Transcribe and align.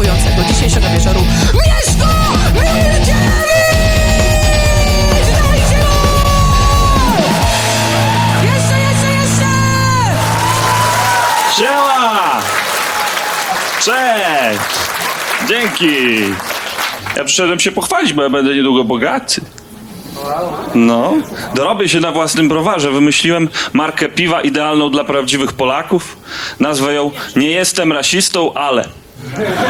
występującego 0.00 0.52
dzisiejszego 0.52 0.86
wieczoru 0.88 1.20
Mieszko 8.42 8.76
jeszcze! 8.76 9.46
Siema! 11.56 12.40
Cześć! 13.80 14.60
Dzięki! 15.48 15.86
Ja 17.16 17.24
przyszedłem 17.24 17.60
się 17.60 17.72
pochwalić, 17.72 18.12
bo 18.12 18.22
ja 18.22 18.30
będę 18.30 18.54
niedługo 18.54 18.84
bogaty. 18.84 19.40
No, 20.74 21.12
dorobię 21.54 21.88
się 21.88 22.00
na 22.00 22.12
własnym 22.12 22.48
browarze. 22.48 22.90
Wymyśliłem 22.90 23.48
markę 23.72 24.08
piwa 24.08 24.40
idealną 24.40 24.90
dla 24.90 25.04
prawdziwych 25.04 25.52
Polaków. 25.52 26.16
Nazwę 26.60 26.94
ją 26.94 27.10
Nie 27.36 27.50
jestem 27.50 27.92
rasistą, 27.92 28.54
ale. 28.54 28.99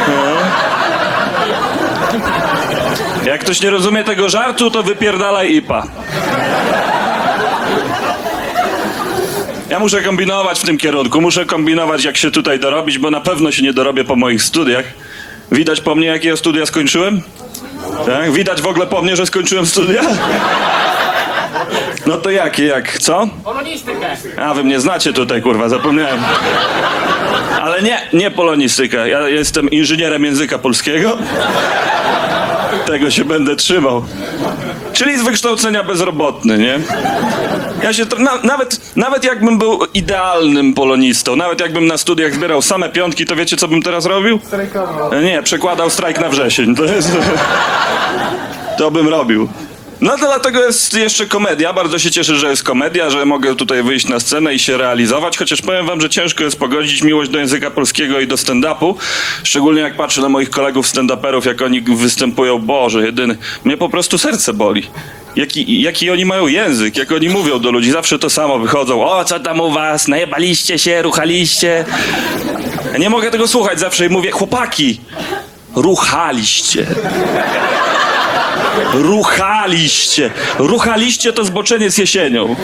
No. 0.07 0.31
Jak 3.25 3.41
ktoś 3.41 3.61
nie 3.61 3.69
rozumie 3.69 4.03
tego 4.03 4.29
żartu, 4.29 4.71
to 4.71 4.83
wypierdalaj 4.83 5.55
IPA. 5.55 5.87
Ja 9.69 9.79
muszę 9.79 10.01
kombinować 10.01 10.59
w 10.59 10.65
tym 10.65 10.77
kierunku, 10.77 11.21
muszę 11.21 11.45
kombinować 11.45 12.03
jak 12.03 12.17
się 12.17 12.31
tutaj 12.31 12.59
dorobić, 12.59 12.97
bo 12.97 13.11
na 13.11 13.21
pewno 13.21 13.51
się 13.51 13.63
nie 13.63 13.73
dorobię 13.73 14.03
po 14.03 14.15
moich 14.15 14.43
studiach. 14.43 14.85
Widać 15.51 15.81
po 15.81 15.95
mnie, 15.95 16.07
jakie 16.07 16.29
ja 16.29 16.35
studia 16.37 16.65
skończyłem? 16.65 17.21
Tak? 18.05 18.31
Widać 18.31 18.61
w 18.61 18.67
ogóle 18.67 18.87
po 18.87 19.01
mnie, 19.01 19.15
że 19.15 19.25
skończyłem 19.25 19.65
studia? 19.65 20.01
No 22.05 22.17
to 22.17 22.29
jakie, 22.29 22.65
jak, 22.65 22.97
co? 22.97 23.27
Polonistykę. 23.43 24.17
A, 24.37 24.53
wy 24.53 24.63
mnie 24.63 24.79
znacie 24.79 25.13
tutaj, 25.13 25.41
kurwa, 25.41 25.69
zapomniałem. 25.69 26.19
Ale 27.61 27.81
nie, 27.81 28.01
nie 28.13 28.31
polonistykę. 28.31 29.09
Ja 29.09 29.29
jestem 29.29 29.69
inżynierem 29.69 30.25
języka 30.25 30.57
polskiego. 30.57 31.17
Tego 32.85 33.11
się 33.11 33.25
będę 33.25 33.55
trzymał. 33.55 34.03
Czyli 34.93 35.17
z 35.19 35.23
wykształcenia 35.23 35.83
bezrobotny, 35.83 36.57
nie? 36.57 36.79
Ja 37.83 37.93
się, 37.93 38.05
na, 38.19 38.31
nawet, 38.43 38.95
nawet 38.95 39.23
jakbym 39.23 39.57
był 39.57 39.79
idealnym 39.93 40.73
polonistą, 40.73 41.35
nawet 41.35 41.59
jakbym 41.59 41.87
na 41.87 41.97
studiach 41.97 42.33
zbierał 42.33 42.61
same 42.61 42.89
piątki, 42.89 43.25
to 43.25 43.35
wiecie, 43.35 43.57
co 43.57 43.67
bym 43.67 43.81
teraz 43.81 44.05
robił? 44.05 44.39
Nie, 45.23 45.43
przekładał 45.43 45.89
strajk 45.89 46.19
na 46.19 46.29
wrzesień. 46.29 46.75
To 46.75 46.83
jest... 46.83 47.17
To 48.77 48.91
bym 48.91 49.07
robił. 49.07 49.49
No 50.01 50.17
to 50.17 50.25
dlatego 50.25 50.63
jest 50.63 50.93
jeszcze 50.93 51.25
komedia. 51.25 51.73
Bardzo 51.73 51.99
się 51.99 52.11
cieszę, 52.11 52.35
że 52.35 52.49
jest 52.49 52.63
komedia, 52.63 53.09
że 53.09 53.25
mogę 53.25 53.55
tutaj 53.55 53.83
wyjść 53.83 54.07
na 54.07 54.19
scenę 54.19 54.53
i 54.53 54.59
się 54.59 54.77
realizować, 54.77 55.37
chociaż 55.37 55.61
powiem 55.61 55.85
wam, 55.85 56.01
że 56.01 56.09
ciężko 56.09 56.43
jest 56.43 56.59
pogodzić 56.59 57.03
miłość 57.03 57.31
do 57.31 57.39
języka 57.39 57.71
polskiego 57.71 58.19
i 58.19 58.27
do 58.27 58.35
stand-upu. 58.35 58.95
Szczególnie 59.43 59.81
jak 59.81 59.95
patrzę 59.95 60.21
na 60.21 60.29
moich 60.29 60.49
kolegów 60.49 60.87
stand-uperów, 60.87 61.47
jak 61.47 61.61
oni 61.61 61.81
występują. 61.81 62.59
Boże, 62.59 63.05
jedyny. 63.05 63.37
Mnie 63.63 63.77
po 63.77 63.89
prostu 63.89 64.17
serce 64.17 64.53
boli. 64.53 64.87
Jaki, 65.35 65.81
jaki 65.81 66.11
oni 66.11 66.25
mają 66.25 66.47
język, 66.47 66.97
jak 66.97 67.11
oni 67.11 67.29
mówią 67.29 67.59
do 67.59 67.71
ludzi, 67.71 67.91
zawsze 67.91 68.19
to 68.19 68.29
samo 68.29 68.59
wychodzą. 68.59 69.05
O, 69.05 69.25
co 69.25 69.39
tam 69.39 69.59
u 69.59 69.71
was? 69.71 70.07
Najebaliście 70.07 70.79
się, 70.79 71.01
ruchaliście. 71.01 71.85
Ja 72.91 72.97
nie 72.97 73.09
mogę 73.09 73.31
tego 73.31 73.47
słuchać 73.47 73.79
zawsze 73.79 74.09
mówię, 74.09 74.31
chłopaki, 74.31 74.99
ruchaliście. 75.75 76.87
Ruchaliście. 78.93 80.31
Ruchaliście 80.59 81.33
to 81.33 81.45
zboczenie 81.45 81.91
z 81.91 81.97
jesienią. 81.97 82.55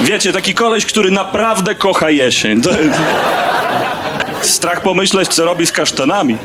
Wiecie, 0.00 0.32
taki 0.32 0.54
koleś, 0.54 0.86
który 0.86 1.10
naprawdę 1.10 1.74
kocha 1.74 2.10
jesień. 2.10 2.62
Strach 4.40 4.80
pomyśleć, 4.80 5.28
co 5.28 5.44
robi 5.44 5.66
z 5.66 5.72
kasztanami. 5.72 6.38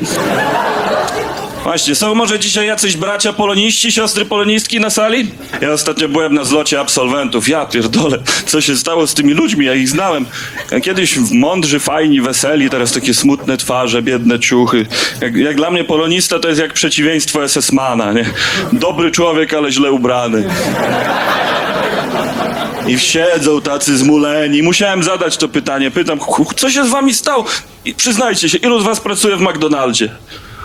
Właśnie, 1.62 1.94
są 1.94 2.14
może 2.14 2.38
dzisiaj 2.38 2.66
jacyś 2.66 2.96
bracia 2.96 3.32
poloniści, 3.32 3.92
siostry 3.92 4.24
polonistki 4.24 4.80
na 4.80 4.90
sali? 4.90 5.30
Ja 5.60 5.72
ostatnio 5.72 6.08
byłem 6.08 6.34
na 6.34 6.44
zlocie 6.44 6.80
absolwentów. 6.80 7.48
Ja 7.48 7.66
pierdolę, 7.66 8.18
co 8.46 8.60
się 8.60 8.76
stało 8.76 9.06
z 9.06 9.14
tymi 9.14 9.32
ludźmi? 9.34 9.66
Ja 9.66 9.74
ich 9.74 9.88
znałem. 9.88 10.26
Kiedyś 10.82 11.18
mądrzy, 11.32 11.80
fajni, 11.80 12.20
weseli, 12.20 12.70
teraz 12.70 12.92
takie 12.92 13.14
smutne 13.14 13.56
twarze, 13.56 14.02
biedne 14.02 14.38
ciuchy. 14.40 14.86
Jak, 15.20 15.36
jak 15.36 15.56
dla 15.56 15.70
mnie 15.70 15.84
polonista 15.84 16.38
to 16.38 16.48
jest 16.48 16.60
jak 16.60 16.72
przeciwieństwo 16.72 17.40
SS-mana, 17.48 18.12
nie? 18.14 18.24
Dobry 18.72 19.10
człowiek, 19.10 19.54
ale 19.54 19.72
źle 19.72 19.92
ubrany. 19.92 20.44
I 22.86 22.98
siedzą 22.98 23.60
tacy 23.60 23.96
zmuleni. 23.98 24.62
Musiałem 24.62 25.02
zadać 25.02 25.36
to 25.36 25.48
pytanie. 25.48 25.90
Pytam, 25.90 26.20
"Ch- 26.20 26.54
co 26.56 26.70
się 26.70 26.84
z 26.84 26.88
wami 26.90 27.14
stało? 27.14 27.44
I 27.84 27.94
przyznajcie 27.94 28.48
się, 28.48 28.58
ilu 28.58 28.80
z 28.80 28.84
was 28.84 29.00
pracuje 29.00 29.36
w 29.36 29.40
McDonaldzie? 29.40 30.08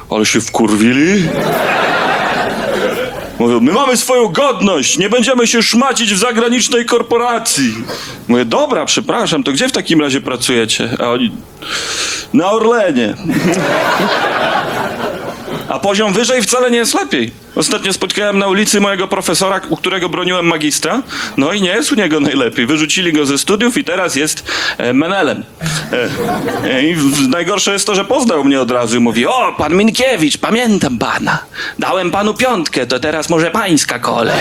Ale 0.09 0.25
się 0.25 0.41
wkurwili. 0.41 1.29
Mówią, 3.39 3.59
my 3.59 3.73
mamy 3.73 3.97
swoją 3.97 4.27
godność, 4.27 4.97
nie 4.97 5.09
będziemy 5.09 5.47
się 5.47 5.63
szmacić 5.63 6.13
w 6.13 6.17
zagranicznej 6.17 6.85
korporacji. 6.85 7.73
Mówię, 8.27 8.45
dobra, 8.45 8.85
przepraszam, 8.85 9.43
to 9.43 9.51
gdzie 9.51 9.67
w 9.67 9.71
takim 9.71 10.01
razie 10.01 10.21
pracujecie? 10.21 10.89
A 10.99 11.09
oni, 11.09 11.31
na 12.33 12.51
Orlenie. 12.51 13.15
A 15.69 15.79
poziom 15.79 16.13
wyżej 16.13 16.41
wcale 16.41 16.71
nie 16.71 16.77
jest 16.77 16.93
lepiej. 16.93 17.31
Ostatnio 17.55 17.93
spotkałem 17.93 18.39
na 18.39 18.47
ulicy 18.47 18.81
mojego 18.81 19.07
profesora, 19.07 19.61
u 19.69 19.77
którego 19.77 20.09
broniłem 20.09 20.45
magistra. 20.45 21.01
No 21.37 21.53
i 21.53 21.61
nie 21.61 21.69
jest 21.69 21.91
u 21.91 21.95
niego 21.95 22.19
najlepiej. 22.19 22.65
Wyrzucili 22.65 23.13
go 23.13 23.25
ze 23.25 23.37
studiów 23.37 23.77
i 23.77 23.83
teraz 23.83 24.15
jest 24.15 24.51
e, 24.77 24.93
menelem. 24.93 25.43
E, 26.63 26.73
e, 26.73 26.83
I 26.83 26.95
najgorsze 27.29 27.73
jest 27.73 27.87
to, 27.87 27.95
że 27.95 28.05
poznał 28.05 28.43
mnie 28.43 28.61
od 28.61 28.71
razu 28.71 28.97
i 28.97 28.99
mówi: 28.99 29.25
O, 29.25 29.55
pan 29.57 29.75
Minkiewicz, 29.75 30.37
pamiętam 30.37 30.97
pana. 30.97 31.39
Dałem 31.79 32.11
panu 32.11 32.33
piątkę, 32.33 32.87
to 32.87 32.99
teraz 32.99 33.29
może 33.29 33.51
pańska 33.51 33.99
kolej. 33.99 34.39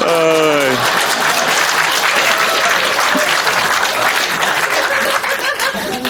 Oj. 0.00 1.11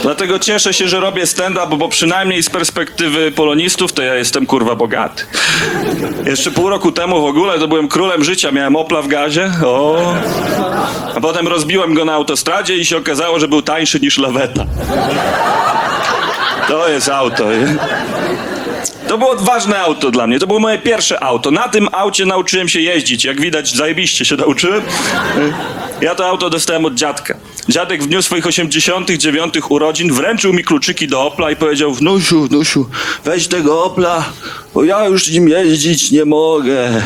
Dlatego 0.03 0.39
cieszę 0.39 0.75
się, 0.75 0.89
że 0.89 1.01
robię 1.01 1.27
stand-up, 1.27 1.77
bo 1.77 1.89
przynajmniej 1.89 2.43
z 2.43 2.51
perspektywy 2.51 3.33
polonistów 3.33 3.93
to 3.93 4.03
ja 4.03 4.15
jestem 4.15 4.47
kurwa 4.47 4.75
bogaty. 4.75 5.25
Jeszcze 6.27 6.51
pół 6.51 6.69
roku 6.69 6.93
temu 6.93 7.23
w 7.23 7.25
ogóle 7.25 7.59
to 7.59 7.69
byłem 7.69 7.89
królem 7.89 8.25
życia, 8.25 8.53
miałem 8.53 8.77
Opla 8.77 9.03
w 9.03 9.09
gazie. 9.09 9.51
O. 9.65 10.15
A 11.17 11.21
potem 11.21 11.49
rozbiłem 11.49 11.95
go 11.95 12.05
na 12.05 12.13
autostradzie 12.13 12.77
i 12.77 12.85
się 12.85 12.97
okazało, 12.97 13.41
że 13.41 13.49
był 13.49 13.63
tańszy 13.63 14.01
niż 14.01 14.19
laweta. 14.19 14.65
To 16.69 16.89
jest 16.89 17.09
auto. 17.09 17.45
To 19.09 19.19
było 19.19 19.37
ważne 19.37 19.79
auto 19.81 20.11
dla 20.11 20.27
mnie. 20.27 20.39
To 20.39 20.47
było 20.47 20.59
moje 20.59 20.79
pierwsze 20.79 21.23
auto. 21.23 21.51
Na 21.51 21.69
tym 21.69 21.89
aucie 21.93 22.27
nauczyłem 22.27 22.69
się 22.69 22.81
jeździć. 22.81 23.25
Jak 23.25 23.41
widać, 23.41 23.75
zajebiście 23.75 24.25
się 24.25 24.37
nauczyłem. 24.37 24.83
Ja 26.01 26.15
to 26.15 26.27
auto 26.29 26.51
dostałem 26.51 26.85
od 26.85 26.95
dziadka. 26.95 27.35
Dziadek 27.69 28.03
w 28.03 28.07
dniu 28.07 28.23
swoich 28.23 28.47
89 28.47 29.55
urodzin 29.69 30.13
wręczył 30.13 30.53
mi 30.53 30.65
kluczyki 30.65 31.09
do 31.09 31.27
Opla 31.27 31.51
i 31.51 31.57
powiedział: 31.57 31.95
Wnusiu, 31.95 32.49
wnusiu, 32.49 32.87
weź 33.25 33.49
tego 33.49 33.85
Opla, 33.85 34.25
bo 34.75 34.85
ja 34.85 35.05
już 35.05 35.31
nim 35.31 35.49
jeździć 35.49 36.11
nie 36.11 36.25
mogę. 36.25 37.03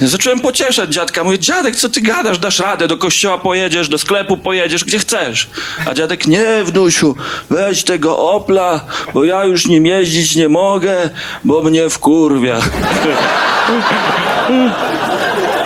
Zacząłem 0.00 0.40
pocieszać 0.40 0.94
dziadka. 0.94 1.24
Mówię: 1.24 1.38
Dziadek, 1.38 1.76
co 1.76 1.88
ty 1.88 2.00
gadasz? 2.00 2.38
Dasz 2.38 2.58
radę, 2.58 2.88
do 2.88 2.96
kościoła 2.96 3.38
pojedziesz, 3.38 3.88
do 3.88 3.98
sklepu 3.98 4.36
pojedziesz, 4.36 4.84
gdzie 4.84 4.98
chcesz. 4.98 5.48
A 5.86 5.94
dziadek: 5.94 6.26
Nie, 6.26 6.64
wnusiu, 6.64 7.16
weź 7.50 7.84
tego 7.84 8.18
Opla, 8.18 8.84
bo 9.14 9.24
ja 9.24 9.44
już 9.44 9.66
nim 9.66 9.86
jeździć 9.86 10.36
nie 10.36 10.48
mogę, 10.48 11.10
bo 11.44 11.62
mnie 11.62 11.90
wkurwia. 11.90 12.60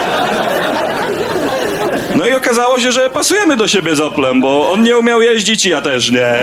No 2.22 2.28
i 2.28 2.32
okazało 2.32 2.78
się, 2.78 2.92
że 2.92 3.10
pasujemy 3.10 3.56
do 3.56 3.69
siebie 3.69 3.96
z 3.96 4.00
Oplem, 4.00 4.40
bo 4.40 4.72
on 4.72 4.82
nie 4.82 4.98
umiał 4.98 5.22
jeździć 5.22 5.66
i 5.66 5.70
ja 5.70 5.80
też 5.80 6.10
nie. 6.10 6.34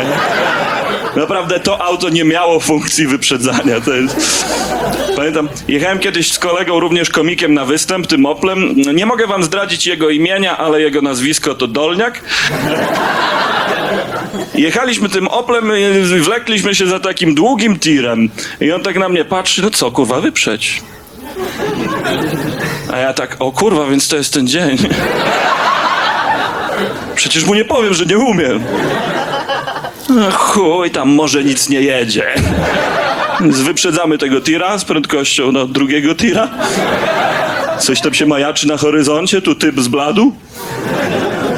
Naprawdę 1.16 1.60
to 1.60 1.82
auto 1.82 2.10
nie 2.10 2.24
miało 2.24 2.60
funkcji 2.60 3.08
wyprzedzania. 3.08 3.82
To 3.82 3.94
jest... 3.94 4.46
Pamiętam, 5.16 5.50
jechałem 5.68 6.00
kiedyś 6.00 6.32
z 6.32 6.40
kolegą, 6.40 6.80
również 6.80 7.10
komikiem 7.10 7.54
na 7.54 7.66
występ, 7.66 8.08
tym 8.08 8.26
Oplem. 8.26 8.76
Nie 8.94 9.06
mogę 9.06 9.28
wam 9.28 9.44
zdradzić 9.44 9.88
jego 9.88 10.10
imienia, 10.10 10.58
ale 10.58 10.82
jego 10.82 11.02
nazwisko 11.02 11.56
to 11.56 11.68
Dolniak. 11.68 12.22
Jechaliśmy 14.56 15.10
tym 15.10 15.28
Oplem, 15.28 15.72
wlekliśmy 16.22 16.76
się 16.76 16.88
za 16.88 17.00
takim 17.00 17.36
długim 17.36 17.80
tirem. 17.80 18.30
I 18.62 18.72
on 18.72 18.84
tak 18.84 19.00
na 19.00 19.10
mnie 19.10 19.26
patrzy, 19.26 19.62
no 19.62 19.70
co 19.70 19.92
kurwa, 19.92 20.22
wyprzeć. 20.22 20.82
A 22.94 22.98
ja 22.98 23.14
tak, 23.14 23.36
o 23.40 23.52
kurwa, 23.52 23.86
więc 23.86 24.08
to 24.08 24.16
jest 24.18 24.34
ten 24.34 24.48
dzień. 24.48 24.78
Przecież 27.16 27.46
mu 27.46 27.54
nie 27.56 27.66
powiem, 27.66 27.94
że 27.94 28.06
nie 28.06 28.18
umiem. 28.18 28.64
No 30.10 30.32
chuj, 30.32 30.92
tam 30.92 31.10
może 31.10 31.44
nic 31.44 31.70
nie 31.70 31.82
jedzie. 31.82 32.34
Więc 33.42 33.60
wyprzedzamy 33.60 34.18
tego 34.18 34.42
tira 34.42 34.78
z 34.78 34.86
prędkością 34.86 35.52
no, 35.52 35.68
drugiego 35.68 36.16
tira. 36.16 36.48
Coś 37.80 38.02
tam 38.02 38.14
się 38.14 38.26
majaczy 38.26 38.68
na 38.68 38.78
horyzoncie, 38.78 39.42
tu 39.42 39.56
typ 39.56 39.80
z 39.80 39.88
bladu. 39.88 40.36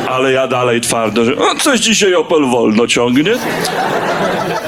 Ale 0.09 0.31
ja 0.31 0.47
dalej 0.47 0.81
twardo, 0.81 1.25
że 1.25 1.35
o, 1.35 1.55
coś 1.55 1.79
dzisiaj 1.79 2.15
Opel 2.15 2.45
wolno 2.45 2.87
ciągnie. 2.87 3.33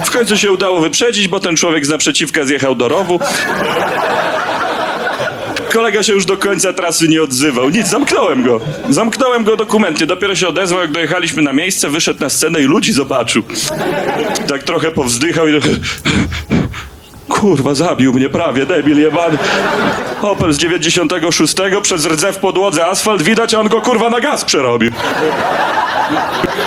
W 0.05 0.11
końcu 0.11 0.37
się 0.37 0.51
udało 0.51 0.81
wyprzedzić, 0.81 1.27
bo 1.27 1.39
ten 1.39 1.55
człowiek 1.55 1.85
z 1.85 1.89
naprzeciwka 1.89 2.43
zjechał 2.43 2.75
do 2.75 2.87
rowu. 2.87 3.19
Kolega 5.73 6.03
się 6.03 6.13
już 6.13 6.25
do 6.25 6.37
końca 6.37 6.73
trasy 6.73 7.07
nie 7.07 7.23
odzywał. 7.23 7.69
Nic, 7.69 7.87
zamknąłem 7.87 8.43
go. 8.43 8.61
Zamknąłem 8.89 9.43
go 9.43 9.57
dokumenty. 9.57 10.05
Dopiero 10.05 10.35
się 10.35 10.47
odezwał, 10.47 10.81
jak 10.81 10.91
dojechaliśmy 10.91 11.41
na 11.41 11.53
miejsce, 11.53 11.89
wyszedł 11.89 12.19
na 12.19 12.29
scenę 12.29 12.61
i 12.61 12.63
ludzi 12.63 12.93
zobaczył. 12.93 13.43
Tak 14.47 14.63
trochę 14.63 14.91
powzdychał 14.91 15.47
i... 15.47 15.51
Kurwa, 17.29 17.75
zabił 17.75 18.13
mnie 18.13 18.29
prawie, 18.29 18.65
debil 18.65 18.99
jebany. 18.99 19.37
Opel 20.21 20.53
z 20.53 20.57
96 20.57 21.55
przez 21.81 22.05
rdze 22.05 22.33
w 22.33 22.37
podłodze 22.37 22.85
asfalt 22.85 23.21
widać, 23.21 23.53
a 23.53 23.59
on 23.59 23.67
go 23.67 23.81
kurwa 23.81 24.09
na 24.09 24.19
gaz 24.19 24.45
przerobił. 24.45 24.91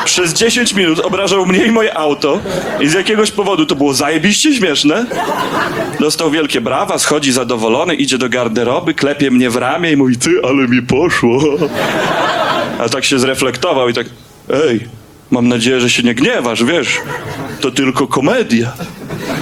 Przez 0.04 0.32
10 0.32 0.74
minut 0.74 0.98
obrażał 1.00 1.46
mnie 1.46 1.66
i 1.66 1.70
moje 1.70 1.96
auto 1.96 2.40
i 2.80 2.88
z 2.88 2.92
jakiegoś 2.92 3.30
powodu 3.30 3.66
to 3.66 3.74
było 3.74 3.94
zajebiście 3.94 4.54
śmieszne. 4.54 5.06
Dostał 6.00 6.30
wielkie 6.30 6.60
brawa, 6.60 6.98
schodzi 6.98 7.32
zadowolony, 7.32 7.94
idzie 7.94 8.18
do 8.18 8.28
garderoby, 8.28 8.94
klepie 8.94 9.30
mnie 9.30 9.50
w 9.50 9.56
ramię 9.56 9.92
i 9.92 9.96
mówi, 9.96 10.16
ty, 10.16 10.30
ale 10.44 10.68
mi 10.68 10.82
poszło. 10.82 11.40
A 12.78 12.88
tak 12.88 13.04
się 13.04 13.18
zreflektował 13.18 13.88
i 13.88 13.94
tak, 13.94 14.06
ej, 14.68 14.88
mam 15.30 15.48
nadzieję, 15.48 15.80
że 15.80 15.90
się 15.90 16.02
nie 16.02 16.14
gniewasz, 16.14 16.64
wiesz, 16.64 17.00
to 17.60 17.70
tylko 17.70 18.06
komedia. 18.06 18.72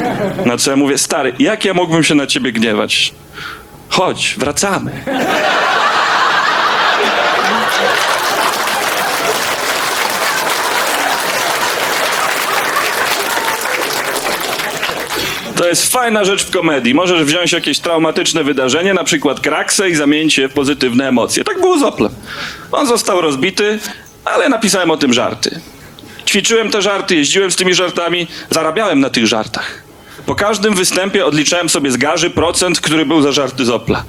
Na 0.47 0.57
co 0.57 0.71
ja 0.71 0.77
mówię, 0.77 0.99
stary, 0.99 1.33
jak 1.39 1.65
ja 1.65 1.75
mógłbym 1.75 2.05
się 2.05 2.15
na 2.15 2.27
ciebie 2.27 2.53
gniewać? 2.53 3.13
Chodź, 3.89 4.35
wracamy. 4.39 4.91
To 15.57 15.69
jest 15.69 15.93
fajna 15.93 16.25
rzecz 16.25 16.45
w 16.45 16.51
komedii. 16.51 16.95
Możesz 16.95 17.25
wziąć 17.25 17.53
jakieś 17.53 17.79
traumatyczne 17.79 18.45
wydarzenie, 18.45 18.95
na 18.95 19.05
przykład 19.05 19.41
kraksę 19.41 19.91
i 19.91 19.95
zamienić 19.95 20.39
je 20.39 20.49
w 20.49 20.53
pozytywne 20.53 21.09
emocje. 21.09 21.45
Tak 21.45 21.61
było 21.61 21.79
z 21.79 21.83
Oplem. 21.83 22.13
On 22.73 22.87
został 22.87 23.21
rozbity, 23.21 23.79
ale 24.25 24.49
napisałem 24.49 24.91
o 24.91 24.97
tym 24.97 25.13
żarty. 25.13 25.61
Ćwiczyłem 26.27 26.71
te 26.71 26.83
żarty, 26.83 27.17
jeździłem 27.17 27.51
z 27.51 27.57
tymi 27.57 27.75
żartami, 27.75 28.27
zarabiałem 28.51 29.01
na 29.01 29.11
tych 29.11 29.27
żartach. 29.27 29.84
Po 30.27 30.35
każdym 30.35 30.75
występie 30.75 31.27
odliczałem 31.27 31.69
sobie 31.69 31.91
z 31.91 31.97
garzy 31.97 32.31
procent, 32.31 32.81
który 32.81 33.07
był 33.07 33.23
za 33.23 33.33
żarty 33.33 33.65
z 33.65 33.71
Opla. 33.71 34.05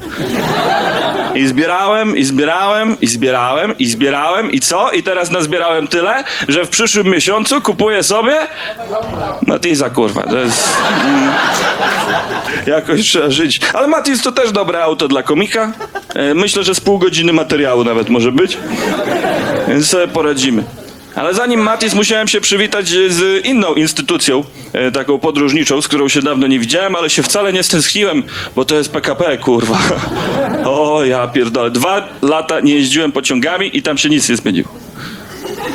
I 1.36 1.48
zbierałem, 1.48 2.18
i 2.18 2.24
zbierałem, 2.24 2.98
i 3.02 3.08
zbierałem, 3.08 3.78
i 3.78 3.86
zbierałem, 3.86 4.52
i 4.52 4.60
co? 4.60 4.92
I 4.92 5.04
teraz 5.04 5.32
nazbierałem 5.32 5.88
tyle, 5.88 6.24
że 6.48 6.66
w 6.66 6.70
przyszłym 6.70 7.08
miesiącu 7.08 7.62
kupuję 7.62 8.04
sobie 8.04 8.34
Matiza, 9.48 9.90
kurwa, 9.90 10.24
to 10.24 10.38
jest... 10.38 10.70
mm, 11.06 11.32
Jakoś 12.68 13.02
trzeba 13.02 13.30
żyć. 13.30 13.60
Ale 13.74 13.88
Matiz 13.88 14.22
to 14.24 14.32
też 14.32 14.52
dobre 14.52 14.84
auto 14.84 15.08
dla 15.08 15.24
komika. 15.24 15.72
E, 16.16 16.34
Myślę, 16.34 16.64
że 16.64 16.76
z 16.76 16.80
pół 16.80 17.00
godziny 17.00 17.34
materiału 17.34 17.84
nawet 17.84 18.10
może 18.10 18.32
być. 18.32 18.58
Więc 19.68 19.88
sobie 19.90 20.08
poradzimy. 20.08 20.64
Ale 21.16 21.34
zanim 21.34 21.60
Matis, 21.60 21.94
musiałem 21.94 22.28
się 22.28 22.42
przywitać 22.42 22.88
z 22.88 23.46
inną 23.46 23.74
instytucją, 23.74 24.44
e, 24.74 24.92
taką 24.92 25.20
podróżniczą, 25.20 25.82
z 25.82 25.88
którą 25.88 26.08
się 26.08 26.22
dawno 26.22 26.48
nie 26.48 26.60
widziałem, 26.60 26.96
ale 26.96 27.10
się 27.10 27.24
wcale 27.24 27.54
nie 27.54 27.64
stęskniłem, 27.64 28.24
bo 28.56 28.66
to 28.66 28.76
jest 28.76 28.92
PKP, 28.92 29.38
kurwa. 29.38 29.80
O, 30.66 31.06
ja 31.06 31.28
pierdolę. 31.28 31.72
Dwa 31.72 32.08
lata 32.22 32.60
nie 32.60 32.74
jeździłem 32.74 33.12
pociągami 33.12 33.78
i 33.78 33.82
tam 33.82 33.98
się 33.98 34.10
nic 34.10 34.30
nie 34.30 34.36
zmieniło. 34.36 34.70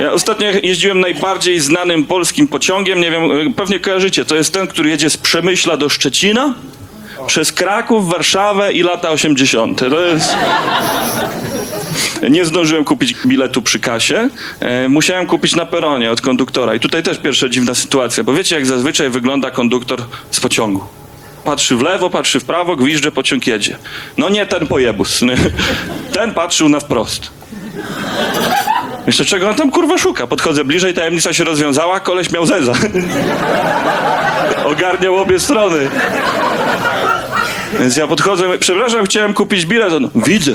Ja 0.01 0.13
ostatnio 0.13 0.47
jeździłem 0.63 1.01
najbardziej 1.01 1.61
znanym 1.61 2.05
polskim 2.05 2.49
pociągiem, 2.49 3.01
nie 3.01 3.11
wiem, 3.11 3.25
e, 3.25 3.55
pewnie 3.57 3.81
kojarzycie, 3.81 4.25
to 4.25 4.37
jest 4.37 4.55
ten, 4.55 4.67
który 4.67 4.91
jedzie 4.91 5.11
z 5.11 5.17
Przemyśla 5.17 5.77
do 5.77 5.89
Szczecina, 5.89 6.55
przez 7.27 7.53
Kraków, 7.53 8.09
Warszawę 8.09 8.73
i 8.73 8.83
lata 8.83 9.11
80. 9.11 9.79
To 9.79 10.01
jest... 10.01 10.37
Nie 12.31 12.45
zdążyłem 12.45 12.85
kupić 12.85 13.15
biletu 13.27 13.63
przy 13.63 13.81
kasie. 13.81 14.29
E, 14.61 14.89
musiałem 14.89 15.27
kupić 15.27 15.57
na 15.57 15.67
peronie 15.67 16.11
od 16.11 16.21
konduktora. 16.21 16.75
I 16.75 16.81
tutaj 16.81 17.03
też 17.03 17.19
pierwsza 17.19 17.49
dziwna 17.49 17.75
sytuacja, 17.75 18.25
bo 18.25 18.33
wiecie, 18.33 18.55
jak 18.55 18.67
zazwyczaj 18.67 19.11
wygląda 19.11 19.51
konduktor 19.51 20.03
z 20.31 20.41
pociągu. 20.41 20.85
Patrzy 21.45 21.77
w 21.77 21.83
lewo, 21.83 22.11
patrzy 22.11 22.41
w 22.41 22.45
prawo, 22.45 22.77
gwizdże, 22.77 23.13
pociąg 23.13 23.47
jedzie. 23.47 23.77
No 24.19 24.29
nie 24.29 24.47
ten 24.47 24.67
pojebus. 24.67 25.21
Ten 26.15 26.35
patrzył 26.35 26.69
na 26.69 26.81
wprost. 26.81 27.31
Myślę, 29.07 29.25
czego 29.25 29.49
on 29.49 29.55
tam 29.55 29.71
kurwa 29.71 29.99
szuka? 29.99 30.27
Podchodzę 30.27 30.65
bliżej, 30.65 30.95
tajemnica 30.95 31.33
się 31.33 31.45
rozwiązała, 31.45 32.01
koleś 32.01 32.31
miał 32.31 32.47
zeza. 32.47 32.73
Ogarniał 34.73 35.17
obie 35.17 35.41
strony. 35.41 35.91
Więc 37.79 37.97
ja 37.97 38.07
podchodzę, 38.07 38.59
przepraszam, 38.59 39.05
chciałem 39.05 39.35
kupić 39.35 39.67
bilet. 39.67 39.93
On, 39.93 40.11
widzę. 40.15 40.53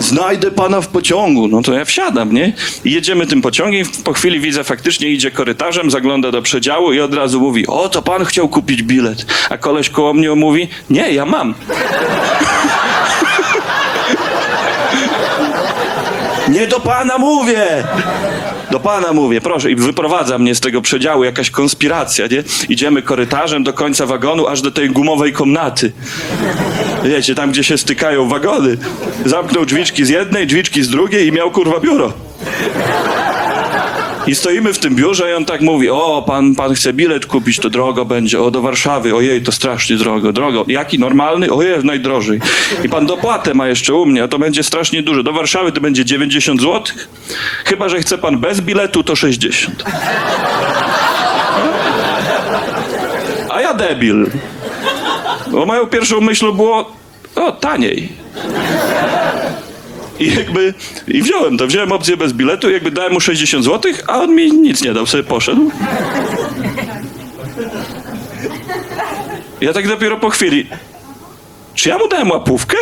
Znajdę 0.00 0.50
pana 0.50 0.80
w 0.80 0.88
pociągu. 0.88 1.48
No 1.48 1.62
to 1.62 1.72
ja 1.72 1.84
wsiadam, 1.84 2.32
nie? 2.32 2.52
I 2.84 2.92
jedziemy 2.92 3.26
tym 3.26 3.42
pociągiem. 3.42 3.86
Po 4.04 4.12
chwili 4.12 4.40
widzę, 4.40 4.64
faktycznie 4.64 5.08
idzie 5.08 5.30
korytarzem, 5.30 5.90
zagląda 5.90 6.30
do 6.30 6.42
przedziału 6.42 6.92
i 6.92 7.00
od 7.00 7.14
razu 7.14 7.40
mówi: 7.40 7.66
O, 7.66 7.88
to 7.88 8.02
pan 8.02 8.24
chciał 8.24 8.48
kupić 8.48 8.82
bilet. 8.82 9.26
A 9.50 9.58
koleś 9.58 9.90
koło 9.90 10.14
mnie 10.14 10.30
mówi: 10.30 10.68
Nie, 10.90 11.12
ja 11.12 11.26
mam. 11.26 11.54
Nie 16.48 16.66
do 16.66 16.80
pana 16.80 17.18
mówię! 17.18 17.84
Do 18.74 18.80
pana 18.80 19.12
mówię, 19.12 19.40
proszę. 19.40 19.70
I 19.70 19.76
wyprowadza 19.76 20.38
mnie 20.38 20.54
z 20.54 20.60
tego 20.60 20.82
przedziału 20.82 21.24
jakaś 21.24 21.50
konspiracja, 21.50 22.26
nie? 22.26 22.42
Idziemy 22.68 23.02
korytarzem 23.02 23.64
do 23.64 23.72
końca 23.72 24.06
wagonu, 24.06 24.46
aż 24.46 24.60
do 24.62 24.70
tej 24.70 24.90
gumowej 24.90 25.32
komnaty. 25.32 25.92
Wiecie, 27.04 27.34
tam 27.34 27.50
gdzie 27.50 27.64
się 27.64 27.78
stykają 27.78 28.28
wagony. 28.28 28.76
Zamknął 29.24 29.66
drzwiczki 29.66 30.04
z 30.04 30.08
jednej, 30.08 30.46
drzwiczki 30.46 30.82
z 30.82 30.88
drugiej 30.88 31.26
i 31.26 31.32
miał 31.32 31.50
kurwa 31.50 31.80
biuro. 31.80 32.12
I 34.26 34.34
stoimy 34.34 34.72
w 34.72 34.78
tym 34.78 34.94
biurze 34.94 35.30
i 35.30 35.34
on 35.34 35.44
tak 35.44 35.60
mówi, 35.60 35.90
o, 35.90 36.24
pan, 36.26 36.54
pan 36.54 36.74
chce 36.74 36.92
bilet 36.92 37.26
kupić, 37.26 37.58
to 37.58 37.70
drogo 37.70 38.04
będzie, 38.04 38.40
o, 38.40 38.50
do 38.50 38.62
Warszawy, 38.62 39.14
ojej, 39.14 39.42
to 39.42 39.52
strasznie 39.52 39.96
drogo, 39.96 40.32
drogo. 40.32 40.64
Jaki, 40.68 40.98
normalny? 40.98 41.52
Ojej, 41.52 41.84
najdrożej. 41.84 42.40
I 42.84 42.88
pan 42.88 43.06
dopłatę 43.06 43.54
ma 43.54 43.68
jeszcze 43.68 43.94
u 43.94 44.06
mnie, 44.06 44.22
a 44.22 44.28
to 44.28 44.38
będzie 44.38 44.62
strasznie 44.62 45.02
dużo. 45.02 45.22
Do 45.22 45.32
Warszawy 45.32 45.72
to 45.72 45.80
będzie 45.80 46.04
90 46.04 46.60
zł, 46.60 46.82
chyba, 47.64 47.88
że 47.88 48.00
chce 48.00 48.18
pan 48.18 48.38
bez 48.38 48.60
biletu, 48.60 49.04
to 49.04 49.16
60. 49.16 49.84
A 53.50 53.60
ja 53.60 53.74
debil. 53.74 54.30
Bo 55.50 55.66
moją 55.66 55.86
pierwszą 55.86 56.20
myślą 56.20 56.52
było, 56.52 56.92
o, 57.36 57.52
taniej. 57.52 58.08
I 60.18 60.34
jakby, 60.34 60.74
i 61.08 61.22
wziąłem 61.22 61.58
to, 61.58 61.66
wziąłem 61.66 61.92
opcję 61.92 62.16
bez 62.16 62.32
biletu, 62.32 62.70
jakby 62.70 62.90
dałem 62.90 63.12
mu 63.12 63.20
60 63.20 63.64
zł, 63.64 63.92
a 64.06 64.20
on 64.20 64.34
mi 64.34 64.52
nic 64.52 64.82
nie 64.82 64.92
dał, 64.92 65.06
sobie 65.06 65.22
poszedł. 65.22 65.70
Ja 69.60 69.72
tak 69.72 69.88
dopiero 69.88 70.16
po 70.16 70.30
chwili, 70.30 70.66
czy 71.74 71.88
ja 71.88 71.98
mu 71.98 72.08
dałem 72.08 72.30
łapówkę? 72.30 72.76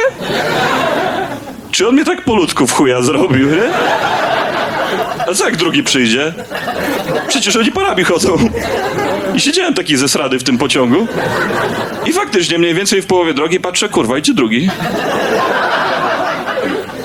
Czy 1.70 1.88
on 1.88 1.94
mnie 1.94 2.04
tak 2.04 2.24
po 2.24 2.34
ludzku 2.34 2.66
w 2.66 2.72
chuja 2.72 3.02
zrobił, 3.02 3.50
nie? 3.50 3.62
A 5.28 5.34
co 5.34 5.44
jak 5.44 5.56
drugi 5.56 5.82
przyjdzie? 5.82 6.34
Przecież 7.28 7.56
oni 7.56 7.72
parami 7.72 8.04
chodzą. 8.04 8.36
I 9.34 9.40
siedziałem 9.40 9.74
taki 9.74 9.96
zesrady 9.96 10.38
w 10.38 10.44
tym 10.44 10.58
pociągu. 10.58 11.06
I 12.06 12.12
faktycznie 12.12 12.58
mniej 12.58 12.74
więcej 12.74 13.02
w 13.02 13.06
połowie 13.06 13.34
drogi 13.34 13.60
patrzę, 13.60 13.88
kurwa, 13.88 14.18
idzie 14.18 14.34
drugi. 14.34 14.70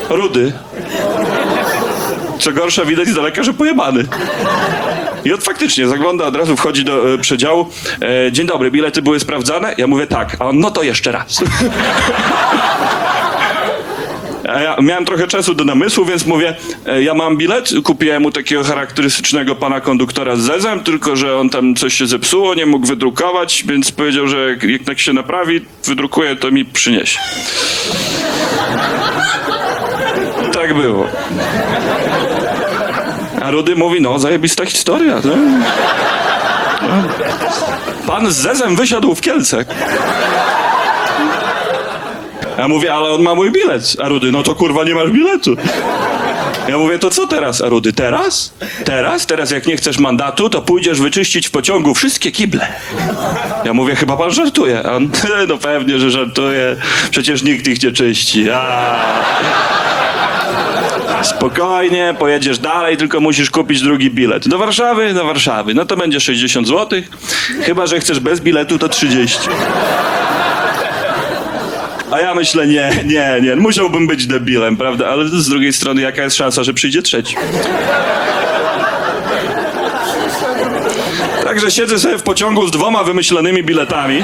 Rudy. 0.10 0.54
Co 2.40 2.52
gorsza, 2.52 2.86
widać 2.86 3.08
z 3.08 3.16
daleka, 3.16 3.44
że 3.44 3.54
pojebany. 3.54 4.06
I 5.26 5.34
on 5.34 5.42
faktycznie 5.42 5.88
zagląda, 5.88 6.26
od 6.26 6.36
razu 6.36 6.58
wchodzi 6.58 6.84
do 6.84 7.14
e, 7.14 7.18
przedziału. 7.18 7.70
E, 8.28 8.32
dzień 8.32 8.48
dobry, 8.48 8.72
bilety 8.72 9.02
były 9.02 9.20
sprawdzane? 9.20 9.76
Ja 9.78 9.88
mówię 9.88 10.08
tak, 10.08 10.38
a 10.40 10.46
on 10.46 10.60
no 10.60 10.72
to 10.72 10.84
jeszcze 10.84 11.12
raz. 11.12 11.44
A 14.50 14.60
ja 14.60 14.78
miałem 14.82 15.06
trochę 15.06 15.28
czasu 15.28 15.54
do 15.54 15.66
namysłu, 15.66 16.06
więc 16.06 16.26
mówię, 16.26 16.56
e, 16.86 17.04
ja 17.04 17.14
mam 17.14 17.38
bilet, 17.38 17.70
kupiłem 17.84 18.22
mu 18.22 18.32
takiego 18.32 18.64
charakterystycznego 18.64 19.56
pana 19.56 19.82
konduktora 19.82 20.36
z 20.36 20.40
zezem, 20.40 20.84
tylko 20.84 21.16
że 21.16 21.38
on 21.38 21.50
tam 21.50 21.76
coś 21.76 21.94
się 21.94 22.08
zepsuło, 22.08 22.56
nie 22.56 22.66
mógł 22.66 22.88
wydrukować, 22.88 23.64
więc 23.68 23.92
powiedział, 23.92 24.28
że 24.28 24.50
jak, 24.50 24.64
jak 24.64 24.84
tak 24.84 25.00
się 25.00 25.14
naprawi, 25.14 25.66
wydrukuje, 25.86 26.36
to 26.36 26.52
mi 26.52 26.66
przyniesie. 26.66 27.20
Było. 30.82 31.08
A 33.42 33.52
Rudy 33.52 33.76
mówi, 33.76 34.02
no 34.02 34.20
zajebista 34.20 34.66
historia. 34.66 35.16
No. 35.26 35.34
Pan 38.08 38.32
z 38.32 38.36
zezem 38.36 38.76
wysiadł 38.76 39.16
w 39.16 39.22
Kielce. 39.22 39.66
Ja 42.58 42.68
mówię, 42.68 42.94
ale 42.94 43.10
on 43.10 43.22
ma 43.22 43.36
mój 43.36 43.52
bilet. 43.52 43.96
A 44.04 44.08
Rudy, 44.08 44.32
no 44.32 44.44
to 44.44 44.56
kurwa 44.56 44.84
nie 44.84 44.96
masz 44.96 45.12
biletu. 45.12 45.56
Ja 46.68 46.78
mówię, 46.78 47.00
to 47.00 47.10
co 47.10 47.28
teraz, 47.28 47.62
Rudy? 47.62 47.94
Teraz? 47.94 48.54
Teraz? 48.86 49.26
Teraz 49.26 49.52
jak 49.52 49.68
nie 49.68 49.78
chcesz 49.78 50.00
mandatu, 50.00 50.50
to 50.50 50.62
pójdziesz 50.62 51.02
wyczyścić 51.02 51.48
w 51.48 51.52
pociągu 51.52 51.94
wszystkie 51.94 52.32
kible. 52.32 52.68
Ja 53.66 53.74
mówię, 53.74 53.96
chyba 53.96 54.18
pan 54.18 54.32
żartuje. 54.32 54.84
A 54.86 54.96
on, 54.96 55.12
no 55.50 55.58
pewnie, 55.58 56.00
że 56.00 56.12
żartuje. 56.12 56.76
Przecież 57.12 57.44
nikt 57.44 57.68
ich 57.68 57.84
nie 57.84 57.92
czyści. 57.92 58.52
A. 58.52 58.96
Spokojnie, 61.28 62.16
pojedziesz 62.20 62.60
dalej, 62.60 62.98
tylko 62.98 63.20
musisz 63.20 63.50
kupić 63.50 63.82
drugi 63.82 64.12
bilet. 64.12 64.48
Do 64.48 64.58
Warszawy? 64.58 65.14
Do 65.14 65.26
Warszawy. 65.26 65.74
No 65.74 65.86
to 65.86 65.98
będzie 65.98 66.20
60 66.20 66.68
zł. 66.68 67.02
Chyba, 67.64 67.88
że 67.88 68.00
chcesz 68.00 68.20
bez 68.20 68.40
biletu, 68.42 68.80
to 68.80 68.90
30. 68.90 69.40
A 72.12 72.20
ja 72.20 72.36
myślę, 72.36 72.68
nie, 72.68 72.92
nie, 73.06 73.40
nie, 73.42 73.56
musiałbym 73.56 74.08
być 74.08 74.28
debilem, 74.28 74.78
prawda? 74.78 75.08
Ale 75.08 75.26
z 75.28 75.50
drugiej 75.50 75.74
strony, 75.74 76.02
jaka 76.02 76.24
jest 76.24 76.36
szansa, 76.36 76.64
że 76.64 76.74
przyjdzie 76.74 77.02
trzeci? 77.02 77.36
Także 81.44 81.72
siedzę 81.72 82.00
sobie 82.00 82.18
w 82.18 82.24
pociągu 82.24 82.68
z 82.68 82.72
dwoma 82.72 83.04
wymyślonymi 83.04 83.64
biletami. 83.64 84.24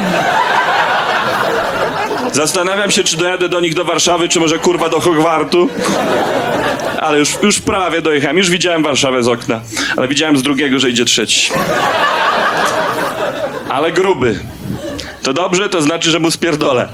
Zastanawiam 2.33 2.91
się, 2.91 3.03
czy 3.03 3.17
dojadę 3.17 3.49
do 3.49 3.59
nich 3.59 3.73
do 3.73 3.85
Warszawy, 3.85 4.29
czy 4.29 4.39
może 4.39 4.59
kurwa 4.59 4.89
do 4.89 4.99
Hogwartu. 4.99 5.69
Ale 6.99 7.19
już, 7.19 7.37
już 7.43 7.59
prawie 7.59 8.01
dojechałem, 8.01 8.37
już 8.37 8.49
widziałem 8.49 8.83
Warszawę 8.83 9.23
z 9.23 9.27
okna. 9.27 9.61
Ale 9.97 10.07
widziałem 10.07 10.37
z 10.37 10.43
drugiego, 10.43 10.79
że 10.79 10.89
idzie 10.89 11.05
trzeci. 11.05 11.51
Ale 13.69 13.91
gruby. 13.91 14.39
To 15.23 15.33
dobrze, 15.33 15.69
to 15.69 15.81
znaczy, 15.81 16.11
że 16.11 16.19
mu 16.19 16.31
spierdolę. 16.31 16.89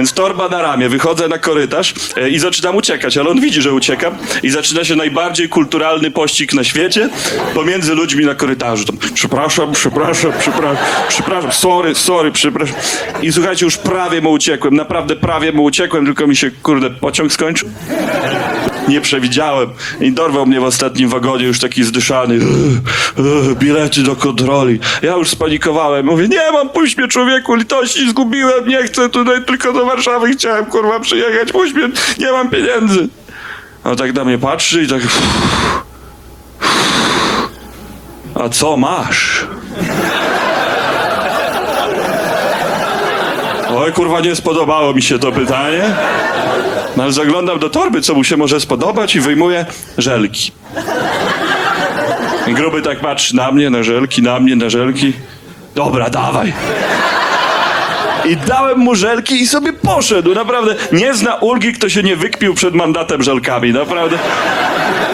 Więc 0.00 0.12
torba 0.12 0.48
na 0.48 0.62
ramię, 0.62 0.88
wychodzę 0.88 1.28
na 1.28 1.38
korytarz 1.38 1.94
e, 2.16 2.30
i 2.30 2.38
zaczynam 2.38 2.76
uciekać, 2.76 3.16
ale 3.16 3.30
on 3.30 3.40
widzi, 3.40 3.62
że 3.62 3.72
uciekam 3.72 4.14
i 4.42 4.50
zaczyna 4.50 4.84
się 4.84 4.96
najbardziej 4.96 5.48
kulturalny 5.48 6.10
pościg 6.10 6.54
na 6.54 6.64
świecie 6.64 7.08
pomiędzy 7.54 7.94
ludźmi 7.94 8.24
na 8.24 8.34
korytarzu. 8.34 8.84
Tam, 8.84 8.96
przepraszam, 9.14 9.72
przepraszam, 9.72 10.32
przepraszam, 10.40 10.76
przepraszam, 11.08 11.52
sorry, 11.52 11.94
sorry, 11.94 12.32
przepraszam. 12.32 12.76
I 13.22 13.32
słuchajcie, 13.32 13.64
już 13.64 13.76
prawie 13.76 14.20
mu 14.20 14.32
uciekłem, 14.32 14.74
naprawdę 14.74 15.16
prawie 15.16 15.52
mu 15.52 15.64
uciekłem, 15.64 16.04
tylko 16.04 16.26
mi 16.26 16.36
się, 16.36 16.50
kurde, 16.50 16.90
pociąg 16.90 17.32
skończył. 17.32 17.68
Nie 18.88 19.00
przewidziałem. 19.00 19.70
I 20.00 20.12
dorwał 20.12 20.46
mnie 20.46 20.60
w 20.60 20.64
ostatnim 20.64 21.08
wagonie, 21.08 21.44
już 21.44 21.58
taki 21.58 21.84
zdyszany. 21.84 22.36
Ugh, 22.36 22.78
ugh, 23.18 23.58
Bilety 23.58 24.02
do 24.02 24.16
kontroli. 24.16 24.80
Ja 25.02 25.16
już 25.16 25.28
spanikowałem. 25.28 26.06
Mówię, 26.06 26.28
nie 26.28 26.52
mam, 26.52 26.68
puść 26.68 26.96
mnie 26.96 27.08
człowieku, 27.08 27.54
litości 27.54 28.10
zgubiłem, 28.10 28.68
nie 28.68 28.82
chcę 28.82 29.08
tutaj, 29.08 29.44
tylko 29.44 29.72
do 29.72 29.89
Warszawy 29.90 30.32
chciałem, 30.32 30.66
kurwa, 30.66 31.00
przyjechać, 31.00 31.52
puść 31.52 31.74
mnie, 31.74 31.88
nie 32.18 32.32
mam 32.32 32.50
pieniędzy. 32.50 33.08
A 33.84 33.96
tak 33.96 34.14
na 34.14 34.24
mnie 34.24 34.38
patrzy 34.38 34.82
i 34.82 34.88
tak... 34.88 35.00
A 38.34 38.48
co 38.48 38.76
masz? 38.76 39.46
Oj, 43.76 43.92
kurwa, 43.92 44.20
nie 44.20 44.36
spodobało 44.36 44.94
mi 44.94 45.02
się 45.02 45.18
to 45.18 45.32
pytanie. 45.32 45.82
No 46.96 47.02
ale 47.02 47.12
zaglądam 47.12 47.58
do 47.58 47.70
torby, 47.70 48.00
co 48.00 48.14
mu 48.14 48.24
się 48.24 48.36
może 48.36 48.60
spodobać 48.60 49.16
i 49.16 49.20
wyjmuję 49.20 49.66
żelki. 49.98 50.52
Gruby 52.46 52.82
tak 52.82 53.00
patrzy 53.00 53.36
na 53.36 53.52
mnie, 53.52 53.70
na 53.70 53.82
żelki, 53.82 54.22
na 54.22 54.40
mnie, 54.40 54.56
na 54.56 54.70
żelki. 54.70 55.12
Dobra, 55.74 56.10
dawaj. 56.10 56.52
I 58.24 58.36
dałem 58.36 58.78
mu 58.78 58.94
żelki 58.94 59.34
i 59.34 59.46
sobie 59.46 59.72
poszedł. 59.72 60.34
Naprawdę 60.34 60.74
nie 60.92 61.14
zna 61.14 61.34
ulgi, 61.34 61.72
kto 61.72 61.88
się 61.88 62.02
nie 62.02 62.16
wykpił 62.16 62.54
przed 62.54 62.74
mandatem 62.74 63.22
żelkami. 63.22 63.72
Naprawdę 63.72 64.18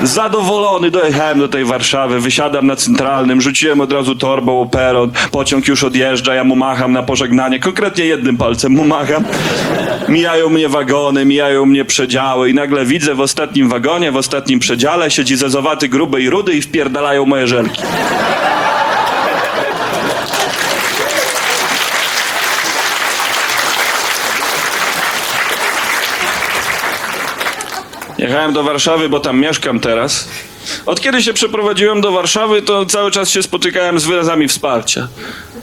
zadowolony 0.02 0.90
dojechałem 0.90 1.38
do 1.38 1.48
tej 1.48 1.64
Warszawy, 1.64 2.20
wysiadam 2.20 2.66
na 2.66 2.76
centralnym, 2.76 3.40
rzuciłem 3.40 3.80
od 3.80 3.92
razu 3.92 4.14
torbą 4.14 4.60
o 4.60 4.66
peron, 4.66 5.10
pociąg 5.30 5.68
już 5.68 5.84
odjeżdża, 5.84 6.34
ja 6.34 6.44
mu 6.44 6.56
macham 6.56 6.92
na 6.92 7.02
pożegnanie, 7.02 7.60
konkretnie 7.60 8.04
jednym 8.04 8.36
palcem 8.36 8.72
mu 8.72 8.84
macham. 8.84 9.24
Mijają 10.08 10.48
mnie 10.48 10.68
wagony, 10.68 11.24
mijają 11.24 11.66
mnie 11.66 11.84
przedziały 11.84 12.50
i 12.50 12.54
nagle 12.54 12.84
widzę 12.84 13.14
w 13.14 13.20
ostatnim 13.20 13.68
wagonie, 13.68 14.12
w 14.12 14.16
ostatnim 14.16 14.58
przedziale 14.58 15.10
siedzi 15.10 15.36
zezowaty, 15.36 15.88
gruby 15.88 16.22
i 16.22 16.30
rudy 16.30 16.54
i 16.54 16.62
wpierdalają 16.62 17.26
moje 17.26 17.46
żelki. 17.46 17.82
Jechałem 28.18 28.52
do 28.52 28.62
Warszawy, 28.62 29.08
bo 29.08 29.20
tam 29.20 29.40
mieszkam 29.40 29.80
teraz. 29.80 30.28
Od 30.86 31.00
kiedy 31.00 31.22
się 31.22 31.32
przeprowadziłem 31.32 32.00
do 32.00 32.12
Warszawy, 32.12 32.62
to 32.62 32.86
cały 32.86 33.10
czas 33.10 33.30
się 33.30 33.42
spotykałem 33.42 33.98
z 33.98 34.04
wyrazami 34.04 34.48
wsparcia. 34.48 35.08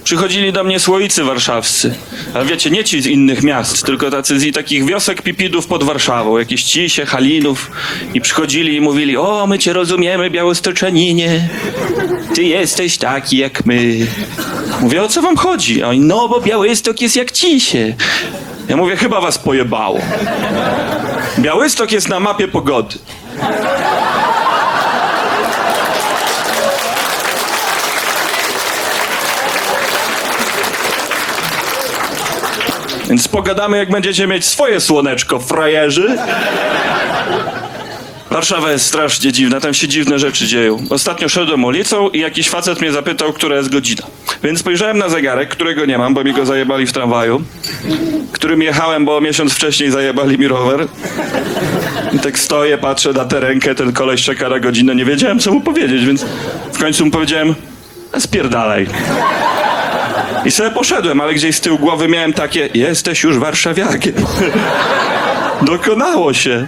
Przychodzili 0.04 0.54
do 0.54 0.64
mnie 0.64 0.80
słoicy 0.80 1.24
warszawscy. 1.24 1.96
Ale 2.34 2.46
wiecie, 2.46 2.72
nie 2.72 2.84
ci 2.84 3.02
z 3.02 3.06
innych 3.06 3.44
miast, 3.44 3.86
tylko 3.86 4.12
tacy 4.12 4.40
z 4.40 4.54
takich 4.54 4.86
wiosek 4.86 5.22
pipidów 5.22 5.68
pod 5.68 5.84
Warszawą, 5.84 6.38
jakieś 6.38 6.64
cisie, 6.64 7.06
halinów. 7.06 7.72
I 8.14 8.22
przychodzili 8.22 8.76
i 8.76 8.82
mówili, 8.82 9.18
o, 9.18 9.48
my 9.48 9.60
cię 9.60 9.74
rozumiemy, 9.74 10.30
białostoczaninie. 10.30 11.50
Ty 12.36 12.44
jesteś 12.44 12.98
taki 12.98 13.38
jak 13.38 13.66
my. 13.66 14.08
Mówię, 14.82 15.04
o 15.04 15.08
co 15.08 15.22
wam 15.22 15.36
chodzi? 15.36 15.84
Oni, 15.84 16.00
no, 16.00 16.28
bo 16.28 16.42
Białystok 16.42 17.02
jest 17.02 17.16
jak 17.16 17.32
cisie. 17.32 17.96
Ja 18.68 18.78
mówię, 18.78 18.96
chyba 18.96 19.22
was 19.22 19.38
pojebało. 19.38 20.00
Białystok 21.40 21.92
jest 21.92 22.10
na 22.10 22.20
mapie 22.20 22.48
pogody. 22.48 22.98
Więc 33.10 33.28
pogadamy, 33.28 33.78
jak 33.78 33.92
będziecie 33.92 34.28
mieć 34.28 34.46
swoje 34.46 34.80
słoneczko, 34.80 35.40
frajerzy. 35.40 36.18
Warszawa 38.34 38.72
jest 38.72 38.86
strasznie 38.86 39.32
dziwna, 39.32 39.60
tam 39.60 39.74
się 39.74 39.88
dziwne 39.88 40.20
rzeczy 40.20 40.48
dzieją. 40.48 40.84
Ostatnio 40.90 41.30
szedłem 41.30 41.64
ulicą 41.64 42.10
i 42.10 42.20
jakiś 42.20 42.50
facet 42.50 42.82
mnie 42.82 42.92
zapytał, 42.92 43.34
która 43.34 43.56
jest 43.56 43.70
godzina. 43.72 44.04
Więc 44.44 44.60
spojrzałem 44.60 44.98
na 44.98 45.10
zegarek, 45.10 45.50
którego 45.50 45.86
nie 45.86 45.98
mam, 45.98 46.14
bo 46.14 46.24
mi 46.24 46.34
go 46.34 46.46
zajebali 46.46 46.86
w 46.86 46.94
tramwaju, 46.94 47.42
którym 48.32 48.62
jechałem, 48.62 49.06
bo 49.06 49.22
miesiąc 49.22 49.54
wcześniej 49.54 49.92
zajebali 49.92 50.38
mi 50.40 50.48
rower. 50.48 50.88
I 52.14 52.20
tak 52.20 52.40
stoję, 52.40 52.78
patrzę 52.78 53.14
na 53.14 53.26
tę 53.26 53.40
rękę, 53.40 53.76
ten 53.76 53.94
koleś 53.94 54.24
czeka 54.24 54.50
na 54.50 54.60
godzinę, 54.60 54.96
nie 54.96 55.06
wiedziałem, 55.06 55.40
co 55.40 55.52
mu 55.52 55.62
powiedzieć, 55.62 56.06
więc 56.06 56.26
w 56.74 56.80
końcu 56.80 57.06
mu 57.06 57.12
powiedziałem, 57.12 57.56
"A 58.12 58.20
spierdalaj. 58.20 58.88
I 60.46 60.52
sobie 60.52 60.72
poszedłem, 60.72 61.22
ale 61.22 61.34
gdzieś 61.34 61.56
z 61.56 61.62
tyłu 61.62 61.80
głowy 61.80 62.08
miałem 62.08 62.34
takie, 62.34 62.70
jesteś 62.74 63.24
już 63.24 63.38
warszawiakiem. 63.38 64.14
Dokonało 65.62 66.34
się. 66.34 66.68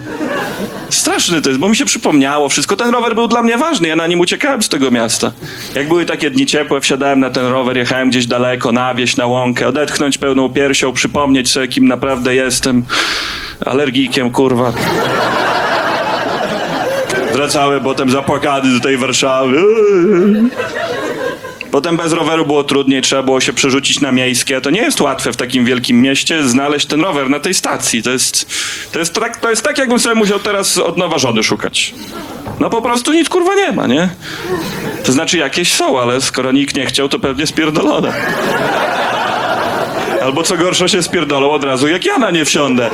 Straszny 0.90 1.42
to 1.42 1.48
jest, 1.48 1.60
bo 1.60 1.68
mi 1.68 1.76
się 1.76 1.84
przypomniało 1.84 2.48
wszystko. 2.48 2.76
Ten 2.76 2.90
rower 2.90 3.14
był 3.14 3.28
dla 3.28 3.42
mnie 3.42 3.58
ważny, 3.58 3.88
ja 3.88 3.96
na 3.96 4.06
nim 4.06 4.20
uciekałem 4.20 4.62
z 4.62 4.68
tego 4.68 4.90
miasta. 4.90 5.32
Jak 5.74 5.88
były 5.88 6.04
takie 6.04 6.30
dni 6.30 6.46
ciepłe, 6.46 6.80
wsiadałem 6.80 7.20
na 7.20 7.30
ten 7.30 7.46
rower, 7.46 7.76
jechałem 7.76 8.10
gdzieś 8.10 8.26
daleko, 8.26 8.72
na 8.72 8.94
wieś, 8.94 9.16
na 9.16 9.26
łąkę, 9.26 9.68
odetchnąć 9.68 10.18
pełną 10.18 10.48
piersią, 10.48 10.92
przypomnieć 10.92 11.50
sobie, 11.50 11.68
kim 11.68 11.88
naprawdę 11.88 12.34
jestem. 12.34 12.84
Alergikiem, 13.66 14.30
kurwa. 14.30 14.72
Wracałem 17.32 17.80
potem 17.80 18.10
zapłakany 18.10 18.74
do 18.74 18.80
tej 18.80 18.96
Warszawy. 18.96 19.62
Potem 21.70 21.96
bez 21.96 22.12
roweru 22.12 22.46
było 22.46 22.64
trudniej, 22.64 23.02
trzeba 23.02 23.22
było 23.22 23.40
się 23.40 23.52
przerzucić 23.52 24.00
na 24.00 24.12
miejskie. 24.12 24.60
To 24.60 24.70
nie 24.70 24.80
jest 24.80 25.00
łatwe 25.00 25.32
w 25.32 25.36
takim 25.36 25.64
wielkim 25.64 26.02
mieście 26.02 26.48
znaleźć 26.48 26.86
ten 26.86 27.00
rower 27.00 27.30
na 27.30 27.40
tej 27.40 27.54
stacji. 27.54 28.02
To 28.02 28.10
jest, 28.10 28.46
to 28.92 28.98
jest, 28.98 29.14
tak, 29.14 29.36
to 29.36 29.50
jest 29.50 29.62
tak, 29.62 29.78
jakbym 29.78 29.98
sobie 29.98 30.14
musiał 30.14 30.38
teraz 30.38 30.78
od 30.78 30.96
nowa 30.96 31.18
żony 31.18 31.42
szukać. 31.42 31.94
No 32.60 32.70
po 32.70 32.82
prostu 32.82 33.12
nic 33.12 33.28
kurwa 33.28 33.54
nie 33.54 33.72
ma, 33.72 33.86
nie? 33.86 34.08
To 35.04 35.12
znaczy 35.12 35.38
jakieś 35.38 35.72
są, 35.72 36.00
ale 36.00 36.20
skoro 36.20 36.52
nikt 36.52 36.76
nie 36.76 36.86
chciał, 36.86 37.08
to 37.08 37.18
pewnie 37.18 37.46
spierdolone. 37.46 38.12
Albo 40.22 40.42
co 40.42 40.56
gorsza 40.56 40.88
się 40.88 41.02
spierdolą 41.02 41.50
od 41.50 41.64
razu, 41.64 41.88
jak 41.88 42.04
ja 42.04 42.18
na 42.18 42.30
nie 42.30 42.44
wsiądę. 42.44 42.90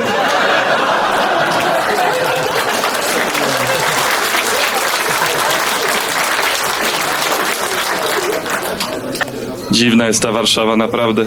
Dziwna 9.73 10.07
jest 10.07 10.21
ta 10.21 10.31
Warszawa, 10.31 10.75
naprawdę. 10.77 11.25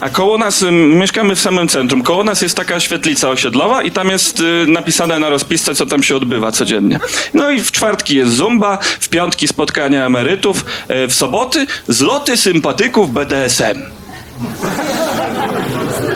A 0.00 0.08
koło 0.08 0.38
nas, 0.38 0.64
mieszkamy 0.72 1.34
w 1.36 1.40
samym 1.40 1.68
centrum, 1.68 2.02
koło 2.02 2.24
nas 2.24 2.42
jest 2.42 2.56
taka 2.56 2.80
świetlica 2.80 3.28
osiedlowa 3.30 3.82
i 3.82 3.90
tam 3.90 4.08
jest 4.08 4.40
y, 4.40 4.64
napisane 4.68 5.18
na 5.18 5.28
rozpisce, 5.28 5.74
co 5.74 5.86
tam 5.86 6.02
się 6.02 6.16
odbywa 6.16 6.52
codziennie. 6.52 7.00
No 7.34 7.50
i 7.50 7.60
w 7.60 7.72
czwartki 7.72 8.16
jest 8.16 8.32
zumba, 8.32 8.78
w 9.00 9.08
piątki 9.08 9.48
spotkania 9.48 10.06
emerytów, 10.06 10.64
y, 10.90 11.08
w 11.08 11.14
soboty 11.14 11.66
zloty 11.88 12.36
sympatyków 12.36 13.12
BDSM. 13.12 13.82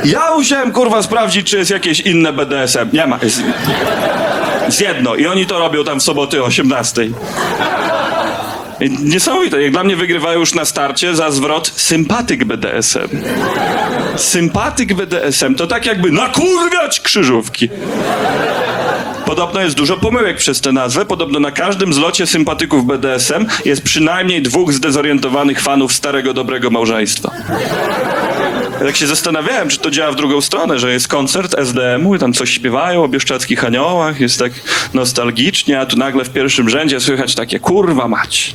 Ja 0.05 0.35
musiałem, 0.37 0.73
kurwa, 0.73 1.03
sprawdzić, 1.03 1.51
czy 1.51 1.59
jest 1.59 1.71
jakieś 1.71 2.01
inne 2.01 2.33
BDSM. 2.33 2.89
Nie 2.93 3.07
ma. 3.07 3.19
Jest, 3.23 3.43
jest 4.67 4.81
jedno 4.81 5.15
i 5.15 5.27
oni 5.27 5.47
to 5.47 5.59
robią 5.59 5.85
tam 5.85 6.01
w 6.01 6.03
soboty 6.03 6.43
o 6.43 6.47
18. 6.47 7.03
Niesamowite. 8.91 9.63
Jak 9.63 9.73
dla 9.73 9.85
mnie 9.85 9.97
wygrywają 9.97 10.41
już 10.41 10.55
na 10.55 10.65
starcie 10.65 11.15
za 11.15 11.31
zwrot 11.31 11.73
sympatyk 11.77 12.45
BDSM. 12.45 13.09
Sympatyk 14.17 14.95
BDSM 14.95 15.55
to 15.55 15.67
tak 15.67 15.87
jakby 15.87 16.11
nakurwiać 16.11 17.01
krzyżówki. 17.01 17.69
Podobno 19.27 19.61
jest 19.61 19.77
dużo 19.77 19.97
pomyłek 19.97 20.37
przez 20.37 20.61
tę 20.61 20.73
nazwę. 20.73 21.05
Podobno 21.05 21.41
na 21.41 21.51
każdym 21.51 21.93
zlocie 21.93 22.27
sympatyków 22.27 22.87
BDSM 22.87 23.47
jest 23.65 23.83
przynajmniej 23.83 24.43
dwóch 24.43 24.73
zdezorientowanych 24.73 25.61
fanów 25.61 25.93
starego, 25.93 26.35
dobrego 26.35 26.71
małżeństwa. 26.71 27.31
Tak 28.87 28.97
się 28.97 29.07
zastanawiałem, 29.07 29.69
czy 29.69 29.79
to 29.79 29.91
działa 29.91 30.13
w 30.13 30.17
drugą 30.17 30.41
stronę, 30.41 30.79
że 30.79 30.93
jest 30.93 31.09
koncert 31.09 31.59
SDM-u 31.59 32.15
i 32.15 32.19
tam 32.19 32.33
coś 32.33 32.51
śpiewają 32.51 33.05
o 33.05 33.09
bieszczadzkich 33.09 33.65
aniołach, 33.65 34.21
jest 34.21 34.39
tak 34.39 34.53
nostalgicznie, 34.95 35.81
a 35.81 35.87
tu 35.87 35.97
nagle 35.97 36.25
w 36.25 36.31
pierwszym 36.31 36.69
rzędzie 36.69 37.01
słychać 37.01 37.35
takie 37.35 37.61
kurwa 37.61 38.09
mać. 38.09 38.55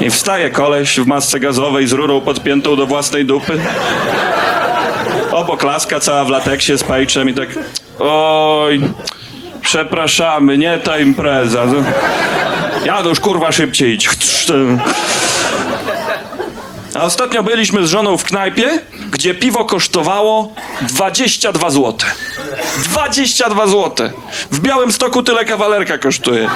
I 0.00 0.10
wstaje 0.10 0.50
koleś 0.50 1.00
w 1.00 1.06
masce 1.06 1.40
gazowej 1.40 1.86
z 1.86 1.92
rurą 1.92 2.20
podpiętą 2.20 2.76
do 2.76 2.86
własnej 2.86 3.24
dupy. 3.24 3.58
Obok 5.32 5.62
laska 5.62 6.00
cała 6.00 6.24
w 6.24 6.28
lateksie 6.28 6.78
z 6.78 6.84
pejczem 6.84 7.28
i 7.28 7.34
tak 7.34 7.48
oj, 7.98 8.80
przepraszamy, 9.60 10.58
nie 10.58 10.78
ta 10.78 10.98
impreza. 10.98 11.64
Janusz, 12.84 13.20
kurwa, 13.20 13.52
szybciej 13.52 13.94
idź. 13.94 14.08
A 16.98 17.02
ostatnio 17.02 17.42
byliśmy 17.42 17.86
z 17.86 17.90
żoną 17.90 18.16
w 18.16 18.24
knajpie, 18.24 18.78
gdzie 19.10 19.34
piwo 19.34 19.64
kosztowało 19.64 20.54
22 20.82 21.70
zł. 21.70 21.94
22 22.84 23.66
zł. 23.66 24.10
W 24.50 24.60
Białym 24.60 24.92
Stoku 24.92 25.22
tyle 25.22 25.44
kawalerka 25.44 25.98
kosztuje. 25.98 26.48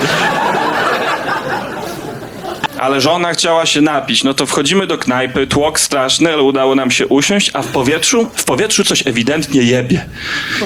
Ale 2.78 3.00
żona 3.00 3.32
chciała 3.32 3.66
się 3.66 3.80
napić. 3.80 4.24
No 4.24 4.34
to 4.34 4.46
wchodzimy 4.46 4.86
do 4.86 4.98
knajpy, 4.98 5.46
tłok 5.46 5.80
straszny, 5.80 6.32
ale 6.32 6.42
udało 6.42 6.74
nam 6.74 6.90
się 6.90 7.06
usiąść, 7.06 7.50
a 7.54 7.62
w 7.62 7.66
powietrzu, 7.66 8.30
w 8.34 8.44
powietrzu 8.44 8.84
coś 8.84 9.06
ewidentnie 9.06 9.62
jebie. 9.62 10.06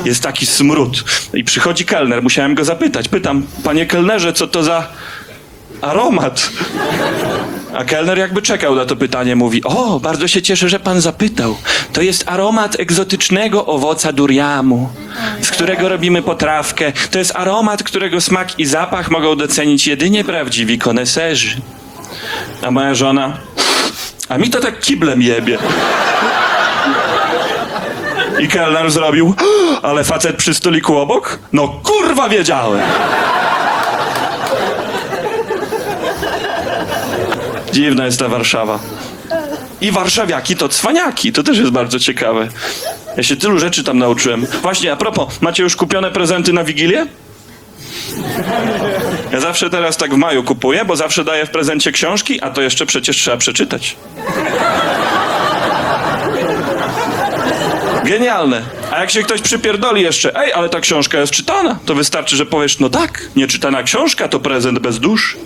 Jest 0.05 0.23
taki 0.23 0.47
smród. 0.47 1.05
I 1.35 1.45
przychodzi 1.45 1.85
kelner, 1.85 2.23
musiałem 2.23 2.55
go 2.55 2.65
zapytać. 2.65 3.09
Pytam, 3.09 3.47
panie 3.65 3.87
kelnerze, 3.87 4.33
co 4.33 4.47
to 4.47 4.63
za 4.63 4.89
aromat? 5.83 6.51
A 7.75 7.85
kelner 7.85 8.19
jakby 8.19 8.43
czekał 8.43 8.75
na 8.75 8.85
to 8.85 8.97
pytanie, 8.97 9.37
mówi: 9.37 9.65
O, 9.65 10.01
bardzo 10.01 10.29
się 10.29 10.43
cieszę, 10.43 10.69
że 10.69 10.81
pan 10.81 11.01
zapytał. 11.01 11.57
To 11.93 12.03
jest 12.03 12.29
aromat 12.29 12.81
egzotycznego 12.81 13.67
owoca 13.67 14.13
duriamu, 14.13 14.89
z 15.41 15.51
którego 15.51 15.89
robimy 15.89 16.23
potrawkę. 16.23 16.93
To 17.11 17.19
jest 17.19 17.37
aromat, 17.37 17.83
którego 17.83 18.21
smak 18.21 18.59
i 18.59 18.67
zapach 18.67 19.11
mogą 19.11 19.37
docenić 19.37 19.87
jedynie 19.87 20.25
prawdziwi 20.25 20.79
koneserzy. 20.79 21.57
A 22.63 22.71
moja 22.71 22.95
żona. 22.95 23.37
A 24.29 24.39
mi 24.39 24.51
to 24.51 24.61
tak 24.61 24.81
kiblem 24.81 25.23
jebie. 25.23 25.59
I 28.41 28.49
kelner 28.49 28.91
zrobił. 28.91 29.35
Ale 29.83 30.05
facet 30.05 30.37
przy 30.37 30.55
stoliku 30.55 30.97
obok? 30.97 31.39
No 31.53 31.69
kurwa 31.69 32.29
wiedziałem. 32.29 32.81
Dziwna 37.75 38.05
jest 38.05 38.19
ta 38.19 38.29
Warszawa. 38.29 38.79
I 39.81 39.91
warszawiaki 39.91 40.57
to 40.57 40.69
cwaniaki. 40.69 41.33
To 41.33 41.43
też 41.43 41.59
jest 41.59 41.71
bardzo 41.71 41.99
ciekawe. 41.99 42.49
Ja 43.17 43.23
się 43.23 43.37
tylu 43.37 43.59
rzeczy 43.59 43.85
tam 43.85 43.99
nauczyłem. 43.99 44.47
Właśnie, 44.63 44.93
a 44.93 44.97
propos, 44.97 45.43
macie 45.43 45.63
już 45.63 45.77
kupione 45.77 46.11
prezenty 46.11 46.53
na 46.53 46.65
Wigilię? 46.65 47.07
Ja 49.33 49.41
zawsze 49.41 49.71
teraz 49.71 49.97
tak 49.97 50.15
w 50.15 50.17
maju 50.17 50.45
kupuję, 50.45 50.85
bo 50.85 50.97
zawsze 50.97 51.25
daję 51.25 51.47
w 51.47 51.51
prezencie 51.51 51.93
książki, 51.93 52.41
a 52.41 52.51
to 52.51 52.63
jeszcze 52.63 52.87
przecież 52.87 53.17
trzeba 53.17 53.37
przeczytać. 53.37 53.97
Genialne. 58.05 58.63
A 58.93 59.01
jak 59.01 59.11
się 59.11 59.23
ktoś 59.23 59.41
przypierdoli 59.41 60.03
jeszcze, 60.03 60.41
ej, 60.41 60.53
ale 60.53 60.69
ta 60.69 60.81
książka 60.81 61.19
jest 61.21 61.33
czytana, 61.33 61.79
to 61.87 61.95
wystarczy, 61.95 62.37
że 62.37 62.47
powiesz, 62.47 62.79
no 62.79 62.91
tak, 62.91 63.29
nieczytana 63.37 63.83
książka 63.83 64.29
to 64.29 64.41
prezent 64.41 64.79
bez 64.79 65.01
dusz. 65.01 65.37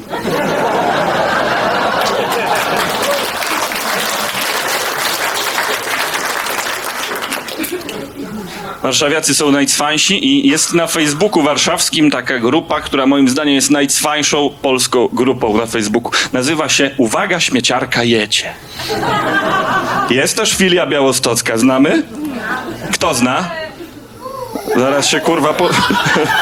Warszawiacy 8.88 9.34
są 9.34 9.52
najcwańsi 9.52 10.26
i 10.26 10.48
jest 10.48 10.74
na 10.74 10.86
Facebooku 10.86 11.42
warszawskim 11.42 12.10
taka 12.10 12.38
grupa, 12.38 12.80
która 12.80 13.06
moim 13.06 13.28
zdaniem 13.28 13.54
jest 13.54 13.70
najcwańszą 13.70 14.50
polską 14.62 15.08
grupą 15.12 15.56
na 15.56 15.66
Facebooku. 15.66 16.12
Nazywa 16.32 16.68
się 16.68 16.90
Uwaga, 16.96 17.40
śmieciarka 17.40 18.04
jedzie. 18.04 18.44
Jest 20.10 20.36
też 20.36 20.54
filia 20.54 20.86
białostocka, 20.86 21.58
znamy? 21.58 22.02
Kto 22.92 23.14
zna? 23.14 23.50
Zaraz 24.76 25.06
się 25.06 25.20
kurwa 25.20 25.54
po... 25.54 25.68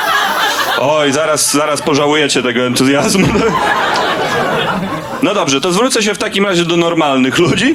Oj, 0.81 1.13
zaraz, 1.13 1.53
zaraz 1.53 1.83
pożałujecie 1.83 2.43
tego 2.43 2.67
entuzjazmu. 2.67 3.27
No 5.23 5.35
dobrze, 5.35 5.61
to 5.61 5.73
zwrócę 5.73 6.03
się 6.03 6.15
w 6.15 6.19
takim 6.19 6.47
razie 6.47 6.65
do 6.65 6.77
normalnych 6.77 7.39
ludzi 7.39 7.75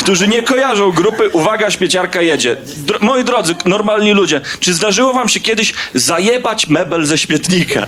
którzy 0.00 0.28
nie 0.28 0.42
kojarzą 0.42 0.90
grupy 0.90 1.28
Uwaga, 1.28 1.70
śmieciarka 1.70 2.22
jedzie. 2.22 2.56
Moi 3.00 3.24
drodzy, 3.24 3.54
normalni 3.64 4.12
ludzie, 4.12 4.40
czy 4.60 4.74
zdarzyło 4.74 5.12
wam 5.12 5.28
się 5.28 5.40
kiedyś 5.40 5.72
zajebać 5.94 6.68
mebel 6.68 7.06
ze 7.06 7.18
śmietnika? 7.18 7.86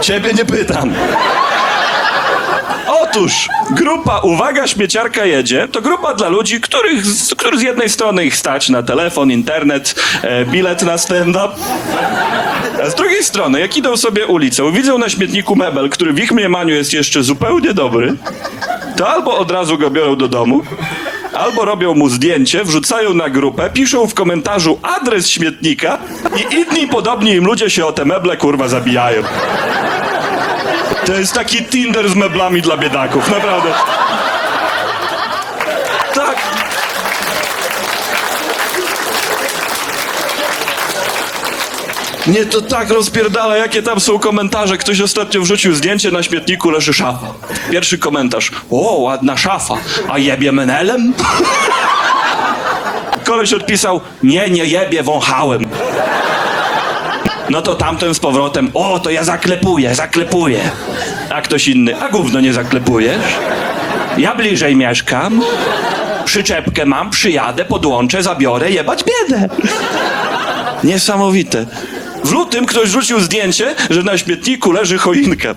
Ciebie 0.00 0.32
nie 0.32 0.44
pytam. 0.44 0.94
Otóż 2.86 3.48
grupa 3.70 4.18
Uwaga, 4.18 4.66
śmieciarka 4.66 5.24
jedzie 5.24 5.68
to 5.68 5.80
grupa 5.82 6.14
dla 6.14 6.28
ludzi, 6.28 6.60
których, 6.60 7.04
których 7.36 7.60
z 7.60 7.62
jednej 7.62 7.88
strony 7.88 8.24
ich 8.24 8.36
stać 8.36 8.68
na 8.68 8.82
telefon, 8.82 9.30
internet, 9.30 9.94
e, 10.22 10.44
bilet 10.44 10.82
na 10.82 10.98
stand-up. 10.98 11.48
A 12.84 12.90
z 12.90 12.94
drugiej 12.94 13.24
strony, 13.24 13.60
jak 13.60 13.76
idą 13.76 13.96
sobie 13.96 14.26
ulicą, 14.26 14.72
widzą 14.72 14.98
na 14.98 15.08
śmietniku 15.08 15.56
mebel, 15.56 15.90
który 15.90 16.12
w 16.12 16.18
ich 16.18 16.32
mniemaniu 16.32 16.74
jest 16.74 16.92
jeszcze 16.92 17.22
zupełnie 17.22 17.74
dobry, 17.74 18.16
to 18.96 19.08
albo 19.08 19.38
od 19.38 19.50
razu 19.50 19.78
go 19.78 19.90
biorą 19.90 20.16
do 20.16 20.28
domu, 20.28 20.62
albo 21.34 21.64
robią 21.64 21.94
mu 21.94 22.08
zdjęcie, 22.08 22.64
wrzucają 22.64 23.14
na 23.14 23.30
grupę, 23.30 23.70
piszą 23.70 24.06
w 24.06 24.14
komentarzu 24.14 24.78
adres 24.82 25.28
śmietnika 25.28 25.98
i 26.36 26.54
inni 26.54 26.88
podobni 26.88 27.30
im 27.30 27.44
ludzie 27.44 27.70
się 27.70 27.86
o 27.86 27.92
te 27.92 28.04
meble 28.04 28.36
kurwa 28.36 28.68
zabijają. 28.68 29.22
To 31.06 31.12
jest 31.12 31.32
taki 31.32 31.64
Tinder 31.64 32.08
z 32.08 32.14
meblami 32.14 32.62
dla 32.62 32.76
biedaków, 32.76 33.30
naprawdę. 33.30 33.70
Tak. 36.14 36.36
Nie, 42.26 42.46
to 42.46 42.62
tak 42.62 42.90
rozpierdala, 42.90 43.56
jakie 43.56 43.82
tam 43.82 44.00
są 44.00 44.18
komentarze. 44.18 44.76
Ktoś 44.78 45.00
ostatnio 45.00 45.40
wrzucił 45.40 45.74
zdjęcie, 45.74 46.10
na 46.10 46.22
śmietniku 46.22 46.70
leży 46.70 46.94
szafa. 46.94 47.26
Pierwszy 47.70 47.98
komentarz. 47.98 48.50
O, 48.70 48.96
ładna 48.96 49.36
szafa. 49.36 49.74
A 50.08 50.18
jebie 50.18 50.52
menelem? 50.52 51.14
Koleś 53.24 53.52
odpisał, 53.52 54.00
nie, 54.22 54.50
nie 54.50 54.64
jebie, 54.64 55.02
wąchałem. 55.02 55.66
No 57.50 57.62
to 57.62 57.74
tamten 57.74 58.14
z 58.14 58.18
powrotem, 58.18 58.70
o, 58.74 58.98
to 58.98 59.10
ja 59.10 59.24
zaklepuję, 59.24 59.94
zaklepuję. 59.94 60.70
A 61.30 61.42
ktoś 61.42 61.68
inny, 61.68 62.00
a 62.00 62.08
gówno 62.08 62.40
nie 62.40 62.52
zaklepujesz? 62.52 63.22
Ja 64.18 64.34
bliżej 64.34 64.76
mieszkam, 64.76 65.42
przyczepkę 66.24 66.86
mam, 66.86 67.10
przyjadę, 67.10 67.64
podłączę, 67.64 68.22
zabiorę, 68.22 68.70
jebać 68.70 69.04
biedę. 69.04 69.48
Niesamowite. 70.84 71.66
W 72.24 72.32
lutym 72.32 72.66
ktoś 72.66 72.88
rzucił 72.88 73.20
zdjęcie, 73.20 73.74
że 73.90 74.02
na 74.02 74.18
śmietniku 74.18 74.72
leży 74.72 74.98
choinka. 74.98 75.54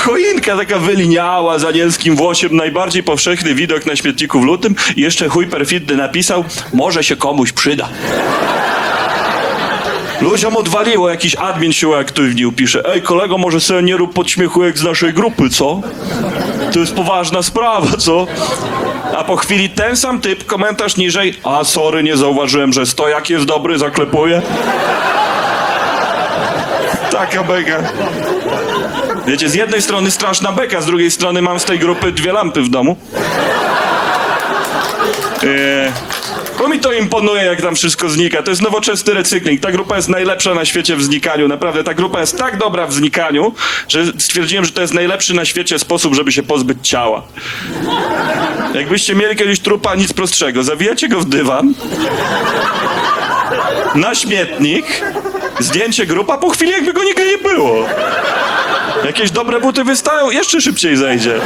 Choinka 0.00 0.56
taka 0.56 0.78
wyliniała 0.78 1.58
z 1.58 1.64
anielskim 1.64 2.16
włosiem, 2.16 2.56
najbardziej 2.56 3.02
powszechny 3.02 3.54
widok 3.54 3.86
na 3.86 3.96
śmietniku 3.96 4.40
w 4.40 4.44
lutym 4.44 4.74
i 4.96 5.00
jeszcze 5.00 5.28
chuj 5.28 5.46
perfidny 5.46 5.96
napisał, 5.96 6.44
może 6.72 7.04
się 7.04 7.16
komuś 7.16 7.52
przyda. 7.52 7.88
Ludziom 10.20 10.56
odwaliło, 10.56 11.10
jakiś 11.10 11.34
admin 11.36 11.72
się 11.72 11.88
uaktywnił, 11.88 12.52
pisze, 12.52 12.82
ej 12.94 13.02
kolego, 13.02 13.38
może 13.38 13.60
sobie 13.60 13.82
nie 13.82 13.96
rób 13.96 14.14
podśmiechujek 14.14 14.78
z 14.78 14.82
naszej 14.82 15.12
grupy, 15.12 15.50
co? 15.50 15.80
To 16.72 16.78
jest 16.78 16.94
poważna 16.94 17.42
sprawa, 17.42 17.96
co? 17.96 18.26
A 19.12 19.24
po 19.24 19.36
chwili 19.36 19.70
ten 19.70 19.96
sam 19.96 20.20
typ, 20.20 20.46
komentarz 20.46 20.96
niżej, 20.96 21.34
a 21.44 21.64
sorry, 21.64 22.02
nie 22.02 22.16
zauważyłem, 22.16 22.72
że 22.72 22.86
stojak 22.86 23.30
jest 23.30 23.44
dobry, 23.44 23.78
zaklepuję. 23.78 24.42
Taka 27.10 27.42
beka. 27.42 27.82
Wiecie, 29.26 29.48
z 29.48 29.54
jednej 29.54 29.82
strony 29.82 30.10
straszna 30.10 30.52
beka, 30.52 30.80
z 30.80 30.86
drugiej 30.86 31.10
strony 31.10 31.42
mam 31.42 31.60
z 31.60 31.64
tej 31.64 31.78
grupy 31.78 32.12
dwie 32.12 32.32
lampy 32.32 32.62
w 32.62 32.68
domu. 32.68 32.96
Eee, 35.42 35.92
bo 36.64 36.70
mi 36.70 36.78
to 36.80 36.92
imponuje, 36.92 37.44
jak 37.44 37.62
tam 37.62 37.74
wszystko 37.74 38.08
znika. 38.08 38.42
To 38.42 38.50
jest 38.50 38.62
nowoczesny 38.62 39.14
recykling. 39.14 39.60
Ta 39.60 39.72
grupa 39.72 39.96
jest 39.96 40.08
najlepsza 40.08 40.54
na 40.54 40.64
świecie 40.64 40.96
w 40.96 41.02
znikaniu. 41.02 41.48
Naprawdę, 41.48 41.84
ta 41.84 41.94
grupa 41.94 42.20
jest 42.20 42.38
tak 42.38 42.58
dobra 42.58 42.86
w 42.86 42.92
znikaniu, 42.92 43.54
że 43.88 44.04
stwierdziłem, 44.18 44.64
że 44.64 44.72
to 44.72 44.80
jest 44.80 44.94
najlepszy 44.94 45.34
na 45.34 45.44
świecie 45.44 45.78
sposób, 45.78 46.14
żeby 46.14 46.32
się 46.32 46.42
pozbyć 46.42 46.88
ciała. 46.88 47.22
Jakbyście 48.74 49.14
mieli 49.14 49.36
kiedyś 49.36 49.60
trupa, 49.60 49.94
nic 49.94 50.12
prostszego. 50.12 50.62
Zawijacie 50.62 51.08
go 51.08 51.20
w 51.20 51.24
dywan, 51.24 51.74
na 53.94 54.14
śmietnik, 54.14 54.86
zdjęcie 55.58 56.06
grupa, 56.06 56.38
po 56.38 56.50
chwili 56.50 56.72
jakby 56.72 56.92
go 56.92 57.04
nigdy 57.04 57.26
nie 57.26 57.38
było. 57.38 57.86
Jakieś 59.04 59.30
dobre 59.30 59.60
buty 59.60 59.84
wystają, 59.84 60.30
jeszcze 60.30 60.60
szybciej 60.60 60.96
zejdzie. 60.96 61.40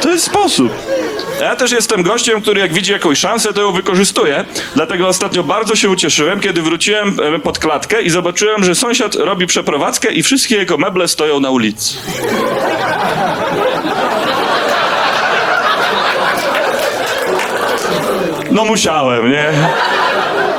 To 0.00 0.10
jest 0.10 0.24
sposób. 0.24 0.93
Ja 1.40 1.56
też 1.56 1.72
jestem 1.72 2.02
gościem, 2.02 2.42
który 2.42 2.60
jak 2.60 2.72
widzi 2.72 2.92
jakąś 2.92 3.18
szansę, 3.18 3.52
to 3.52 3.60
ją 3.60 3.72
wykorzystuje. 3.72 4.44
Dlatego 4.74 5.08
ostatnio 5.08 5.42
bardzo 5.42 5.76
się 5.76 5.88
ucieszyłem, 5.88 6.40
kiedy 6.40 6.62
wróciłem 6.62 7.20
e, 7.20 7.38
pod 7.38 7.58
klatkę 7.58 8.02
i 8.02 8.10
zobaczyłem, 8.10 8.64
że 8.64 8.74
sąsiad 8.74 9.14
robi 9.14 9.46
przeprowadzkę 9.46 10.12
i 10.12 10.22
wszystkie 10.22 10.56
jego 10.56 10.78
meble 10.78 11.08
stoją 11.08 11.40
na 11.40 11.50
ulicy. 11.50 11.94
No 18.50 18.64
musiałem, 18.64 19.30
nie? 19.30 19.52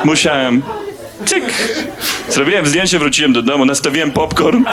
Musiałem. 0.03 0.61
Cyk. 1.25 1.43
Zrobiłem 2.29 2.65
zdjęcie, 2.65 2.99
wróciłem 2.99 3.33
do 3.33 3.41
domu, 3.41 3.65
nastawiłem 3.65 4.11
popcorn. 4.11 4.63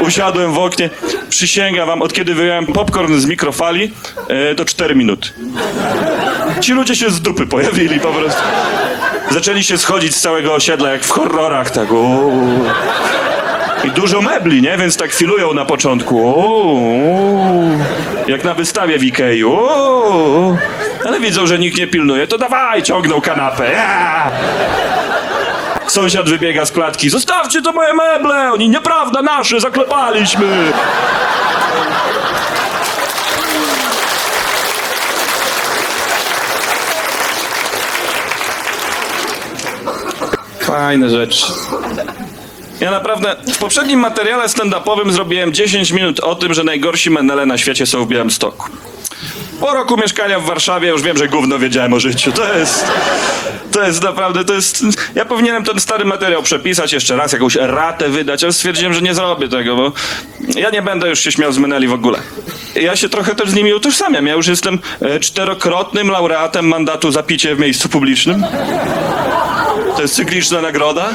Usiadłem 0.00 0.52
w 0.52 0.58
oknie. 0.58 0.90
Przysięgam 1.28 1.86
wam, 1.86 2.02
od 2.02 2.12
kiedy 2.12 2.34
wyjąłem 2.34 2.66
popcorn 2.66 3.18
z 3.18 3.26
mikrofali, 3.26 3.92
e, 4.28 4.54
to 4.54 4.64
4 4.64 4.94
minuty. 4.94 5.28
Ci 6.60 6.72
ludzie 6.72 6.96
się 6.96 7.10
z 7.10 7.20
dupy 7.20 7.46
pojawili 7.46 8.00
po 8.00 8.08
prostu. 8.08 8.42
Zaczęli 9.30 9.64
się 9.64 9.78
schodzić 9.78 10.14
z 10.16 10.20
całego 10.20 10.54
osiedla, 10.54 10.90
jak 10.90 11.04
w 11.04 11.10
horrorach, 11.10 11.70
tak. 11.70 11.92
uuu. 11.92 12.64
I 13.84 13.90
dużo 13.90 14.22
mebli, 14.22 14.62
nie? 14.62 14.76
Więc 14.76 14.96
tak 14.96 15.12
filują 15.12 15.54
na 15.54 15.64
początku. 15.64 16.16
Uuu. 16.16 17.78
Jak 18.28 18.44
na 18.44 18.54
wystawie 18.54 18.98
w 18.98 19.04
Ikei. 19.04 19.44
Uuu. 19.44 20.56
Ale 21.06 21.20
widzą, 21.20 21.46
że 21.46 21.58
nikt 21.58 21.78
nie 21.78 21.86
pilnuje, 21.86 22.26
to 22.26 22.38
dawaj, 22.38 22.82
ciągną 22.82 23.20
kanapę. 23.20 23.70
Sąsiad 25.88 26.30
wybiega 26.30 26.66
z 26.66 26.72
klatki. 26.72 27.10
Zostawcie 27.10 27.62
to 27.62 27.72
moje 27.72 27.94
meble! 27.94 28.52
Oni 28.52 28.68
nieprawda, 28.68 29.22
nasze, 29.22 29.60
zaklepaliśmy! 29.60 30.72
Fajne 40.60 41.10
rzeczy. 41.10 41.46
Ja 42.80 42.90
naprawdę 42.90 43.36
w 43.54 43.58
poprzednim 43.58 44.00
materiale 44.00 44.48
stand-upowym 44.48 45.12
zrobiłem 45.12 45.52
10 45.52 45.90
minut 45.90 46.20
o 46.20 46.34
tym, 46.34 46.54
że 46.54 46.64
najgorsi 46.64 47.10
menele 47.10 47.46
na 47.46 47.58
świecie 47.58 47.86
są 47.86 48.04
w 48.04 48.08
Białymstoku. 48.08 48.68
Po 49.60 49.74
roku 49.74 49.96
mieszkania 49.96 50.40
w 50.40 50.44
Warszawie 50.44 50.88
już 50.88 51.02
wiem, 51.02 51.16
że 51.16 51.28
gówno 51.28 51.58
wiedziałem 51.58 51.92
o 51.92 52.00
życiu. 52.00 52.32
To 52.32 52.58
jest... 52.58 52.86
To 53.72 53.82
jest 53.86 54.02
naprawdę, 54.02 54.44
to 54.44 54.54
jest... 54.54 54.84
Ja 55.14 55.24
powinienem 55.24 55.64
ten 55.64 55.80
stary 55.80 56.04
materiał 56.04 56.42
przepisać 56.42 56.92
jeszcze 56.92 57.16
raz, 57.16 57.32
jakąś 57.32 57.54
ratę 57.54 58.08
wydać, 58.08 58.44
ale 58.44 58.52
stwierdziłem, 58.52 58.94
że 58.94 59.02
nie 59.02 59.14
zrobię 59.14 59.48
tego, 59.48 59.76
bo 59.76 59.92
ja 60.56 60.70
nie 60.70 60.82
będę 60.82 61.08
już 61.08 61.20
się 61.20 61.32
śmiał 61.32 61.52
z 61.52 61.58
meneli 61.58 61.88
w 61.88 61.92
ogóle. 61.92 62.18
Ja 62.74 62.96
się 62.96 63.08
trochę 63.08 63.34
też 63.34 63.50
z 63.50 63.54
nimi 63.54 63.74
utożsamiam. 63.74 64.26
Ja 64.26 64.34
już 64.34 64.46
jestem 64.46 64.78
e, 65.00 65.20
czterokrotnym 65.20 66.10
laureatem 66.10 66.68
mandatu 66.68 67.10
za 67.10 67.22
picie 67.22 67.54
w 67.54 67.58
miejscu 67.58 67.88
publicznym. 67.88 68.44
To 69.98 70.02
jest 70.02 70.14
cykliczna 70.14 70.60
nagroda. 70.60 71.08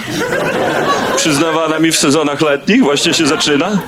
Przyznawana 1.18 1.80
mi 1.80 1.92
w 1.92 1.98
sezonach 1.98 2.42
letnich, 2.42 2.84
właśnie 2.84 3.14
się 3.14 3.28
zaczyna. 3.28 3.80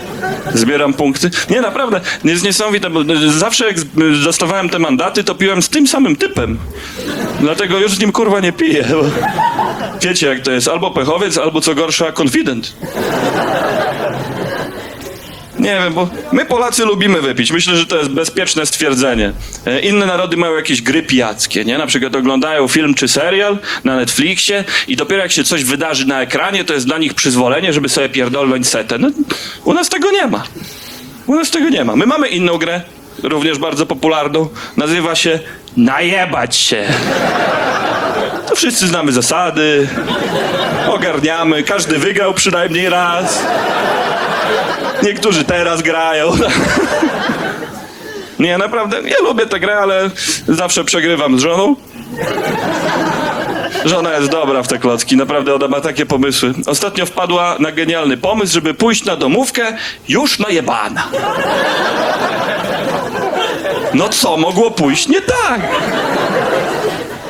Zbieram 0.53 0.93
punkty. 0.93 1.29
Nie, 1.49 1.62
naprawdę, 1.62 2.01
jest 2.23 2.43
niesamowite, 2.43 2.89
bo 2.89 2.99
zawsze 3.27 3.67
jak 3.67 3.75
dostawałem 4.23 4.69
te 4.69 4.79
mandaty, 4.79 5.23
to 5.23 5.36
piłem 5.36 5.62
z 5.62 5.69
tym 5.69 5.88
samym 5.88 6.15
typem. 6.15 6.58
Dlatego 7.39 7.79
już 7.79 7.91
z 7.91 7.99
nim 7.99 8.12
kurwa 8.12 8.39
nie 8.39 8.53
piję. 8.53 8.86
Bo 8.89 9.03
wiecie 10.01 10.27
jak 10.27 10.39
to 10.39 10.51
jest, 10.51 10.67
albo 10.67 10.91
pechowiec, 10.91 11.38
albo 11.38 11.62
co 11.62 11.75
gorsza, 11.75 12.12
konfident. 12.12 12.73
Nie 15.65 15.75
wiem, 15.75 15.93
bo 15.93 16.10
my 16.32 16.45
Polacy 16.45 16.86
lubimy 16.86 17.21
wypić. 17.21 17.51
Myślę, 17.51 17.78
że 17.78 17.86
to 17.86 17.97
jest 17.97 18.10
bezpieczne 18.10 18.65
stwierdzenie. 18.65 19.34
E, 19.65 19.80
Inne 19.80 20.06
narody 20.06 20.38
mają 20.38 20.56
jakieś 20.56 20.82
gry 20.82 21.04
pijackie, 21.04 21.65
nie? 21.65 21.78
Na 21.78 21.88
przykład 21.88 22.15
oglądają 22.15 22.67
film 22.67 22.93
czy 22.93 23.08
serial 23.08 23.58
na 23.84 23.95
Netflixie 23.95 24.63
i 24.88 24.95
dopiero 24.95 25.21
jak 25.21 25.32
się 25.32 25.43
coś 25.43 25.63
wydarzy 25.63 26.08
na 26.08 26.21
ekranie, 26.21 26.63
to 26.63 26.73
jest 26.73 26.86
dla 26.86 26.97
nich 26.97 27.13
przyzwolenie, 27.13 27.73
żeby 27.73 27.89
sobie 27.89 28.10
pierdolnąć 28.10 28.67
setę. 28.67 28.97
No, 28.97 29.10
u 29.63 29.73
nas 29.73 29.89
tego 29.89 30.12
nie 30.12 30.28
ma. 30.28 30.43
U 31.28 31.36
nas 31.36 31.51
tego 31.51 31.69
nie 31.69 31.86
ma. 31.86 31.95
My 31.95 32.06
mamy 32.06 32.28
inną 32.28 32.58
grę, 32.58 32.82
również 33.23 33.58
bardzo 33.58 33.86
popularną. 33.86 34.49
Nazywa 34.78 35.15
się 35.15 35.39
Najebać 35.78 36.56
się. 36.56 36.86
To 38.47 38.56
wszyscy 38.56 38.88
znamy 38.88 39.12
zasady, 39.12 39.88
ogarniamy, 40.88 41.63
każdy 41.63 41.97
wygrał 41.97 42.34
przynajmniej 42.34 42.89
raz. 42.89 43.43
Niektórzy 45.05 45.43
teraz 45.43 45.81
grają. 45.81 46.31
Nie, 48.39 48.57
naprawdę, 48.57 49.01
ja 49.01 49.15
lubię 49.23 49.45
tę 49.45 49.59
grę, 49.59 49.77
ale 49.77 50.09
zawsze 50.47 50.83
przegrywam 50.83 51.39
z 51.39 51.41
żoną. 51.41 51.75
Żona 53.85 54.13
jest 54.13 54.29
dobra 54.29 54.63
w 54.63 54.67
te 54.67 54.77
klocki, 54.77 55.17
naprawdę 55.17 55.55
ona 55.55 55.67
ma 55.67 55.81
takie 55.81 56.05
pomysły. 56.05 56.53
Ostatnio 56.65 57.05
wpadła 57.05 57.55
na 57.59 57.71
genialny 57.71 58.17
pomysł, 58.17 58.53
żeby 58.53 58.73
pójść 58.73 59.05
na 59.05 59.15
domówkę 59.15 59.77
już 60.07 60.39
najebana. 60.39 61.07
No 63.93 64.09
co 64.09 64.37
mogło 64.37 64.71
pójść 64.71 65.07
nie 65.07 65.21
tak? 65.21 65.61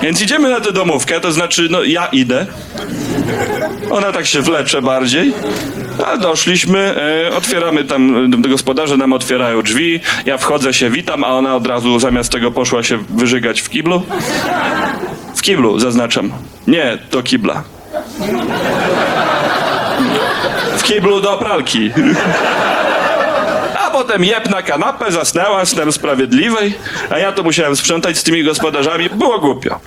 Więc 0.01 0.21
idziemy 0.21 0.49
na 0.49 0.59
tę 0.59 0.71
domówkę, 0.71 1.19
to 1.19 1.31
znaczy, 1.31 1.67
no 1.71 1.83
ja 1.83 2.05
idę. 2.05 2.45
Ona 3.91 4.11
tak 4.11 4.25
się 4.25 4.41
wlecze 4.41 4.81
bardziej. 4.81 5.33
A 6.05 6.17
doszliśmy, 6.17 6.79
e, 7.29 7.35
otwieramy 7.35 7.83
tam, 7.83 8.31
e, 8.45 8.49
gospodarze 8.49 8.97
nam 8.97 9.13
otwierają 9.13 9.61
drzwi, 9.61 9.99
ja 10.25 10.37
wchodzę 10.37 10.73
się, 10.73 10.89
witam, 10.89 11.23
a 11.23 11.27
ona 11.27 11.55
od 11.55 11.67
razu 11.67 11.99
zamiast 11.99 12.31
tego 12.31 12.51
poszła 12.51 12.83
się 12.83 12.97
wyżygać 13.09 13.61
w 13.61 13.69
kiblu. 13.69 14.03
W 15.35 15.41
kiblu, 15.41 15.79
zaznaczam. 15.79 16.31
Nie, 16.67 16.97
do 17.11 17.23
kibla. 17.23 17.63
W 20.77 20.83
kiblu 20.83 21.21
do 21.21 21.37
pralki. 21.37 21.91
Potem 24.05 24.23
jeb 24.23 24.49
na 24.49 24.61
kanapę, 24.61 25.11
zasnęła 25.11 25.65
snem 25.65 25.91
sprawiedliwej, 25.91 26.73
a 27.09 27.17
ja 27.17 27.31
to 27.31 27.43
musiałem 27.43 27.75
sprzątać 27.75 28.17
z 28.17 28.23
tymi 28.23 28.43
gospodarzami. 28.43 29.09
Było 29.09 29.39
głupio. 29.39 29.79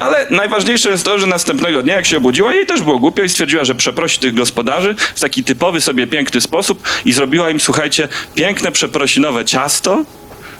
Ale 0.00 0.26
najważniejsze 0.30 0.90
jest 0.90 1.04
to, 1.04 1.18
że 1.18 1.26
następnego 1.26 1.82
dnia, 1.82 1.94
jak 1.94 2.06
się 2.06 2.16
obudziła, 2.16 2.54
jej 2.54 2.66
też 2.66 2.82
było 2.82 2.98
głupio 2.98 3.22
i 3.22 3.28
stwierdziła, 3.28 3.64
że 3.64 3.74
przeprosi 3.74 4.18
tych 4.18 4.34
gospodarzy 4.34 4.94
w 5.14 5.20
taki 5.20 5.44
typowy 5.44 5.80
sobie 5.80 6.06
piękny 6.06 6.40
sposób 6.40 6.88
i 7.04 7.12
zrobiła 7.12 7.50
im, 7.50 7.60
słuchajcie, 7.60 8.08
piękne 8.34 8.72
przeprosinowe 8.72 9.44
ciasto 9.44 10.04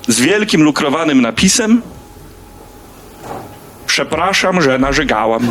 z 0.09 0.21
wielkim 0.21 0.63
lukrowanym 0.63 1.21
napisem 1.21 1.83
Przepraszam, 3.87 4.63
że 4.63 4.79
narzygałam. 4.79 5.49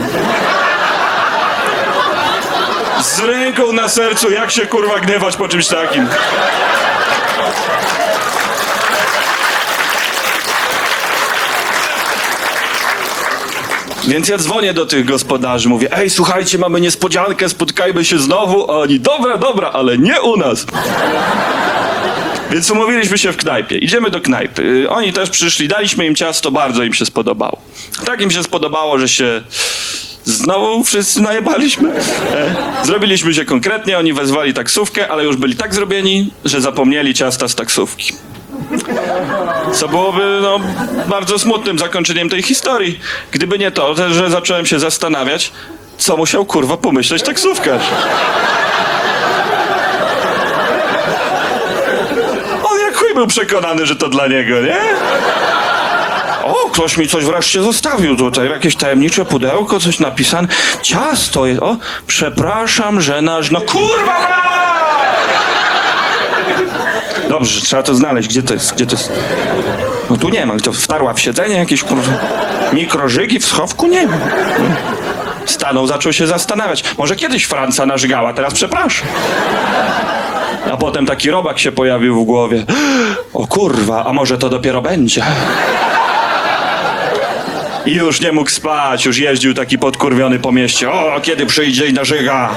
Z 3.02 3.20
ręką 3.20 3.74
na 3.74 3.90
sercu, 3.90 4.32
jak 4.32 4.52
się 4.52 4.66
kurwa 4.66 5.00
gniewać 5.00 5.36
po 5.36 5.48
czymś 5.48 5.68
takim. 5.68 6.08
Więc 14.08 14.28
ja 14.28 14.38
dzwonię 14.38 14.74
do 14.74 14.86
tych 14.86 15.06
gospodarzy, 15.06 15.70
mówię, 15.70 15.98
ej, 15.98 16.10
słuchajcie, 16.10 16.58
mamy 16.58 16.82
niespodziankę, 16.82 17.50
spotkajmy 17.50 18.06
się 18.06 18.20
znowu. 18.20 18.72
A 18.72 18.78
oni, 18.78 19.00
dobra, 19.00 19.38
dobra, 19.38 19.70
ale 19.74 19.98
nie 19.98 20.22
u 20.22 20.38
nas. 20.38 20.66
Więc 22.52 22.72
umówiliśmy 22.72 23.18
się 23.18 23.32
w 23.32 23.38
knajpie. 23.38 23.78
Idziemy 23.78 24.10
do 24.10 24.22
knajpy. 24.22 24.62
Y, 24.64 24.90
Oni 24.90 25.14
też 25.14 25.30
przyszli, 25.30 25.68
daliśmy 25.68 26.06
im 26.06 26.16
ciasto, 26.16 26.52
bardzo 26.52 26.84
im 26.84 26.94
się 26.94 27.06
spodobało. 27.06 27.58
Tak 28.06 28.22
im 28.22 28.32
się 28.32 28.44
spodobało, 28.44 29.00
że 29.00 29.10
się 29.10 29.42
znowu 30.26 30.84
wszyscy 30.84 31.22
najebaliśmy. 31.22 31.90
E, 31.92 32.86
Zrobiliśmy 32.86 33.34
się 33.34 33.46
konkretnie, 33.46 33.98
oni 33.98 34.14
wezwali 34.14 34.54
taksówkę, 34.54 35.08
ale 35.12 35.24
już 35.24 35.36
byli 35.36 35.56
tak 35.56 35.74
zrobieni, 35.76 36.32
że 36.46 36.62
zapomnieli 36.62 37.14
ciasta 37.14 37.48
z 37.48 37.56
taksówki. 37.56 38.14
Co 39.74 39.88
byłoby 39.88 40.40
no, 40.42 40.60
bardzo 41.08 41.40
smutnym 41.40 41.80
zakończeniem 41.80 42.30
tej 42.30 42.42
historii. 42.44 43.00
Gdyby 43.32 43.60
nie 43.60 43.72
to, 43.72 43.96
że 44.14 44.30
zacząłem 44.30 44.66
się 44.66 44.80
zastanawiać, 44.80 45.52
co 45.98 46.18
musiał 46.18 46.46
kurwa 46.46 46.78
pomyśleć 46.78 47.24
taksówkarz. 47.24 47.84
On 52.64 52.80
jak 52.80 52.98
chuj 52.98 53.14
był 53.16 53.28
przekonany, 53.28 53.86
że 53.86 53.96
to 53.96 54.10
dla 54.10 54.28
niego, 54.28 54.62
nie? 54.62 54.78
O, 56.44 56.70
ktoś 56.70 56.98
mi 56.98 57.08
coś 57.08 57.26
wreszcie 57.26 57.62
zostawił 57.62 58.16
tutaj, 58.18 58.50
jakieś 58.50 58.76
tajemnicze 58.76 59.26
pudełko, 59.26 59.80
coś 59.80 60.00
napisane. 60.00 60.48
Ciasto 60.82 61.46
jest, 61.46 61.62
o, 61.62 61.78
przepraszam, 62.08 63.02
że 63.02 63.22
nasz, 63.22 63.52
no 63.52 63.62
kurwa! 63.62 64.44
Dobrze, 67.30 67.62
trzeba 67.62 67.84
to 67.84 67.96
znaleźć, 67.96 68.28
gdzie 68.28 68.44
to 68.44 68.54
jest, 68.54 68.74
gdzie 68.74 68.86
to 68.86 68.96
jest? 68.96 69.12
No 70.10 70.18
tu 70.18 70.30
nie 70.30 70.46
ma, 70.46 70.60
to 70.60 70.74
wtarła 70.74 71.14
w 71.14 71.20
siedzenie 71.20 71.56
jakieś 71.56 71.84
kurwa, 71.84 72.12
mikrożygi 72.74 73.40
w 73.40 73.46
schowku? 73.46 73.88
Nie 73.88 74.08
ma. 74.08 74.18
Stanął, 75.46 75.88
zaczął 75.88 76.14
się 76.14 76.28
zastanawiać. 76.28 76.84
Może 76.98 77.16
kiedyś 77.16 77.44
Franca 77.44 77.86
narzygała, 77.86 78.34
teraz 78.34 78.54
przepraszam. 78.54 79.08
A 80.72 80.78
potem 80.78 81.06
taki 81.06 81.32
robak 81.32 81.60
się 81.60 81.72
pojawił 81.72 82.22
w 82.22 82.26
głowie. 82.26 82.66
O 83.34 83.48
kurwa, 83.48 84.06
a 84.06 84.14
może 84.14 84.38
to 84.38 84.50
dopiero 84.50 84.82
będzie? 84.82 85.24
I 87.86 87.94
już 87.94 88.22
nie 88.22 88.32
mógł 88.32 88.50
spać, 88.50 89.06
już 89.06 89.18
jeździł 89.18 89.54
taki 89.54 89.78
podkurwiony 89.78 90.40
po 90.40 90.52
mieście. 90.52 90.92
O, 90.92 91.22
kiedy 91.22 91.46
przyjdzie 91.46 91.88
i 91.88 91.94
nażyga? 91.94 92.50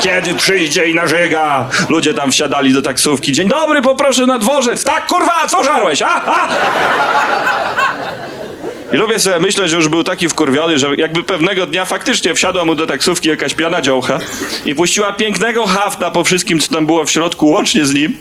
Kiedy 0.00 0.34
przyjdzie 0.34 0.90
i 0.90 0.94
nażyga? 0.94 1.68
Ludzie 1.88 2.14
tam 2.14 2.30
wsiadali 2.32 2.72
do 2.72 2.82
taksówki. 2.82 3.32
Dzień 3.32 3.48
dobry, 3.48 3.82
poproszę 3.82 4.26
na 4.26 4.38
dworzec. 4.38 4.84
Tak, 4.84 5.06
kurwa, 5.06 5.46
co 5.48 5.64
żarłeś, 5.64 6.02
a? 6.02 6.22
a? 6.26 6.48
I 8.92 8.96
lubię 8.96 9.18
sobie 9.18 9.40
myśleć, 9.40 9.70
że 9.70 9.76
już 9.76 9.88
był 9.88 10.04
taki 10.04 10.28
wkurwiony, 10.28 10.78
że 10.78 10.96
jakby 10.96 11.22
pewnego 11.22 11.66
dnia 11.66 11.84
faktycznie 11.84 12.34
wsiadła 12.34 12.64
mu 12.64 12.74
do 12.74 12.86
taksówki 12.86 13.28
jakaś 13.28 13.54
piana 13.54 13.82
dziołcha 13.82 14.18
i 14.64 14.74
puściła 14.74 15.12
pięknego 15.12 15.66
hafta 15.66 16.10
po 16.10 16.24
wszystkim, 16.24 16.60
co 16.60 16.74
tam 16.74 16.86
było 16.86 17.04
w 17.04 17.10
środku, 17.10 17.46
łącznie 17.46 17.86
z 17.86 17.94
nim, 17.94 18.16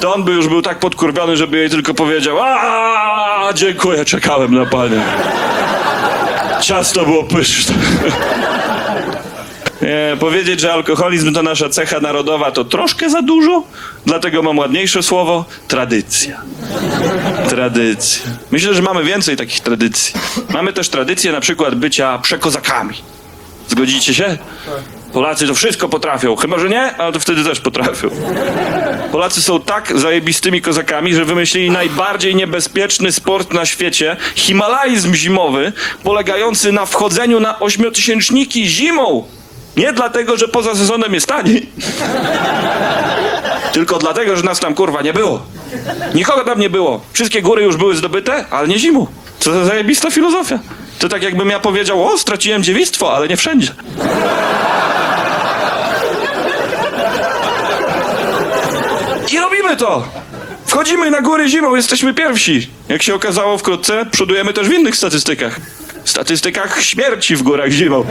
to 0.00 0.14
on 0.14 0.24
by 0.24 0.32
już 0.32 0.48
był 0.48 0.62
tak 0.62 0.78
podkurwiony, 0.78 1.36
żeby 1.36 1.58
jej 1.58 1.70
tylko 1.70 1.94
powiedział 1.94 2.38
a 2.40 3.52
dziękuję, 3.54 4.04
czekałem 4.04 4.54
na 4.54 4.66
panią. 4.66 5.02
Ciasto 6.60 7.04
było 7.04 7.24
pyszne. 7.24 7.74
Nie, 9.84 10.16
powiedzieć, 10.20 10.60
że 10.60 10.72
alkoholizm 10.72 11.34
to 11.34 11.42
nasza 11.42 11.68
cecha 11.68 12.00
narodowa, 12.00 12.50
to 12.50 12.64
troszkę 12.64 13.10
za 13.10 13.22
dużo, 13.22 13.62
dlatego 14.06 14.42
mam 14.42 14.58
ładniejsze 14.58 15.02
słowo 15.02 15.44
tradycja. 15.68 16.40
Tradycja. 17.48 18.22
Myślę, 18.50 18.74
że 18.74 18.82
mamy 18.82 19.04
więcej 19.04 19.36
takich 19.36 19.60
tradycji. 19.60 20.14
Mamy 20.48 20.72
też 20.72 20.88
tradycję 20.88 21.32
na 21.32 21.40
przykład 21.40 21.74
bycia 21.74 22.18
przekozakami. 22.18 22.94
Zgodzicie 23.68 24.14
się? 24.14 24.38
Polacy 25.12 25.46
to 25.46 25.54
wszystko 25.54 25.88
potrafią. 25.88 26.36
Chyba, 26.36 26.58
że 26.58 26.68
nie, 26.68 26.96
ale 26.96 27.12
to 27.12 27.20
wtedy 27.20 27.44
też 27.44 27.60
potrafią. 27.60 28.10
Polacy 29.12 29.42
są 29.42 29.60
tak 29.60 29.98
zajebistymi 29.98 30.62
kozakami, 30.62 31.14
że 31.14 31.24
wymyślili 31.24 31.70
najbardziej 31.70 32.34
niebezpieczny 32.36 33.12
sport 33.12 33.52
na 33.52 33.66
świecie 33.66 34.16
himalaizm 34.34 35.14
zimowy, 35.14 35.72
polegający 36.02 36.72
na 36.72 36.86
wchodzeniu 36.86 37.40
na 37.40 37.60
ośmiotysięczniki 37.60 38.66
zimą. 38.66 39.24
Nie 39.76 39.92
dlatego, 39.92 40.36
że 40.36 40.48
poza 40.48 40.74
sezonem 40.74 41.14
jest 41.14 41.26
taniej, 41.26 41.68
tylko 43.72 43.98
dlatego, 43.98 44.36
że 44.36 44.42
nas 44.42 44.60
tam 44.60 44.74
kurwa 44.74 45.02
nie 45.02 45.12
było. 45.12 45.42
Nikogo 46.14 46.44
tam 46.44 46.60
nie 46.60 46.70
było. 46.70 47.00
Wszystkie 47.12 47.42
góry 47.42 47.62
już 47.62 47.76
były 47.76 47.96
zdobyte, 47.96 48.44
ale 48.50 48.68
nie 48.68 48.78
zimą. 48.78 49.06
Co 49.38 49.52
za 49.52 49.64
zajebista 49.64 50.10
filozofia. 50.10 50.58
To 50.98 51.08
tak 51.08 51.22
jakbym 51.22 51.50
ja 51.50 51.60
powiedział, 51.60 52.08
o, 52.08 52.18
straciłem 52.18 52.62
dziewictwo, 52.62 53.16
ale 53.16 53.28
nie 53.28 53.36
wszędzie. 53.36 53.68
I 59.32 59.38
robimy 59.38 59.76
to! 59.76 60.04
Wchodzimy 60.66 61.10
na 61.10 61.20
góry 61.20 61.48
zimą, 61.48 61.74
jesteśmy 61.76 62.14
pierwsi. 62.14 62.70
Jak 62.88 63.02
się 63.02 63.14
okazało 63.14 63.58
wkrótce, 63.58 64.06
przodujemy 64.10 64.52
też 64.52 64.68
w 64.68 64.72
innych 64.72 64.96
statystykach. 64.96 65.60
W 66.04 66.10
statystykach 66.10 66.82
śmierci 66.82 67.36
w 67.36 67.42
górach 67.42 67.70
zimą. 67.70 68.04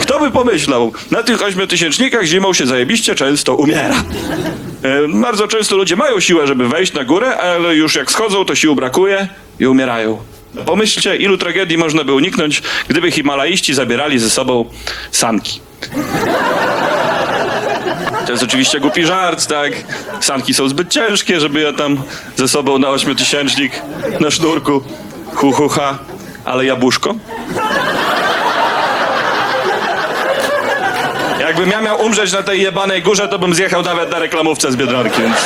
Kto 0.00 0.20
by 0.20 0.30
pomyślał? 0.30 0.92
Na 1.10 1.22
tych 1.22 1.42
ośmiotysięcznikach 1.42 2.24
zimą 2.24 2.52
się 2.52 2.66
zajebiście 2.66 3.14
często 3.14 3.54
umiera. 3.54 3.94
E, 4.82 5.08
bardzo 5.08 5.48
często 5.48 5.76
ludzie 5.76 5.96
mają 5.96 6.20
siłę, 6.20 6.46
żeby 6.46 6.68
wejść 6.68 6.92
na 6.92 7.04
górę, 7.04 7.36
ale 7.36 7.76
już 7.76 7.94
jak 7.94 8.10
schodzą, 8.10 8.44
to 8.44 8.54
sił 8.54 8.74
brakuje 8.74 9.28
i 9.60 9.66
umierają. 9.66 10.18
Pomyślcie, 10.66 11.16
ilu 11.16 11.38
tragedii 11.38 11.78
można 11.78 12.04
by 12.04 12.12
uniknąć, 12.12 12.62
gdyby 12.88 13.10
Himalaiści 13.10 13.74
zabierali 13.74 14.18
ze 14.18 14.30
sobą 14.30 14.64
sanki. 15.10 15.60
To 18.26 18.32
jest 18.32 18.44
oczywiście 18.44 18.80
głupi 18.80 19.04
żart, 19.04 19.46
tak? 19.46 19.72
Sanki 20.20 20.54
są 20.54 20.68
zbyt 20.68 20.88
ciężkie, 20.88 21.40
żeby 21.40 21.60
ja 21.60 21.72
tam 21.72 22.02
ze 22.36 22.48
sobą 22.48 22.78
na 22.78 22.90
ośmiotysięcznik 22.90 23.72
na 24.20 24.30
sznurku. 24.30 24.82
Hu, 25.34 25.68
ha. 25.68 25.98
Ale 26.46 26.64
jabłuszko? 26.64 27.14
Jakbym 31.40 31.70
ja 31.70 31.80
miał 31.80 32.04
umrzeć 32.04 32.32
na 32.32 32.42
tej 32.42 32.62
jebanej 32.62 33.02
górze, 33.02 33.28
to 33.28 33.38
bym 33.38 33.54
zjechał 33.54 33.82
nawet 33.82 34.10
na 34.10 34.18
reklamówce 34.18 34.72
z 34.72 34.76
Biedronki, 34.76 35.22
więc... 35.22 35.36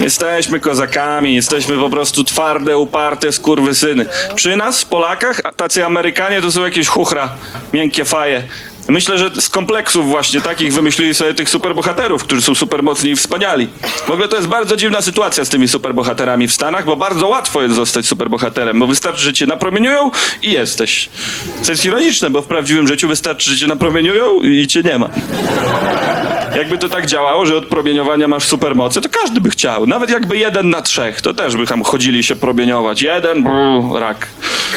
Jesteśmy 0.00 0.60
kozakami, 0.60 1.34
jesteśmy 1.34 1.78
po 1.78 1.90
prostu 1.90 2.24
twarde, 2.24 2.78
uparte 2.78 3.32
skurwysyny. 3.32 4.06
Przy 4.34 4.56
nas, 4.56 4.84
Polakach, 4.84 5.40
tacy 5.56 5.86
Amerykanie 5.86 6.42
to 6.42 6.52
są 6.52 6.64
jakieś 6.64 6.88
chuchra, 6.88 7.28
miękkie 7.72 8.04
faje. 8.04 8.42
Myślę, 8.88 9.18
że 9.18 9.30
z 9.40 9.48
kompleksów 9.48 10.08
właśnie 10.08 10.40
takich 10.40 10.72
wymyślili 10.72 11.14
sobie 11.14 11.34
tych 11.34 11.50
superbohaterów, 11.50 12.24
którzy 12.24 12.42
są 12.42 12.54
supermocni 12.54 13.10
i 13.10 13.16
wspaniali. 13.16 13.68
W 14.06 14.10
ogóle 14.10 14.28
to 14.28 14.36
jest 14.36 14.48
bardzo 14.48 14.76
dziwna 14.76 15.02
sytuacja 15.02 15.44
z 15.44 15.48
tymi 15.48 15.68
superbohaterami 15.68 16.48
w 16.48 16.52
Stanach, 16.52 16.84
bo 16.84 16.96
bardzo 16.96 17.28
łatwo 17.28 17.62
jest 17.62 17.74
zostać 17.74 18.06
superbohaterem, 18.06 18.78
bo 18.78 18.86
wystarczy, 18.86 19.22
że 19.22 19.32
cię 19.32 19.46
napromieniują 19.46 20.10
i 20.42 20.52
jesteś. 20.52 21.08
Co 21.62 21.72
jest 21.72 21.84
ironiczne, 21.84 22.30
bo 22.30 22.42
w 22.42 22.46
prawdziwym 22.46 22.88
życiu 22.88 23.08
wystarczy, 23.08 23.50
że 23.50 23.56
cię 23.56 23.66
napromieniują 23.66 24.40
i 24.42 24.66
cię 24.66 24.82
nie 24.82 24.98
ma. 24.98 25.08
Jakby 26.56 26.78
to 26.78 26.88
tak 26.88 27.06
działało, 27.06 27.46
że 27.46 27.56
od 27.56 27.66
promieniowania 27.66 28.28
masz 28.28 28.44
supermoce, 28.44 29.00
to 29.00 29.08
każdy 29.08 29.40
by 29.40 29.50
chciał. 29.50 29.86
Nawet 29.86 30.10
jakby 30.10 30.36
jeden 30.36 30.70
na 30.70 30.82
trzech, 30.82 31.20
to 31.20 31.34
też 31.34 31.56
by 31.56 31.66
tam 31.66 31.82
chodzili 31.82 32.22
się 32.22 32.36
promieniować. 32.36 33.02
Jeden, 33.02 33.42
brrr, 33.42 34.00
rak. 34.00 34.26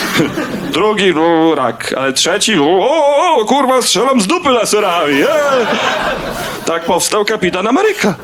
Drugi, 0.74 1.14
brrr, 1.14 1.56
rak. 1.56 1.94
Ale 1.98 2.14
trzeci, 2.14 2.60
o, 2.60 2.66
o, 2.66 3.36
o, 3.36 3.46
kurwa, 3.46 3.82
strzelam 4.00 4.22
z 4.22 4.28
dupy 4.28 4.50
laserami. 4.50 5.14
Eee. 5.14 5.28
Tak 6.66 6.86
powstał 6.86 7.26
Kapitan 7.26 7.68
Ameryka. 7.68 8.16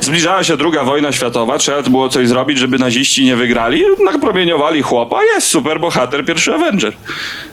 Zbliżała 0.00 0.44
się 0.44 0.56
druga 0.56 0.84
wojna 0.84 1.12
światowa, 1.12 1.58
trzeba 1.58 1.82
było 1.82 2.08
coś 2.08 2.28
zrobić, 2.28 2.58
żeby 2.58 2.78
naziści 2.78 3.24
nie 3.24 3.36
wygrali. 3.36 3.84
Napromieniowali 4.04 4.82
chłopa, 4.82 5.24
jest 5.24 5.46
superbohater, 5.46 6.24
pierwszy 6.24 6.54
Avenger. 6.54 6.92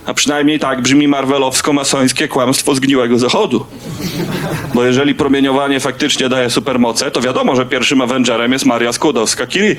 A 0.05 0.13
przynajmniej 0.13 0.59
tak 0.59 0.81
brzmi 0.81 1.07
marvelowsko-masońskie 1.07 2.27
kłamstwo 2.27 2.75
zgniłego 2.75 3.19
zachodu. 3.19 3.65
Bo 4.73 4.83
jeżeli 4.83 5.15
promieniowanie 5.15 5.79
faktycznie 5.79 6.29
daje 6.29 6.49
supermoce, 6.49 7.11
to 7.11 7.21
wiadomo, 7.21 7.55
że 7.55 7.65
pierwszym 7.65 8.01
Avengerem 8.01 8.51
jest 8.51 8.65
Maria 8.65 8.91
Skłodowska-Curie. 8.91 9.75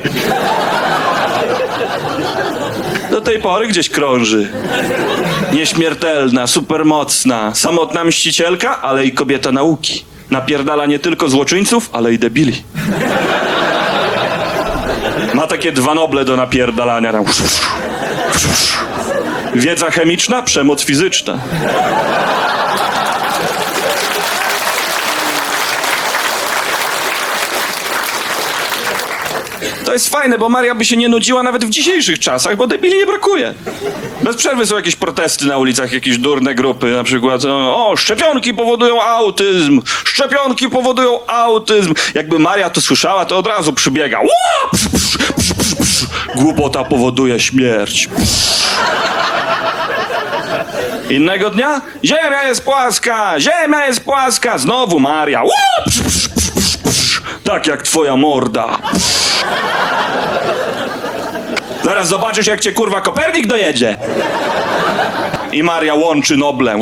Do 3.10 3.20
tej 3.20 3.38
pory 3.38 3.68
gdzieś 3.68 3.88
krąży. 3.88 4.48
Nieśmiertelna, 5.52 6.46
supermocna, 6.46 7.54
samotna 7.54 8.04
mścicielka, 8.04 8.82
ale 8.82 9.06
i 9.06 9.12
kobieta 9.12 9.52
nauki. 9.52 10.04
Napierdala 10.30 10.86
nie 10.86 10.98
tylko 10.98 11.28
złoczyńców, 11.28 11.90
ale 11.92 12.12
i 12.12 12.18
debili. 12.18 12.62
Ma 15.34 15.46
takie 15.46 15.72
dwa 15.72 15.94
noble 15.94 16.24
do 16.24 16.36
napierdalania. 16.36 17.12
Wiedza 19.54 19.90
chemiczna, 19.90 20.42
przemoc 20.42 20.84
fizyczna. 20.84 21.38
To 29.90 29.94
jest 29.94 30.08
fajne, 30.08 30.38
bo 30.38 30.48
Maria 30.48 30.74
by 30.74 30.84
się 30.84 30.96
nie 30.96 31.08
nudziła 31.08 31.42
nawet 31.42 31.64
w 31.64 31.70
dzisiejszych 31.70 32.18
czasach, 32.18 32.56
bo 32.56 32.66
debili 32.66 32.96
nie 32.96 33.06
brakuje. 33.06 33.54
Bez 34.22 34.36
przerwy 34.36 34.66
są 34.66 34.76
jakieś 34.76 34.96
protesty 34.96 35.46
na 35.46 35.58
ulicach, 35.58 35.92
jakieś 35.92 36.18
durne 36.18 36.54
grupy, 36.54 36.86
na 36.86 37.04
przykład 37.04 37.44
o, 37.44 37.94
szczepionki 37.96 38.54
powodują 38.54 39.02
autyzm, 39.02 39.82
szczepionki 40.04 40.68
powodują 40.68 41.26
autyzm. 41.26 41.94
Jakby 42.14 42.38
Maria 42.38 42.70
to 42.70 42.80
słyszała, 42.80 43.24
to 43.24 43.38
od 43.38 43.46
razu 43.46 43.72
przybiega. 43.72 44.20
Psz, 44.72 44.88
psz, 44.88 45.18
psz, 45.36 45.54
psz, 45.54 45.74
psz. 45.74 46.06
Głupota 46.34 46.84
powoduje 46.84 47.40
śmierć. 47.40 48.08
Innego 51.10 51.50
dnia? 51.50 51.80
Ziemia 52.04 52.42
jest 52.48 52.64
płaska! 52.64 53.40
Ziemia 53.40 53.86
jest 53.86 54.04
płaska! 54.04 54.58
Znowu 54.58 55.00
Maria. 55.00 55.42
Psz, 55.86 56.02
psz, 56.02 56.28
psz, 56.28 56.50
psz, 56.54 56.76
psz. 56.76 57.22
Tak 57.44 57.66
jak 57.66 57.82
twoja 57.82 58.16
morda. 58.16 58.78
Zaraz 61.84 62.08
zobaczysz, 62.08 62.46
jak 62.46 62.60
cię 62.60 62.72
kurwa 62.72 63.00
Kopernik 63.00 63.46
dojedzie. 63.46 63.96
I 65.52 65.62
Maria 65.62 65.94
łączy 65.94 66.36
Noble. 66.36 66.78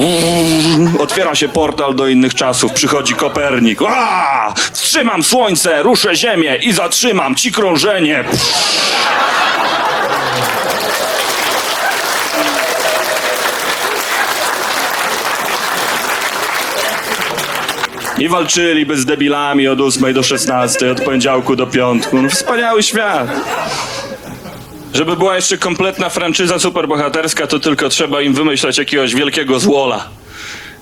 Otwiera 0.98 1.34
się 1.34 1.48
portal 1.48 1.94
do 1.94 2.08
innych 2.08 2.34
czasów. 2.34 2.72
Przychodzi 2.72 3.14
Kopernik. 3.14 3.78
Wstrzymam 4.72 5.22
słońce, 5.22 5.82
ruszę 5.82 6.16
ziemię 6.16 6.56
i 6.56 6.72
zatrzymam 6.72 7.34
ci 7.34 7.52
krążenie. 7.52 8.24
I 18.18 18.28
walczyliby 18.28 18.96
z 18.96 19.04
debilami 19.04 19.68
od 19.68 19.80
8 19.80 20.14
do 20.14 20.22
16, 20.22 20.90
od 20.90 21.00
poniedziałku 21.00 21.56
do 21.56 21.66
piątku. 21.66 22.22
No, 22.22 22.28
wspaniały 22.28 22.82
świat. 22.82 23.28
Żeby 24.94 25.16
była 25.16 25.36
jeszcze 25.36 25.58
kompletna 25.58 26.08
franczyza 26.08 26.58
superbohaterska, 26.58 27.46
to 27.46 27.58
tylko 27.58 27.88
trzeba 27.88 28.22
im 28.22 28.34
wymyślać 28.34 28.78
jakiegoś 28.78 29.14
wielkiego 29.14 29.60
złola. 29.60 30.08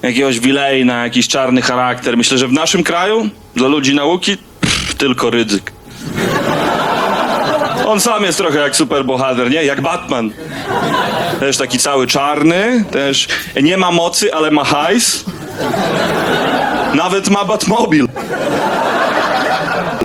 Jakiegoś 0.02 0.40
wilejna, 0.40 1.04
jakiś 1.04 1.28
czarny 1.28 1.62
charakter. 1.62 2.16
Myślę, 2.16 2.38
że 2.38 2.48
w 2.48 2.52
naszym 2.52 2.84
kraju, 2.84 3.28
dla 3.54 3.68
ludzi 3.68 3.94
nauki, 3.94 4.36
pff, 4.60 4.94
tylko 4.94 5.30
ryzyk. 5.30 5.72
On 7.86 8.00
sam 8.00 8.24
jest 8.24 8.38
trochę 8.38 8.58
jak 8.58 8.76
superbohater, 8.76 9.50
nie? 9.50 9.64
Jak 9.64 9.80
Batman. 9.80 10.30
Też 11.40 11.56
taki 11.56 11.78
cały 11.78 12.06
czarny, 12.06 12.84
też 12.90 13.28
nie 13.62 13.76
ma 13.76 13.90
mocy, 13.90 14.34
ale 14.34 14.50
ma 14.50 14.64
hajs. 14.64 15.24
Nawet 16.94 17.30
ma 17.30 17.44
Batmobil. 17.44 18.08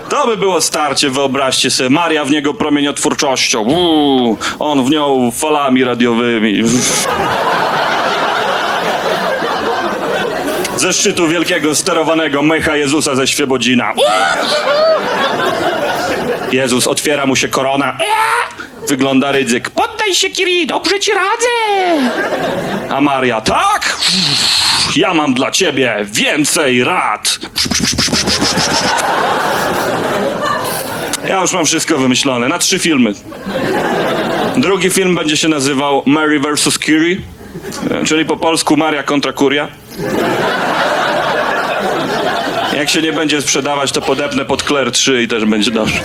To 0.09 0.27
by 0.27 0.37
było 0.37 0.61
starcie, 0.61 1.09
wyobraźcie 1.09 1.71
sobie. 1.71 1.89
Maria 1.89 2.25
w 2.25 2.31
niego 2.31 2.53
promieniotwórczością. 2.53 3.61
Uuu, 3.61 4.37
on 4.59 4.85
w 4.85 4.89
nią 4.89 5.31
falami 5.31 5.83
radiowymi. 5.83 6.63
Ze 10.75 10.93
szczytu 10.93 11.27
wielkiego 11.27 11.75
sterowanego 11.75 12.41
mecha 12.41 12.75
Jezusa 12.75 13.15
ze 13.15 13.27
Świebodzina. 13.27 13.93
Jezus, 16.51 16.87
otwiera 16.87 17.25
mu 17.25 17.35
się 17.35 17.47
korona. 17.47 17.97
Wygląda 18.87 19.31
ryzyk. 19.31 19.69
Poddaj 19.69 20.15
się, 20.15 20.29
Kiri, 20.29 20.67
dobrze 20.67 20.99
ci 20.99 21.11
radzę. 21.11 21.47
A 22.89 23.01
Maria, 23.01 23.41
tak? 23.41 23.97
Ja 24.95 25.13
mam 25.13 25.34
dla 25.34 25.51
ciebie 25.51 26.06
więcej 26.12 26.84
rad. 26.84 27.39
Ja 31.27 31.41
już 31.41 31.54
mam 31.54 31.65
wszystko 31.65 31.97
wymyślone. 31.97 32.47
Na 32.47 32.60
trzy 32.60 32.80
filmy. 32.80 33.13
Drugi 34.58 34.89
film 34.89 35.15
będzie 35.15 35.38
się 35.38 35.47
nazywał 35.47 36.04
Mary 36.06 36.39
vs. 36.39 36.80
Curie, 36.80 37.17
e, 37.91 38.06
czyli 38.06 38.25
po 38.25 38.38
polsku 38.38 38.77
Maria 38.77 39.04
kontra 39.04 39.34
Kuria. 39.34 39.67
Jak 42.77 42.89
się 42.89 43.01
nie 43.01 43.13
będzie 43.13 43.41
sprzedawać, 43.41 43.91
to 43.91 44.01
podepnę 44.01 44.45
pod 44.45 44.63
Claire 44.63 44.91
3 44.91 45.23
i 45.23 45.27
też 45.27 45.45
będzie 45.45 45.71
dobrze. 45.71 45.99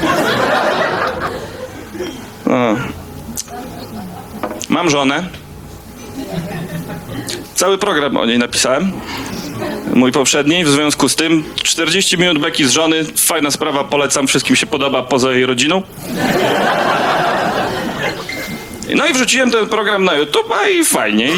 Mam 4.69 4.91
żonę. 4.91 5.46
Cały 7.57 7.79
program 7.79 8.17
o 8.17 8.27
niej 8.27 8.39
napisałem. 8.39 8.93
Mój 9.95 10.13
poprzedni, 10.13 10.65
w 10.65 10.69
związku 10.69 11.09
z 11.09 11.17
tym 11.17 11.45
40 11.63 12.19
minut 12.19 12.39
beki 12.39 12.65
z 12.65 12.71
żony, 12.71 13.05
fajna 13.05 13.51
sprawa, 13.51 13.85
polecam, 13.85 14.27
wszystkim 14.27 14.57
się 14.57 14.67
podoba 14.67 15.03
poza 15.03 15.33
jej 15.33 15.47
rodziną. 15.47 15.83
No 18.95 19.07
i 19.07 19.13
wrzuciłem 19.13 19.51
ten 19.51 19.67
program 19.67 20.05
na 20.05 20.15
YouTube 20.15 20.53
i 20.81 20.85
fajnie. 20.85 21.29
I 21.29 21.37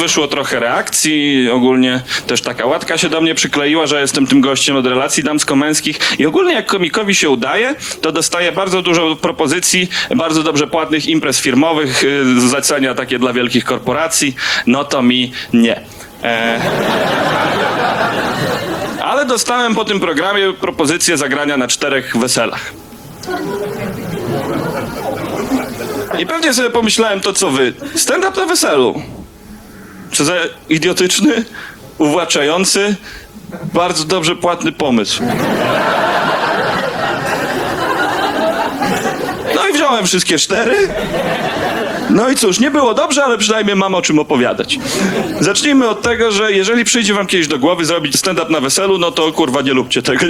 wyszło 0.00 0.28
trochę 0.28 0.60
reakcji. 0.60 1.50
Ogólnie 1.50 2.02
też 2.26 2.42
taka 2.42 2.66
łatka 2.66 2.98
się 2.98 3.08
do 3.08 3.20
mnie 3.20 3.34
przykleiła, 3.34 3.86
że 3.86 4.00
jestem 4.00 4.26
tym 4.26 4.40
gościem 4.40 4.76
od 4.76 4.86
relacji 4.86 5.22
damsko-męskich. 5.22 5.98
I 6.18 6.26
ogólnie 6.26 6.54
jak 6.54 6.66
komikowi 6.66 7.14
się 7.14 7.30
udaje, 7.30 7.74
to 8.00 8.12
dostaje 8.12 8.52
bardzo 8.52 8.82
dużo 8.82 9.16
propozycji, 9.16 9.88
bardzo 10.16 10.42
dobrze 10.42 10.66
płatnych 10.66 11.06
imprez 11.06 11.40
firmowych, 11.40 12.02
yy, 12.02 12.40
zlecenia 12.40 12.94
takie 12.94 13.18
dla 13.18 13.32
wielkich 13.32 13.64
korporacji. 13.64 14.34
No 14.66 14.84
to 14.84 15.02
mi 15.02 15.32
nie. 15.52 15.80
E... 16.22 16.60
Ale 19.02 19.26
dostałem 19.26 19.74
po 19.74 19.84
tym 19.84 20.00
programie 20.00 20.52
propozycję 20.52 21.16
zagrania 21.16 21.56
na 21.56 21.68
czterech 21.68 22.16
weselach. 22.16 22.72
I 26.18 26.26
pewnie 26.26 26.54
sobie 26.54 26.70
pomyślałem 26.70 27.20
to, 27.20 27.32
co 27.32 27.50
wy. 27.50 27.72
Stand-up 27.94 28.40
na 28.40 28.46
weselu. 28.46 29.02
Co 30.12 30.24
za 30.24 30.34
idiotyczny, 30.68 31.44
uwłaczający, 31.98 32.96
bardzo 33.74 34.04
dobrze 34.04 34.36
płatny 34.36 34.72
pomysł. 34.72 35.22
No 39.54 39.68
i 39.68 39.72
wziąłem 39.72 40.06
wszystkie 40.06 40.38
cztery. 40.38 40.88
No 42.10 42.28
i 42.28 42.34
cóż, 42.36 42.60
nie 42.60 42.70
było 42.70 42.94
dobrze, 42.94 43.24
ale 43.24 43.38
przynajmniej 43.38 43.76
mam 43.76 43.94
o 43.94 44.02
czym 44.02 44.18
opowiadać. 44.18 44.78
Zacznijmy 45.40 45.88
od 45.88 46.02
tego, 46.02 46.32
że 46.32 46.52
jeżeli 46.52 46.84
przyjdzie 46.84 47.14
wam 47.14 47.26
kiedyś 47.26 47.48
do 47.48 47.58
głowy 47.58 47.84
zrobić 47.84 48.16
stand-up 48.18 48.52
na 48.52 48.60
weselu, 48.60 48.98
no 48.98 49.10
to 49.10 49.32
kurwa 49.32 49.62
nie 49.62 49.72
lubcie 49.72 50.02
tego. 50.02 50.26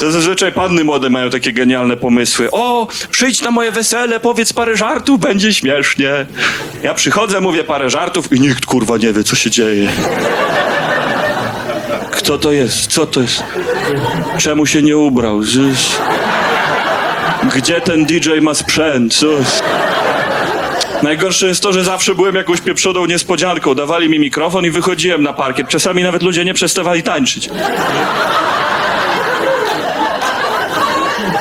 To 0.00 0.10
zazwyczaj 0.10 0.52
panny 0.52 0.84
młode 0.84 1.10
mają 1.10 1.30
takie 1.30 1.52
genialne 1.52 1.96
pomysły. 1.96 2.48
O, 2.52 2.88
przyjdź 3.10 3.42
na 3.42 3.50
moje 3.50 3.72
wesele, 3.72 4.20
powiedz 4.20 4.52
parę 4.52 4.76
żartów, 4.76 5.20
będzie 5.20 5.54
śmiesznie. 5.54 6.26
Ja 6.82 6.94
przychodzę, 6.94 7.40
mówię 7.40 7.64
parę 7.64 7.90
żartów 7.90 8.32
i 8.32 8.40
nikt 8.40 8.66
kurwa 8.66 8.96
nie 8.96 9.12
wie, 9.12 9.24
co 9.24 9.36
się 9.36 9.50
dzieje. 9.50 9.88
Kto 12.10 12.38
to 12.38 12.52
jest? 12.52 12.86
Co 12.86 13.06
to 13.06 13.20
jest? 13.20 13.42
Czemu 14.38 14.66
się 14.66 14.82
nie 14.82 14.96
ubrał? 14.96 15.40
Gdzie 17.56 17.80
ten 17.80 18.04
DJ 18.04 18.30
ma 18.40 18.54
sprzęt? 18.54 19.14
Co? 19.14 19.26
Najgorsze 21.02 21.46
jest 21.46 21.62
to, 21.62 21.72
że 21.72 21.84
zawsze 21.84 22.14
byłem 22.14 22.34
jakąś 22.34 22.60
pieprzoną 22.60 23.06
niespodzianką. 23.06 23.74
Dawali 23.74 24.08
mi 24.08 24.18
mikrofon 24.18 24.64
i 24.64 24.70
wychodziłem 24.70 25.22
na 25.22 25.32
parkiet. 25.32 25.68
Czasami 25.68 26.02
nawet 26.02 26.22
ludzie 26.22 26.44
nie 26.44 26.54
przestawali 26.54 27.02
tańczyć. 27.02 27.50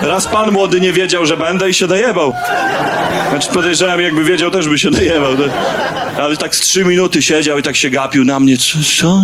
Raz 0.10 0.28
pan 0.28 0.52
młody 0.52 0.82
nie 0.82 0.94
wiedział, 0.94 1.26
że 1.26 1.38
będę 1.38 1.70
i 1.70 1.74
się 1.74 1.88
dojebał. 1.88 2.34
Znaczy 3.30 3.50
podejrzewam, 3.54 4.02
jakby 4.02 4.24
wiedział, 4.24 4.52
też 4.52 4.70
by 4.70 4.80
się 4.80 4.92
dojebał. 4.92 5.32
No. 5.38 5.46
Ale 6.24 6.38
tak 6.38 6.56
z 6.56 6.60
trzy 6.60 6.86
minuty 6.86 7.22
siedział 7.22 7.58
i 7.58 7.64
tak 7.64 7.76
się 7.76 7.90
gapił 7.90 8.26
na 8.26 8.40
mnie. 8.40 8.58
Co, 8.58 9.24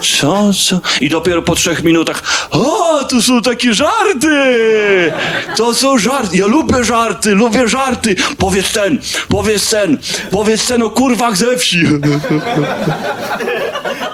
co, 0.00 0.52
co? 0.52 0.80
I 1.00 1.08
dopiero 1.08 1.42
po 1.42 1.54
trzech 1.54 1.84
minutach, 1.84 2.22
o, 2.50 3.04
to 3.04 3.22
są 3.22 3.42
takie 3.42 3.74
żarty! 3.74 5.12
To 5.56 5.74
są 5.74 5.98
żarty. 5.98 6.36
Ja 6.36 6.46
lubię 6.46 6.84
żarty, 6.84 7.34
lubię 7.34 7.68
żarty. 7.68 8.16
Powiedz 8.38 8.72
ten, 8.72 8.98
powiedz 9.28 9.70
ten, 9.70 9.98
powiedz 10.30 10.66
ten 10.66 10.82
o 10.82 10.90
kurwach 10.90 11.36
ze 11.36 11.56
wsi. 11.56 11.82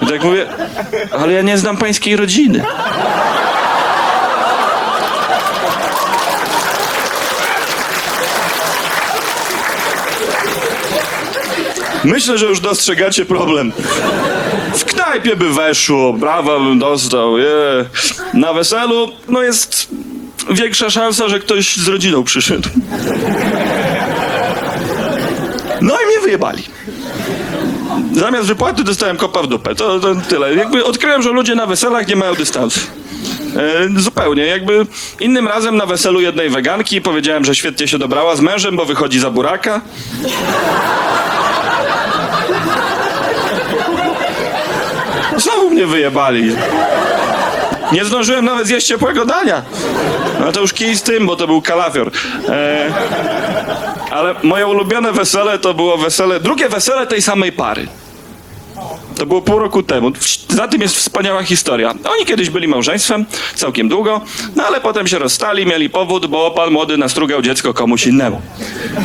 I 0.03 0.07
tak 0.07 0.25
mówię, 0.25 0.47
ale 1.21 1.33
ja 1.33 1.43
nie 1.43 1.59
znam 1.59 1.77
pańskiej 1.77 2.17
rodziny. 2.17 2.65
Myślę, 12.05 12.39
że 12.39 12.47
już 12.47 12.61
dostrzegacie 12.61 13.25
problem. 13.25 13.73
W 14.75 14.85
knajpie 14.85 15.37
by 15.37 15.53
weszło, 15.53 16.13
brawa 16.13 16.59
bym 16.59 16.79
dostał. 16.79 17.35
Na 18.35 18.53
weselu, 18.53 19.09
no 19.29 19.43
jest 19.43 19.89
większa 20.51 20.91
szansa, 20.91 21.29
że 21.29 21.41
ktoś 21.41 21.77
z 21.77 21.89
rodziną 21.89 22.25
przyszedł. 22.25 22.69
No 25.81 25.95
i 25.95 26.07
mnie 26.07 26.21
wyjebali. 26.23 26.63
Zamiast 28.13 28.49
wypłaty 28.49 28.85
dostałem 28.85 29.17
kopa 29.17 29.43
w 29.43 29.47
dupę. 29.47 29.75
To, 29.75 30.01
to 30.01 30.15
tyle. 30.29 30.55
Jakby 30.55 30.85
odkryłem, 30.85 31.23
że 31.23 31.31
ludzie 31.31 31.55
na 31.55 31.67
weselach 31.67 32.09
nie 32.09 32.17
mają 32.17 32.35
dystansu. 32.35 32.81
E, 33.57 34.01
zupełnie. 34.01 34.47
Jakby 34.47 34.87
innym 35.21 35.49
razem 35.49 35.77
na 35.77 35.87
weselu 35.87 36.21
jednej 36.21 36.51
weganki 36.51 37.01
powiedziałem, 37.01 37.45
że 37.45 37.55
świetnie 37.55 37.89
się 37.89 37.99
dobrała 37.99 38.37
z 38.37 38.41
mężem, 38.41 38.77
bo 38.77 38.85
wychodzi 38.85 39.21
za 39.21 39.31
buraka. 39.31 39.81
Znowu 45.37 45.64
mnie 45.75 45.87
wyjebali. 45.87 46.57
Nie 47.93 48.05
zdążyłem 48.05 48.45
nawet 48.45 48.67
zjeść 48.67 48.87
ciepłego 48.87 49.25
dania. 49.25 49.63
No 50.41 50.53
to 50.53 50.61
już 50.61 50.73
kij 50.73 50.97
z 50.97 51.03
tym, 51.03 51.27
bo 51.27 51.37
to 51.37 51.47
był 51.47 51.63
kalafior. 51.63 52.11
E, 52.49 52.93
ale 54.11 54.35
moje 54.43 54.67
ulubione 54.67 55.13
wesele 55.13 55.59
to 55.59 55.75
było 55.75 55.97
wesele, 55.97 56.41
drugie 56.41 56.69
wesele 56.69 57.07
tej 57.07 57.23
samej 57.23 57.53
pary. 57.53 57.87
To 59.17 59.27
było 59.27 59.43
pół 59.43 59.59
roku 59.59 59.83
temu. 59.83 60.13
Za 60.49 60.69
tym 60.69 60.83
jest 60.83 60.97
wspaniała 60.97 61.43
historia. 61.43 61.91
Oni 61.91 62.27
kiedyś 62.27 62.51
byli 62.51 62.69
małżeństwem, 62.69 63.25
całkiem 63.55 63.89
długo, 63.89 64.21
no 64.57 64.65
ale 64.67 64.81
potem 64.81 65.07
się 65.07 65.19
rozstali, 65.19 65.67
mieli 65.67 65.91
powód, 65.91 66.27
bo 66.27 66.51
pan 66.51 66.71
młody 66.71 66.97
nastrugał 66.97 67.43
dziecko 67.43 67.75
komuś 67.75 68.07
innemu. 68.07 68.43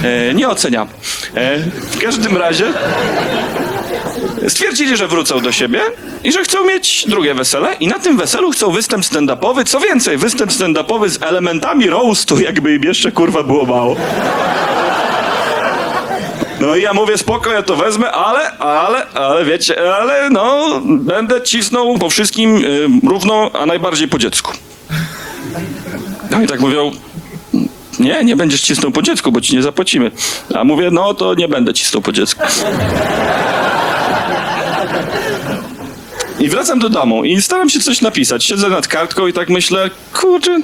E, 0.04 0.34
nie 0.34 0.50
oceniam. 0.50 0.88
E, 1.36 1.60
w 1.92 1.98
każdym 1.98 2.38
razie 2.38 2.74
stwierdzili, 4.48 4.98
że 4.98 5.08
wrócą 5.08 5.40
do 5.40 5.52
siebie 5.52 5.82
i 6.24 6.32
że 6.32 6.44
chcą 6.44 6.66
mieć 6.66 7.06
drugie 7.08 7.34
wesele 7.34 7.74
i 7.80 7.88
na 7.88 8.00
tym 8.00 8.18
weselu 8.18 8.52
chcą 8.52 8.72
występ 8.72 9.06
stand-upowy. 9.06 9.66
Co 9.66 9.80
więcej, 9.80 10.18
występ 10.18 10.52
stand-upowy 10.52 11.10
z 11.10 11.24
elementami 11.24 11.90
roastu, 11.90 12.40
jakby 12.40 12.76
im 12.76 12.84
jeszcze 12.84 13.12
kurwa 13.12 13.44
było 13.44 13.66
mało. 13.66 13.96
No 16.60 16.76
i 16.76 16.82
ja 16.82 16.94
mówię, 16.94 17.18
spoko, 17.18 17.52
ja 17.52 17.64
to 17.64 17.76
wezmę, 17.76 18.12
ale, 18.12 18.58
ale, 18.58 19.08
ale 19.08 19.46
wiecie, 19.46 19.94
ale 19.96 20.30
no, 20.30 20.82
będę 20.86 21.42
cisnął 21.42 21.98
po 21.98 22.10
wszystkim 22.10 22.66
y, 22.66 22.88
równo, 23.08 23.52
a 23.54 23.66
najbardziej 23.66 24.08
po 24.08 24.20
dziecku. 24.20 24.52
No 26.32 26.42
i 26.42 26.48
tak 26.48 26.60
mówią, 26.60 26.92
nie, 28.00 28.24
nie 28.24 28.36
będziesz 28.36 28.62
cisnął 28.62 28.92
po 28.92 29.02
dziecku, 29.02 29.32
bo 29.32 29.42
ci 29.42 29.56
nie 29.56 29.64
zapłacimy. 29.64 30.12
A 30.56 30.64
mówię, 30.64 30.90
no 30.92 31.14
to 31.14 31.34
nie 31.34 31.48
będę 31.48 31.74
cisnął 31.74 32.02
po 32.02 32.12
dziecku. 32.12 32.44
I 36.40 36.50
wracam 36.50 36.80
do 36.80 36.90
domu 36.90 37.24
i 37.24 37.42
staram 37.42 37.70
się 37.70 37.80
coś 37.80 38.02
napisać. 38.02 38.46
Siedzę 38.46 38.70
nad 38.70 38.88
kartką 38.88 39.28
i 39.28 39.34
tak 39.34 39.50
myślę, 39.50 39.90
kurczę, 40.14 40.60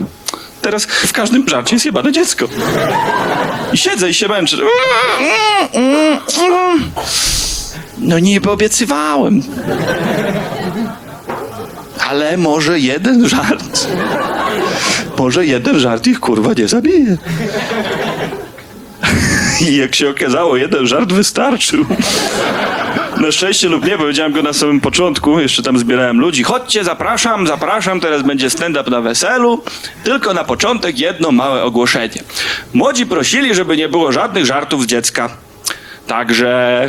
teraz 0.62 0.86
w 0.86 1.14
każdym 1.14 1.50
żarcie 1.50 1.76
jest 1.76 1.86
jebane 1.86 2.12
dziecko. 2.12 2.48
Siedzę 3.76 4.10
i 4.10 4.14
się 4.14 4.28
męczę. 4.28 4.58
No 7.98 8.20
nie 8.20 8.42
obiecywałem. 8.42 9.42
Ale 12.10 12.38
może 12.38 12.80
jeden 12.80 13.30
żart. 13.30 13.88
Może 15.18 15.46
jeden 15.46 15.80
żart 15.80 16.08
ich 16.08 16.20
kurwa 16.20 16.54
nie 16.58 16.68
zabije. 16.68 17.18
I 19.62 19.76
jak 19.76 19.96
się 19.96 20.10
okazało, 20.10 20.58
jeden 20.58 20.88
żart 20.88 21.14
wystarczył. 21.14 21.86
Na 23.22 23.32
szczęście 23.32 23.70
lub 23.70 23.86
nie, 23.86 23.98
powiedziałem 23.98 24.34
go 24.34 24.42
na 24.42 24.54
samym 24.54 24.82
początku, 24.82 25.40
jeszcze 25.40 25.64
tam 25.64 25.78
zbierałem 25.78 26.20
ludzi. 26.20 26.44
Chodźcie, 26.44 26.84
zapraszam, 26.84 27.48
zapraszam, 27.48 28.00
teraz 28.00 28.22
będzie 28.22 28.50
stand-up 28.50 28.92
na 28.92 29.02
weselu. 29.02 29.64
Tylko 30.04 30.34
na 30.34 30.44
początek 30.44 31.00
jedno 31.00 31.32
małe 31.32 31.64
ogłoszenie. 31.64 32.24
Młodzi 32.74 33.06
prosili, 33.06 33.56
żeby 33.56 33.78
nie 33.78 33.90
było 33.90 34.12
żadnych 34.12 34.46
żartów 34.46 34.84
z 34.84 34.86
dziecka. 34.86 35.30
Także 36.08 36.86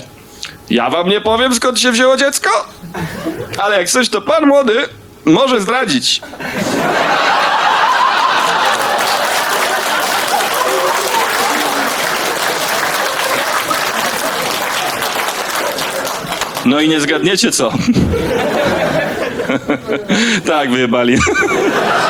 ja 0.71 0.91
wam 0.91 1.09
nie 1.09 1.21
powiem, 1.21 1.55
skąd 1.55 1.81
się 1.81 1.93
wzięło 1.93 2.17
dziecko, 2.17 2.51
ale 3.59 3.79
jak 3.79 3.89
coś, 3.89 4.09
to 4.09 4.23
pan 4.23 4.47
młody 4.47 4.89
może 5.25 5.61
zdradzić. 5.61 6.23
No 16.67 16.81
i 16.81 16.89
nie 16.89 17.01
zgadniecie 17.01 17.53
co? 17.53 17.73
tak, 20.47 20.71
wyjebali. 20.71 21.19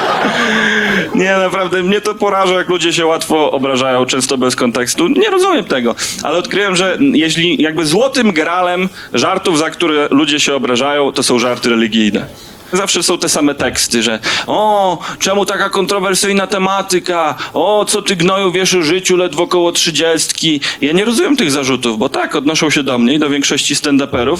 nie, 1.15 1.37
naprawdę, 1.37 1.83
mnie 1.83 2.01
to 2.01 2.15
poraża, 2.15 2.55
jak 2.55 2.69
ludzie 2.69 2.93
się 2.93 3.07
łatwo 3.07 3.51
obrażają, 3.51 4.07
często 4.07 4.39
bez 4.39 4.57
kontekstu. 4.57 5.09
Nie 5.09 5.31
rozumiem 5.31 5.65
tego, 5.65 5.95
ale 6.23 6.39
odkryłem, 6.39 6.77
że 6.77 6.99
jeśli 7.01 7.63
jakby 7.63 7.87
złotym 7.87 8.33
gralem 8.33 8.89
żartów, 9.13 9.59
za 9.59 9.71
które 9.71 10.09
ludzie 10.11 10.41
się 10.41 10.55
obrażają, 10.55 11.13
to 11.13 11.23
są 11.23 11.39
żarty 11.39 11.69
religijne. 11.69 12.27
Zawsze 12.73 13.03
są 13.03 13.19
te 13.19 13.29
same 13.29 13.55
teksty, 13.55 14.03
że 14.03 14.19
o, 14.47 14.99
czemu 15.19 15.47
taka 15.47 15.71
kontrowersyjna 15.71 16.47
tematyka, 16.47 17.35
o, 17.53 17.85
co 17.89 18.03
ty 18.03 18.17
gnoju 18.17 18.53
wiesz 18.53 18.75
o 18.75 18.83
życiu 18.83 19.17
ledwo 19.17 19.47
koło 19.47 19.73
trzydziestki. 19.73 20.61
Ja 20.81 20.93
nie 20.93 21.05
rozumiem 21.05 21.37
tych 21.37 21.51
zarzutów, 21.51 21.99
bo 21.99 22.09
tak, 22.09 22.35
odnoszą 22.35 22.71
się 22.71 22.83
do 22.83 22.99
mnie 22.99 23.14
i 23.14 23.19
do 23.19 23.31
większości 23.31 23.75
stand-uperów, 23.75 24.39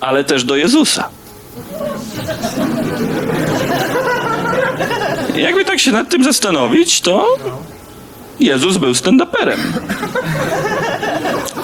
ale 0.00 0.24
też 0.24 0.44
do 0.44 0.56
Jezusa. 0.56 1.08
Jakby 5.36 5.64
tak 5.64 5.80
się 5.80 5.92
nad 5.92 6.08
tym 6.08 6.24
zastanowić, 6.24 7.00
to 7.00 7.36
Jezus 8.40 8.76
był 8.76 8.92
stand-uperem. 8.92 9.58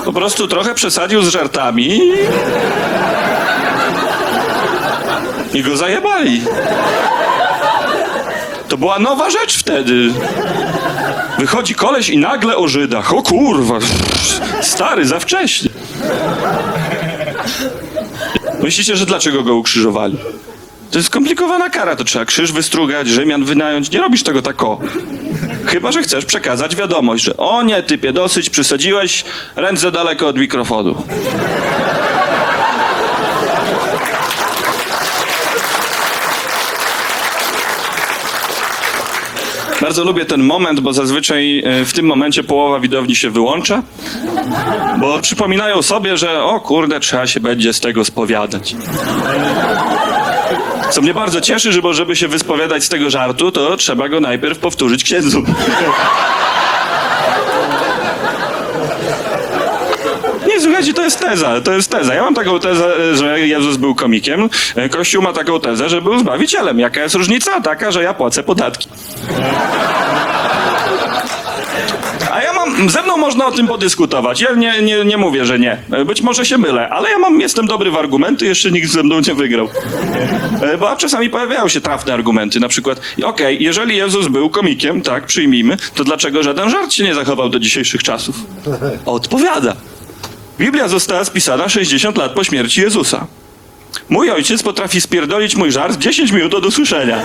Po 0.04 0.12
prostu 0.12 0.48
trochę 0.48 0.74
przesadził 0.74 1.22
z 1.22 1.28
żartami 1.28 2.00
i 5.54 5.62
go 5.62 5.76
zajebali. 5.76 6.42
To 8.68 8.76
była 8.76 8.98
nowa 8.98 9.30
rzecz 9.30 9.58
wtedy. 9.58 10.12
Wychodzi 11.38 11.74
koleś 11.74 12.08
i 12.08 12.18
nagle 12.18 12.56
o 12.56 12.68
Żydach. 12.68 13.14
O 13.14 13.22
kurwa, 13.22 13.78
stary, 14.62 15.06
za 15.06 15.20
wcześnie. 15.20 15.70
Myślicie, 18.62 18.96
że 18.96 19.06
dlaczego 19.06 19.42
go 19.42 19.54
ukrzyżowali? 19.54 20.18
To 20.90 20.98
jest 20.98 21.08
skomplikowana 21.08 21.70
kara, 21.70 21.96
to 21.96 22.04
trzeba 22.04 22.24
krzyż 22.24 22.52
wystrugać, 22.52 23.08
Rzymian 23.08 23.44
wynająć. 23.44 23.90
Nie 23.90 24.00
robisz 24.00 24.22
tego 24.22 24.42
tak 24.42 24.62
o. 24.62 24.80
Chyba, 25.66 25.92
że 25.92 26.02
chcesz 26.02 26.24
przekazać 26.24 26.76
wiadomość, 26.76 27.24
że 27.24 27.36
o 27.36 27.62
nie, 27.62 27.82
typie, 27.82 28.12
dosyć, 28.12 28.50
przysadziłeś, 28.50 29.24
ręce 29.56 29.92
daleko 29.92 30.26
od 30.26 30.36
mikrofonu. 30.38 31.02
Bardzo 39.86 40.04
lubię 40.04 40.24
ten 40.24 40.42
moment, 40.42 40.80
bo 40.80 40.92
zazwyczaj 40.92 41.62
e, 41.64 41.84
w 41.84 41.92
tym 41.92 42.06
momencie 42.06 42.44
połowa 42.44 42.80
widowni 42.80 43.16
się 43.16 43.30
wyłącza, 43.30 43.82
bo 45.00 45.18
przypominają 45.18 45.82
sobie, 45.82 46.16
że 46.16 46.42
o 46.42 46.60
kurde, 46.60 47.00
trzeba 47.00 47.26
się 47.26 47.40
będzie 47.40 47.72
z 47.72 47.80
tego 47.80 48.04
spowiadać. 48.04 48.76
Co 50.90 51.02
mnie 51.02 51.14
bardzo 51.14 51.40
cieszy, 51.40 51.72
że 51.72 51.80
żeby 51.94 52.16
się 52.16 52.28
wyspowiadać 52.28 52.84
z 52.84 52.88
tego 52.88 53.10
żartu, 53.10 53.52
to 53.52 53.76
trzeba 53.76 54.08
go 54.08 54.20
najpierw 54.20 54.58
powtórzyć 54.58 55.04
księdzu. 55.04 55.42
To 60.94 61.02
jest 61.02 61.20
teza, 61.20 61.60
to 61.60 61.72
jest 61.72 61.90
teza. 61.90 62.14
Ja 62.14 62.22
mam 62.22 62.34
taką 62.34 62.60
tezę, 62.60 63.16
że 63.16 63.40
Jezus 63.40 63.76
był 63.76 63.94
komikiem. 63.94 64.48
Kościół 64.90 65.22
ma 65.22 65.32
taką 65.32 65.60
tezę, 65.60 65.88
że 65.88 66.02
był 66.02 66.18
zbawicielem. 66.18 66.80
Jaka 66.80 67.02
jest 67.02 67.14
różnica? 67.14 67.60
Taka, 67.60 67.90
że 67.90 68.02
ja 68.02 68.14
płacę 68.14 68.42
podatki. 68.42 68.88
A 72.32 72.42
ja 72.42 72.52
mam, 72.52 72.90
ze 72.90 73.02
mną 73.02 73.16
można 73.16 73.46
o 73.46 73.52
tym 73.52 73.66
podyskutować. 73.66 74.40
Ja 74.40 74.54
nie, 74.54 74.82
nie, 74.82 75.04
nie 75.04 75.16
mówię, 75.16 75.44
że 75.46 75.58
nie. 75.58 75.78
Być 76.06 76.22
może 76.22 76.46
się 76.46 76.58
mylę, 76.58 76.88
ale 76.88 77.10
ja 77.10 77.18
mam, 77.18 77.40
jestem 77.40 77.66
dobry 77.66 77.90
w 77.90 77.96
argumenty, 77.96 78.46
jeszcze 78.46 78.70
nikt 78.70 78.90
ze 78.90 79.02
mną 79.02 79.20
nie 79.28 79.34
wygrał. 79.34 79.68
E, 80.62 80.78
Bo 80.78 80.96
czasami 80.96 81.30
pojawiają 81.30 81.68
się 81.68 81.80
trafne 81.80 82.14
argumenty, 82.14 82.60
na 82.60 82.68
przykład, 82.68 83.00
okej, 83.24 83.62
jeżeli 83.62 83.96
Jezus 83.96 84.28
był 84.28 84.50
komikiem, 84.50 85.02
tak, 85.02 85.26
przyjmijmy, 85.26 85.76
to 85.94 86.04
dlaczego 86.04 86.42
żaden 86.42 86.70
żart 86.70 86.92
się 86.92 87.04
nie 87.04 87.14
zachował 87.14 87.48
do 87.48 87.58
dzisiejszych 87.58 88.02
czasów? 88.02 88.36
Odpowiada. 89.06 89.76
Biblia 90.58 90.88
została 90.88 91.24
spisana 91.24 91.68
60 91.68 92.18
lat 92.18 92.32
po 92.32 92.44
śmierci 92.44 92.80
Jezusa. 92.80 93.26
Mój 94.08 94.30
ojciec 94.30 94.62
potrafi 94.62 95.00
spierdolić 95.00 95.56
mój 95.56 95.72
żart 95.72 95.94
w 95.94 95.98
10 95.98 96.32
minut 96.32 96.54
od 96.54 96.66
usłyszenia. 96.66 97.18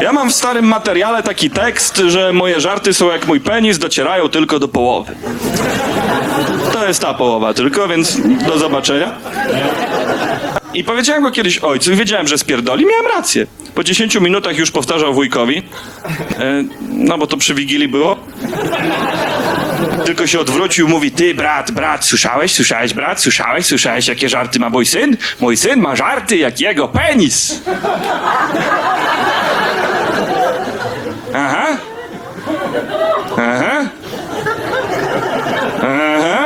Ja 0.00 0.12
mam 0.12 0.30
w 0.30 0.34
starym 0.34 0.64
materiale 0.64 1.22
taki 1.22 1.50
tekst, 1.50 1.96
że 2.08 2.32
moje 2.32 2.60
żarty 2.60 2.94
są 2.94 3.10
jak 3.10 3.26
mój 3.26 3.40
penis, 3.40 3.78
docierają 3.78 4.28
tylko 4.28 4.58
do 4.58 4.68
połowy. 4.68 5.14
To 6.72 6.86
jest 6.86 7.00
ta 7.00 7.14
połowa 7.14 7.54
tylko, 7.54 7.88
więc 7.88 8.20
do 8.46 8.58
zobaczenia. 8.58 9.14
I 10.74 10.84
powiedziałem 10.84 11.22
go 11.22 11.30
kiedyś 11.30 11.58
ojcu 11.58 11.92
i 11.92 11.96
wiedziałem, 11.96 12.28
że 12.28 12.38
spierdoli. 12.38 12.86
Miałem 12.86 13.06
rację. 13.06 13.46
Po 13.74 13.84
10 13.84 14.20
minutach 14.20 14.58
już 14.58 14.70
powtarzał 14.70 15.14
wujkowi. 15.14 15.62
E, 16.38 16.64
no 16.88 17.18
bo 17.18 17.26
to 17.26 17.36
przy 17.36 17.54
Wigilii 17.54 17.88
było. 17.88 18.16
Tylko 20.04 20.26
się 20.26 20.40
odwrócił, 20.40 20.88
mówi, 20.88 21.10
ty 21.10 21.34
brat, 21.34 21.70
brat, 21.70 22.04
słyszałeś, 22.04 22.54
słyszałeś 22.54 22.94
brat, 22.94 23.20
słyszałeś, 23.20 23.66
słyszałeś 23.66 24.06
jakie 24.06 24.28
żarty 24.28 24.58
ma 24.58 24.70
mój 24.70 24.86
syn? 24.86 25.16
Mój 25.40 25.56
syn 25.56 25.80
ma 25.80 25.96
żarty 25.96 26.36
jak 26.36 26.60
jego 26.60 26.88
penis. 26.88 27.62
Aha. 31.34 31.66
Aha. 33.38 33.88
Aha. 35.82 36.44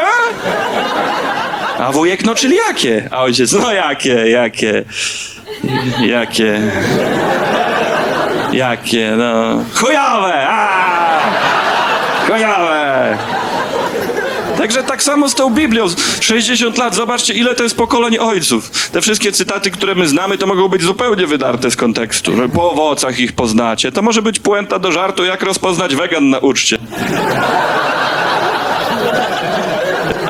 A 1.79 1.93
wujek, 1.93 2.25
no 2.25 2.35
czyli 2.35 2.57
jakie? 2.69 3.09
A 3.11 3.23
ojciec, 3.23 3.53
no 3.53 3.73
jakie, 3.73 4.31
jakie, 4.31 4.85
jakie, 6.01 6.61
jakie, 8.53 9.13
no, 9.17 9.65
chujowe. 9.75 10.47
Także 14.59 14.83
tak 14.83 15.03
samo 15.03 15.29
z 15.29 15.35
tą 15.35 15.51
Biblią. 15.51 15.87
60 16.21 16.79
lat, 16.79 16.95
zobaczcie, 16.95 17.35
ile 17.35 17.55
to 17.55 17.63
jest 17.63 17.77
pokoleń 17.77 18.19
ojców. 18.19 18.91
Te 18.91 19.01
wszystkie 19.01 19.33
cytaty, 19.33 19.71
które 19.71 19.95
my 19.95 20.09
znamy, 20.09 20.39
to 20.39 20.47
mogą 20.47 20.69
być 20.69 20.83
zupełnie 20.83 21.27
wydarte 21.27 21.71
z 21.71 21.77
kontekstu. 21.77 22.37
Że 22.37 22.49
po 22.49 22.71
owocach 22.71 23.19
ich 23.19 23.33
poznacie. 23.33 23.93
To 23.93 24.03
może 24.03 24.23
być 24.23 24.39
puenta 24.41 24.79
do 24.79 24.93
żartu, 24.93 25.25
jak 25.25 25.43
rozpoznać 25.43 25.97
wegan 25.97 26.31
na 26.31 26.39
uczcie. 26.39 26.79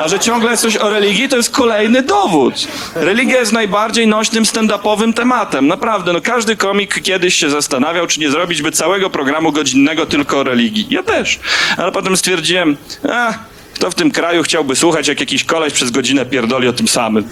A 0.03 0.07
że 0.07 0.19
ciągle 0.19 0.51
jest 0.51 0.63
coś 0.63 0.77
o 0.77 0.89
religii, 0.89 1.29
to 1.29 1.37
jest 1.37 1.49
kolejny 1.49 2.01
dowód. 2.01 2.53
Religia 2.95 3.39
jest 3.39 3.51
najbardziej 3.51 4.07
nośnym 4.07 4.43
stand-upowym 4.43 5.13
tematem. 5.13 5.67
Naprawdę, 5.67 6.13
no 6.13 6.21
każdy 6.21 6.55
komik 6.55 7.01
kiedyś 7.01 7.35
się 7.35 7.49
zastanawiał, 7.49 8.07
czy 8.07 8.19
nie 8.19 8.31
zrobić 8.31 8.61
by 8.61 8.71
całego 8.71 9.09
programu 9.09 9.51
godzinnego 9.51 10.05
tylko 10.05 10.39
o 10.39 10.43
religii. 10.43 10.87
Ja 10.89 11.03
też. 11.03 11.39
Ale 11.77 11.91
potem 11.91 12.17
stwierdziłem, 12.17 12.77
a, 13.09 13.33
kto 13.79 13.91
w 13.91 13.95
tym 13.95 14.11
kraju 14.11 14.43
chciałby 14.43 14.75
słuchać, 14.75 15.07
jak 15.07 15.19
jakiś 15.19 15.43
koleś 15.43 15.73
przez 15.73 15.91
godzinę 15.91 16.25
pierdoli 16.25 16.67
o 16.67 16.73
tym 16.73 16.87
samym. 16.87 17.27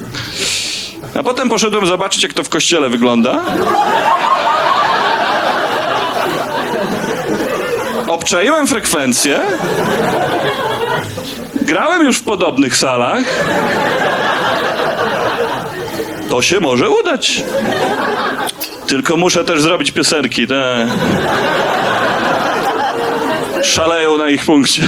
A 1.16 1.24
potem 1.24 1.50
poszedłem 1.50 1.88
zobaczyć, 1.88 2.24
jak 2.24 2.34
to 2.34 2.44
w 2.44 2.50
kościele 2.50 2.90
wygląda. 2.90 3.42
Obczaiłem 8.08 8.68
frekwencję. 8.68 9.40
Grałem 11.62 12.06
już 12.06 12.18
w 12.18 12.24
podobnych 12.24 12.78
salach. 12.78 13.24
To 16.30 16.42
się 16.42 16.60
może 16.60 16.90
udać. 16.90 17.44
Tylko 18.88 19.18
muszę 19.18 19.46
też 19.46 19.62
zrobić 19.62 19.92
piosenki, 19.92 20.48
te. 20.48 20.88
Szaleją 23.64 24.18
na 24.18 24.30
ich 24.30 24.46
punkcie. 24.46 24.82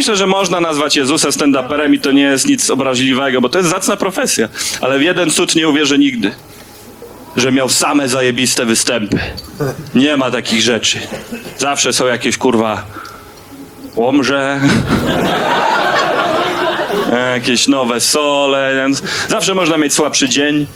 Myślę, 0.00 0.16
że 0.16 0.26
można 0.26 0.60
nazwać 0.60 0.96
Jezusa 0.96 1.28
stand-uperem 1.28 1.94
i 1.94 2.00
to 2.00 2.12
nie 2.12 2.22
jest 2.22 2.48
nic 2.48 2.70
obraźliwego, 2.70 3.40
bo 3.40 3.48
to 3.48 3.58
jest 3.58 3.70
zacna 3.70 3.96
profesja. 3.96 4.48
Ale 4.80 4.98
w 4.98 5.02
jeden 5.02 5.30
cud 5.30 5.54
nie 5.54 5.68
uwierzę 5.68 5.98
nigdy. 5.98 6.32
Że 7.36 7.52
miał 7.52 7.68
same 7.68 8.08
zajebiste 8.08 8.64
występy. 8.66 9.18
Nie 9.94 10.16
ma 10.16 10.30
takich 10.30 10.62
rzeczy. 10.62 10.98
Zawsze 11.58 11.92
są 11.92 12.06
jakieś 12.06 12.36
kurwa 12.36 12.82
łomże. 13.96 14.60
Jakieś 17.34 17.68
nowe 17.68 18.00
sole. 18.00 18.86
Zawsze 19.28 19.54
można 19.54 19.76
mieć 19.76 19.94
słabszy 19.94 20.28
dzień. 20.28 20.66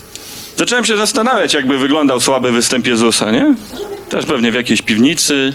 Zacząłem 0.57 0.85
się 0.85 0.97
zastanawiać, 0.97 1.55
jakby 1.55 1.79
wyglądał 1.79 2.20
słaby 2.20 2.53
występ 2.53 2.87
Jezusa, 2.87 3.31
nie? 3.31 3.55
Też 4.09 4.27
pewnie 4.27 4.53
w 4.53 4.55
jakiejś 4.55 4.83
piwnicy. 4.83 5.55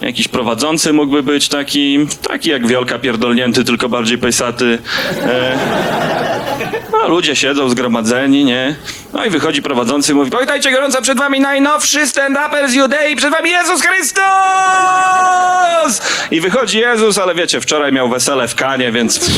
Jakiś 0.00 0.28
prowadzący 0.28 0.92
mógłby 0.92 1.22
być 1.22 1.48
taki, 1.48 2.06
taki 2.28 2.50
jak 2.50 2.66
wielka 2.66 2.98
pierdolnięty, 2.98 3.64
tylko 3.64 3.88
bardziej 3.88 4.18
pejsaty. 4.18 4.78
E, 5.22 5.58
no, 6.92 7.08
ludzie 7.08 7.36
siedzą 7.36 7.68
zgromadzeni, 7.68 8.44
nie? 8.44 8.76
No 9.12 9.24
i 9.24 9.30
wychodzi 9.30 9.62
prowadzący 9.62 10.12
i 10.12 10.14
mówi, 10.14 10.30
powitajcie 10.30 10.72
gorąco, 10.72 11.02
przed 11.02 11.18
wami 11.18 11.40
najnowszy 11.40 12.06
stand-uper 12.06 12.68
z 12.68 12.74
Judei, 12.74 13.16
przed 13.16 13.30
wami 13.30 13.50
Jezus 13.50 13.82
Chrystus! 13.82 14.22
I 16.30 16.40
wychodzi 16.40 16.78
Jezus, 16.78 17.18
ale 17.18 17.34
wiecie, 17.34 17.60
wczoraj 17.60 17.92
miał 17.92 18.08
wesele 18.08 18.48
w 18.48 18.54
Kanie, 18.54 18.92
więc... 18.92 19.30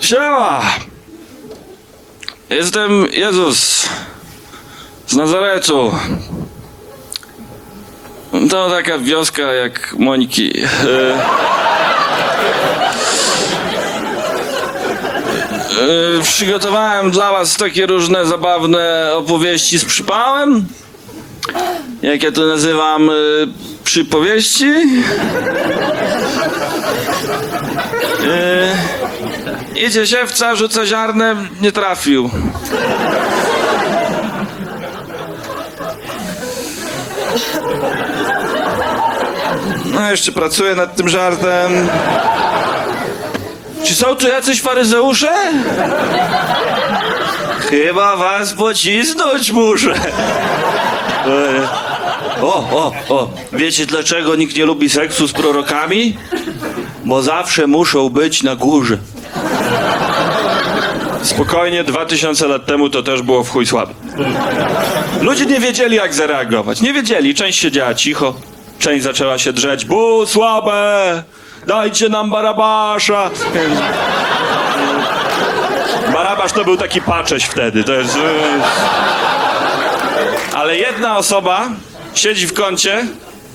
Siema! 0.00 0.62
Jestem 2.50 3.06
Jezus 3.12 3.88
z 5.08 5.16
Nazaretu. 5.16 5.92
To 8.50 8.70
taka 8.70 8.98
wioska 8.98 9.42
jak 9.42 9.94
Mońki. 9.98 10.60
E, 10.60 10.64
e, 16.18 16.22
Przygotowałem 16.22 17.10
dla 17.10 17.32
was 17.32 17.56
takie 17.56 17.86
różne 17.86 18.26
zabawne 18.26 19.10
opowieści 19.14 19.78
z 19.78 19.84
przypałem. 19.84 20.66
Jak 22.02 22.22
ja 22.22 22.32
to 22.32 22.46
nazywam, 22.46 23.10
e, 23.10 23.12
przypowieści. 23.84 24.72
E, 28.24 28.98
Idzie 29.86 30.06
siewca, 30.06 30.54
rzuca 30.56 30.86
ziarnem, 30.86 31.48
nie 31.60 31.72
trafił. 31.72 32.30
No, 39.84 40.10
jeszcze 40.10 40.32
pracuję 40.32 40.74
nad 40.74 40.96
tym 40.96 41.08
żartem. 41.08 41.88
Czy 43.84 43.94
są 43.94 44.14
tu 44.14 44.28
jacyś 44.28 44.60
faryzeusze? 44.60 45.32
Chyba 47.70 48.16
was 48.16 48.52
pocisnąć 48.52 49.52
muszę. 49.52 49.94
O, 52.42 52.54
o, 52.56 52.92
o. 53.08 53.30
Wiecie 53.52 53.86
dlaczego 53.86 54.36
nikt 54.36 54.56
nie 54.56 54.64
lubi 54.64 54.90
seksu 54.90 55.28
z 55.28 55.32
prorokami? 55.32 56.16
Bo 57.04 57.22
zawsze 57.22 57.66
muszą 57.66 58.08
być 58.08 58.42
na 58.42 58.56
górze. 58.56 58.98
Spokojnie, 61.28 61.84
dwa 61.84 62.06
tysiące 62.06 62.48
lat 62.48 62.66
temu 62.66 62.90
to 62.90 63.02
też 63.02 63.22
było 63.22 63.44
w 63.44 63.50
chuj 63.50 63.66
słabe. 63.66 63.94
Ludzie 65.20 65.46
nie 65.46 65.60
wiedzieli, 65.60 65.96
jak 65.96 66.14
zareagować. 66.14 66.80
Nie 66.80 66.92
wiedzieli. 66.92 67.34
Część 67.34 67.58
siedziała 67.60 67.94
cicho, 67.94 68.34
część 68.78 69.04
zaczęła 69.04 69.38
się 69.38 69.52
drzeć. 69.52 69.84
Bu, 69.84 70.26
słabe! 70.26 71.22
Dajcie 71.66 72.08
nam 72.08 72.30
Barabasza! 72.30 73.30
Barabasz 76.12 76.52
to 76.52 76.64
był 76.64 76.76
taki 76.76 77.00
pacześ 77.00 77.44
wtedy. 77.44 77.84
To 77.84 77.92
jest... 77.92 78.18
Ale 80.54 80.76
jedna 80.76 81.16
osoba 81.16 81.68
siedzi 82.14 82.46
w 82.46 82.54
kącie 82.54 83.06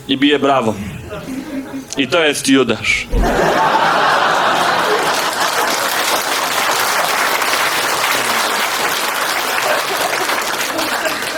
i 0.08 0.18
bije 0.18 0.40
brawo. 0.40 0.74
I 1.98 2.08
to 2.08 2.24
jest 2.24 2.48
Judasz. 2.48 3.08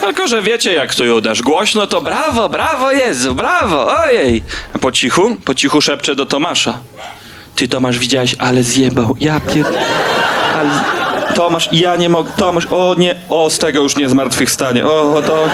Tylko, 0.06 0.28
że 0.28 0.42
wiecie 0.42 0.74
jak 0.74 0.96
to 0.96 1.04
Judasz. 1.04 1.42
Głośno 1.42 1.88
to 1.88 2.02
brawo, 2.02 2.50
brawo 2.50 2.92
Jezu, 2.92 3.36
brawo, 3.36 3.98
ojej. 4.04 4.44
A 4.74 4.80
po 4.80 4.92
cichu, 4.92 5.36
po 5.46 5.56
cichu 5.56 5.82
szepcze 5.82 6.16
do 6.16 6.26
Tomasza. 6.26 6.80
Ty 7.56 7.68
Tomasz 7.68 8.00
widziałeś, 8.00 8.36
ale 8.40 8.64
zjebał. 8.64 9.16
Ja 9.20 9.40
pier... 9.40 9.66
Ale... 10.56 10.70
Tomasz, 11.36 11.70
ja 11.72 11.96
nie 11.96 12.10
mogę, 12.10 12.32
Tomasz, 12.38 12.66
o 12.66 12.96
nie, 12.98 13.16
o 13.30 13.50
z 13.50 13.60
tego 13.60 13.82
już 13.82 13.96
nie 13.96 14.10
zmartwychwstanie. 14.10 14.86
O, 14.86 15.22
to... 15.28 15.50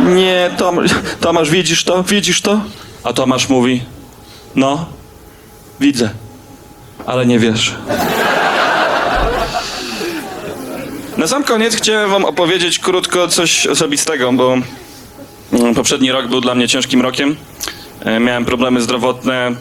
Nie, 0.00 0.50
Tomasz, 0.56 0.90
Tomasz, 1.20 1.50
widzisz 1.50 1.84
to, 1.84 2.02
widzisz 2.02 2.40
to? 2.40 2.60
A 3.04 3.12
Tomasz 3.12 3.48
mówi, 3.48 3.82
no, 4.56 4.86
widzę, 5.80 6.10
ale 7.06 7.26
nie 7.26 7.38
wiesz. 7.38 7.74
Na 11.20 11.26
sam 11.26 11.44
koniec 11.44 11.76
chciałem 11.76 12.10
wam 12.10 12.24
opowiedzieć 12.24 12.78
krótko 12.78 13.28
coś 13.28 13.66
osobistego, 13.66 14.32
bo 14.32 14.56
mm, 15.52 15.74
poprzedni 15.74 16.12
rok 16.12 16.26
był 16.26 16.40
dla 16.40 16.54
mnie 16.54 16.68
ciężkim 16.68 17.02
rokiem. 17.02 17.36
E, 18.04 18.20
Miałem 18.20 18.44
problemy 18.44 18.80
zdrowotne, 18.80 19.54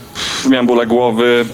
miałem 0.50 0.68
bóle 0.68 0.88
głowy. 0.88 1.46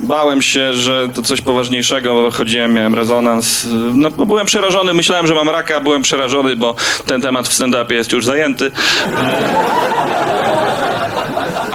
Bałem 0.00 0.42
się, 0.42 0.72
że 0.72 1.08
to 1.14 1.22
coś 1.22 1.40
poważniejszego. 1.40 2.30
Chodziłem, 2.30 2.72
miałem 2.72 2.94
rezonans. 2.94 3.66
No, 3.94 4.10
byłem 4.10 4.46
przerażony, 4.46 4.94
myślałem, 4.94 5.26
że 5.26 5.34
mam 5.34 5.48
raka, 5.48 5.80
byłem 5.80 6.02
przerażony, 6.02 6.56
bo 6.56 6.74
ten 7.06 7.20
temat 7.20 7.48
w 7.48 7.52
stand-upie 7.52 7.92
jest 7.92 8.12
już 8.12 8.24
zajęty. 8.24 8.70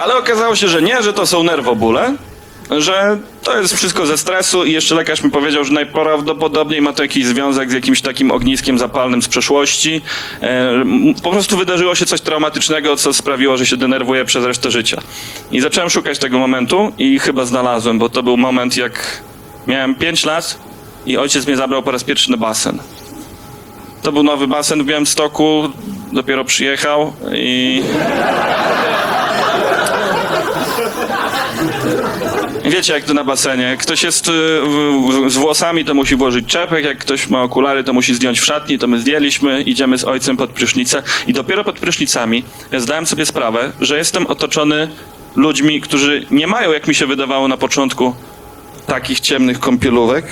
Ale 0.04 0.18
okazało 0.18 0.56
się, 0.56 0.68
że 0.68 0.82
nie, 0.82 1.04
że 1.04 1.14
to 1.14 1.26
są 1.26 1.44
nerwobóle. 1.44 2.16
Że 2.78 3.18
to 3.44 3.62
jest 3.62 3.74
wszystko 3.74 4.06
ze 4.06 4.18
stresu 4.18 4.66
i 4.66 4.72
jeszcze 4.72 4.96
lekarz 4.96 5.24
mi 5.24 5.32
powiedział, 5.32 5.64
że 5.64 5.74
najprawdopodobniej 5.74 6.82
ma 6.82 6.94
to 6.94 7.04
jakiś 7.04 7.26
związek 7.26 7.72
z 7.72 7.74
jakimś 7.74 8.02
takim 8.02 8.32
ogniskiem 8.32 8.78
zapalnym 8.78 9.22
z 9.22 9.28
przeszłości. 9.28 10.02
E, 10.42 10.84
po 11.24 11.32
prostu 11.32 11.58
wydarzyło 11.58 11.96
się 11.96 12.06
coś 12.06 12.22
traumatycznego, 12.22 12.96
co 12.96 13.14
sprawiło, 13.14 13.58
że 13.58 13.66
się 13.66 13.78
denerwuje 13.78 14.26
przez 14.26 14.46
resztę 14.46 14.72
życia. 14.72 15.02
I 15.52 15.62
zacząłem 15.62 15.90
szukać 15.90 16.20
tego 16.20 16.40
momentu 16.40 16.92
i 16.98 17.20
chyba 17.20 17.46
znalazłem, 17.46 18.00
bo 18.00 18.10
to 18.10 18.24
był 18.24 18.38
moment, 18.38 18.78
jak 18.78 19.22
miałem 19.68 19.96
5 19.96 20.26
lat 20.26 20.60
i 21.06 21.18
ojciec 21.18 21.48
mnie 21.48 21.58
zabrał 21.58 21.84
po 21.84 21.92
raz 21.92 22.04
pierwszy 22.04 22.32
na 22.32 22.38
basen. 22.38 22.80
To 24.02 24.12
był 24.12 24.24
nowy 24.24 24.48
basen 24.48 24.84
w 24.84 24.86
Białymstoku, 24.86 25.70
dopiero 26.12 26.46
przyjechał 26.46 27.14
i... 27.34 27.82
Wiecie, 32.70 32.94
jak 32.94 33.04
to 33.04 33.14
na 33.14 33.24
basenie. 33.24 33.78
Ktoś 33.80 34.04
jest 34.04 34.28
y, 34.28 34.32
w- 34.32 35.30
z 35.32 35.38
włosami, 35.38 35.86
to 35.86 35.94
musi 35.94 36.16
włożyć 36.16 36.46
czepek. 36.46 36.86
Jak 36.86 36.98
ktoś 36.98 37.28
ma 37.30 37.42
okulary, 37.44 37.84
to 37.84 37.94
musi 37.94 38.14
zdjąć 38.16 38.40
w 38.40 38.46
szatni. 38.46 38.80
To 38.80 38.88
my 38.88 39.00
zdjęliśmy, 39.00 39.62
idziemy 39.62 39.98
z 39.98 40.04
ojcem 40.04 40.38
pod 40.38 40.50
prysznicę. 40.50 41.04
I 41.28 41.34
dopiero 41.34 41.64
pod 41.64 41.80
prysznicami 41.80 42.44
ja 42.72 42.80
zdałem 42.80 43.06
sobie 43.06 43.26
sprawę, 43.26 43.72
że 43.82 43.98
jestem 43.98 44.28
otoczony 44.28 44.88
ludźmi, 45.36 45.82
którzy 45.82 46.26
nie 46.32 46.48
mają, 46.48 46.72
jak 46.72 46.88
mi 46.88 46.96
się 46.96 47.06
wydawało 47.08 47.48
na 47.48 47.58
początku, 47.58 48.16
takich 48.88 49.20
ciemnych 49.20 49.60
kąpielówek. 49.60 50.26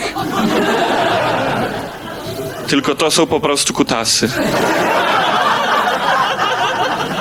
Tylko 2.68 2.96
to 2.96 3.12
są 3.12 3.28
po 3.28 3.40
prostu 3.40 3.74
kutasy. 3.74 4.30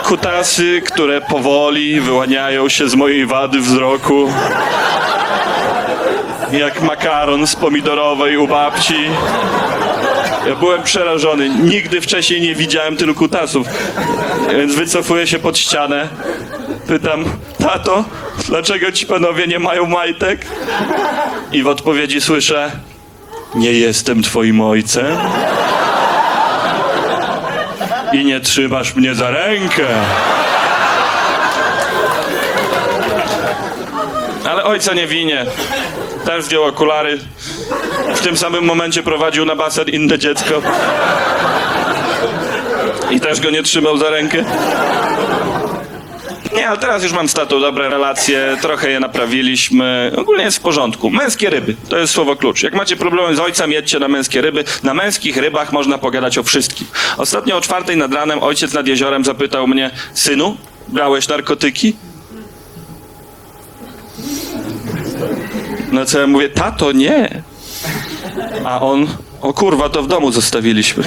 Kutasy, 0.06 0.82
które 0.86 1.20
powoli 1.20 2.00
wyłaniają 2.00 2.68
się 2.68 2.88
z 2.88 2.94
mojej 2.94 3.26
wady 3.26 3.60
wzroku. 3.60 4.32
Jak 6.52 6.82
makaron 6.82 7.46
z 7.46 7.56
pomidorowej 7.56 8.36
u 8.36 8.48
babci. 8.48 8.94
Ja 10.48 10.54
byłem 10.54 10.82
przerażony. 10.82 11.48
Nigdy 11.48 12.00
wcześniej 12.00 12.40
nie 12.40 12.54
widziałem 12.54 12.96
tylu 12.96 13.14
kutasów. 13.14 13.66
Więc 14.50 14.74
wycofuję 14.74 15.26
się 15.26 15.38
pod 15.38 15.58
ścianę. 15.58 16.08
Pytam, 16.86 17.24
tato, 17.58 18.04
dlaczego 18.48 18.92
ci 18.92 19.06
panowie 19.06 19.46
nie 19.46 19.58
mają 19.58 19.86
majtek? 19.86 20.46
I 21.52 21.62
w 21.62 21.68
odpowiedzi 21.68 22.20
słyszę, 22.20 22.70
nie 23.54 23.72
jestem 23.72 24.22
twoim 24.22 24.60
ojcem. 24.60 25.16
I 28.12 28.24
nie 28.24 28.40
trzymasz 28.40 28.94
mnie 28.94 29.14
za 29.14 29.30
rękę. 29.30 29.86
Ale 34.50 34.64
ojca 34.64 34.94
nie 34.94 35.06
winię. 35.06 35.46
Też 36.24 36.44
zdjął 36.44 36.64
okulary. 36.64 37.18
W 38.14 38.20
tym 38.20 38.36
samym 38.36 38.64
momencie 38.64 39.02
prowadził 39.02 39.44
na 39.44 39.56
basen 39.56 39.88
inne 39.88 40.18
dziecko. 40.18 40.62
I 43.10 43.20
też 43.20 43.40
go 43.40 43.50
nie 43.50 43.62
trzymał 43.62 43.96
za 43.96 44.10
rękę. 44.10 44.44
Nie, 46.56 46.68
ale 46.68 46.78
teraz 46.78 47.02
już 47.02 47.12
mam 47.12 47.28
z 47.28 47.34
tatą 47.34 47.60
dobre 47.60 47.88
relacje, 47.88 48.56
trochę 48.60 48.90
je 48.90 49.00
naprawiliśmy. 49.00 50.12
Ogólnie 50.16 50.44
jest 50.44 50.56
w 50.56 50.60
porządku. 50.60 51.10
Męskie 51.10 51.50
ryby, 51.50 51.76
to 51.88 51.98
jest 51.98 52.12
słowo 52.12 52.36
klucz. 52.36 52.62
Jak 52.62 52.74
macie 52.74 52.96
problemy 52.96 53.36
z 53.36 53.40
ojcem, 53.40 53.72
jedźcie 53.72 53.98
na 53.98 54.08
męskie 54.08 54.40
ryby. 54.40 54.64
Na 54.82 54.94
męskich 54.94 55.36
rybach 55.36 55.72
można 55.72 55.98
pogadać 55.98 56.38
o 56.38 56.42
wszystkim. 56.42 56.86
Ostatnio 57.16 57.56
o 57.56 57.60
czwartej 57.60 57.96
nad 57.96 58.14
ranem 58.14 58.42
ojciec 58.42 58.72
nad 58.72 58.86
jeziorem 58.86 59.24
zapytał 59.24 59.66
mnie, 59.66 59.90
synu, 60.14 60.56
brałeś 60.88 61.28
narkotyki? 61.28 61.96
No 65.92 66.04
co 66.04 66.20
ja 66.20 66.26
mówię, 66.26 66.48
tato, 66.48 66.92
nie. 66.92 67.42
A 68.64 68.80
on, 68.80 69.06
o 69.40 69.52
kurwa, 69.52 69.88
to 69.88 70.02
w 70.02 70.06
domu 70.06 70.32
zostawiliśmy. 70.32 71.04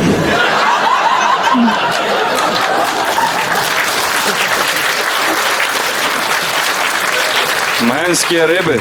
Męskie 7.81 8.47
ryby. 8.47 8.79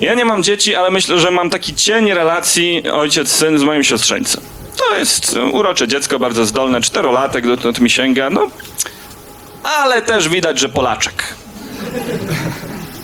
Ja 0.00 0.14
nie 0.14 0.24
mam 0.24 0.42
dzieci, 0.42 0.74
ale 0.74 0.90
myślę, 0.90 1.18
że 1.18 1.30
mam 1.30 1.50
taki 1.50 1.74
cień 1.74 2.12
relacji 2.12 2.82
ojciec-syn 2.92 3.58
z 3.58 3.62
moim 3.62 3.84
siostrzeńcem. 3.84 4.42
To 4.76 4.96
jest 4.96 5.36
e, 5.36 5.44
urocze 5.44 5.88
dziecko, 5.88 6.18
bardzo 6.18 6.46
zdolne, 6.46 6.80
czterolatek, 6.80 7.46
dotąd 7.46 7.80
mi 7.80 7.90
sięga, 7.90 8.30
no. 8.30 8.46
Ale 9.62 10.02
też 10.02 10.28
widać, 10.28 10.58
że 10.58 10.68
Polaczek. 10.68 11.34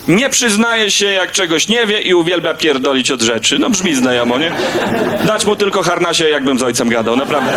Nie 0.09 0.31
przyznaje 0.31 0.91
się, 0.91 1.07
jak 1.07 1.33
czegoś 1.33 1.69
nie 1.69 1.87
wie 1.87 2.01
i 2.01 2.15
uwielbia 2.15 2.55
pierdolić 2.55 3.11
od 3.11 3.23
rzeczy. 3.23 3.59
No 3.59 3.71
brzmi 3.71 3.95
znajomo, 3.95 4.39
nie? 4.39 4.53
Dać 5.27 5.45
mu 5.45 5.57
tylko 5.57 5.83
harnasie, 5.83 6.29
jakbym 6.29 6.59
z 6.59 6.63
ojcem 6.63 6.89
gadał, 6.89 7.17
naprawdę. 7.17 7.53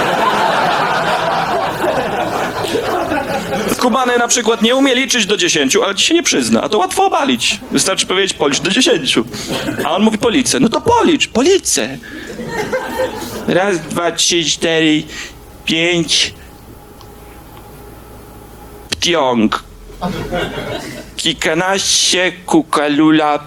Kubany 3.79 4.17
na 4.17 4.27
przykład 4.27 4.61
nie 4.61 4.75
umie 4.75 4.95
liczyć 4.95 5.25
do 5.25 5.37
10, 5.37 5.75
ale 5.75 5.95
ci 5.95 6.05
się 6.05 6.13
nie 6.13 6.23
przyzna, 6.23 6.61
a 6.61 6.69
to 6.69 6.77
łatwo 6.77 7.05
obalić. 7.05 7.59
Wystarczy 7.71 8.05
powiedzieć 8.05 8.33
policz 8.33 8.59
do 8.59 8.71
10. 8.71 9.15
A 9.83 9.95
on 9.95 10.01
mówi 10.01 10.17
policę. 10.17 10.59
No 10.59 10.69
to 10.69 10.81
policz, 10.81 11.27
policę. 11.27 11.97
Raz, 13.47 13.79
dwa, 13.79 14.11
trzy, 14.11 14.45
cztery, 14.45 15.03
pięć. 15.65 16.33
Ptiąg. 18.89 19.63
Kilkanaście, 21.15 22.31
kukalula. 22.45 23.39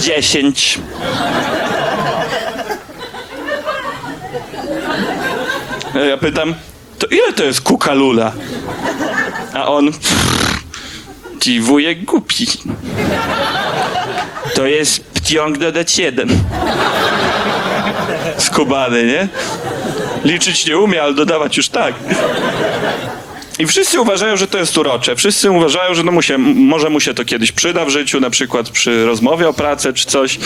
Dziesięć. 0.00 0.78
Ja 6.08 6.16
pytam, 6.16 6.54
to 6.98 7.06
ile 7.06 7.32
to 7.32 7.44
jest 7.44 7.60
kukalula? 7.60 8.32
A 9.54 9.66
on, 9.66 9.92
ci 11.40 11.60
wujek 11.60 12.04
głupi. 12.04 12.46
To 14.54 14.66
jest 14.66 15.04
ptiąg 15.04 15.58
dodać 15.58 15.98
jeden. 15.98 16.28
Skubany, 18.38 19.04
nie? 19.04 19.28
Liczyć 20.24 20.66
nie 20.66 20.78
umie, 20.78 21.02
ale 21.02 21.14
dodawać 21.14 21.56
już 21.56 21.68
tak. 21.68 21.94
I 23.58 23.66
wszyscy 23.66 24.00
uważają, 24.00 24.36
że 24.36 24.46
to 24.46 24.58
jest 24.58 24.78
urocze. 24.78 25.16
Wszyscy 25.16 25.50
uważają, 25.50 25.94
że 25.94 26.02
no 26.02 26.12
mu 26.12 26.22
się, 26.22 26.38
może 26.38 26.90
mu 26.90 27.00
się 27.00 27.14
to 27.14 27.24
kiedyś 27.24 27.52
przyda 27.52 27.84
w 27.84 27.88
życiu, 27.88 28.20
na 28.20 28.30
przykład 28.30 28.70
przy 28.70 29.06
rozmowie 29.06 29.48
o 29.48 29.52
pracę 29.52 29.92
czy 29.92 30.06
coś. 30.06 30.38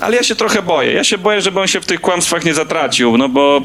Ale 0.00 0.16
ja 0.16 0.22
się 0.22 0.34
trochę 0.34 0.62
boję. 0.62 0.92
Ja 0.92 1.04
się 1.04 1.18
boję, 1.18 1.42
żeby 1.42 1.60
on 1.60 1.66
się 1.66 1.80
w 1.80 1.86
tych 1.86 2.00
kłamstwach 2.00 2.44
nie 2.44 2.54
zatracił, 2.54 3.16
no 3.16 3.28
bo 3.28 3.62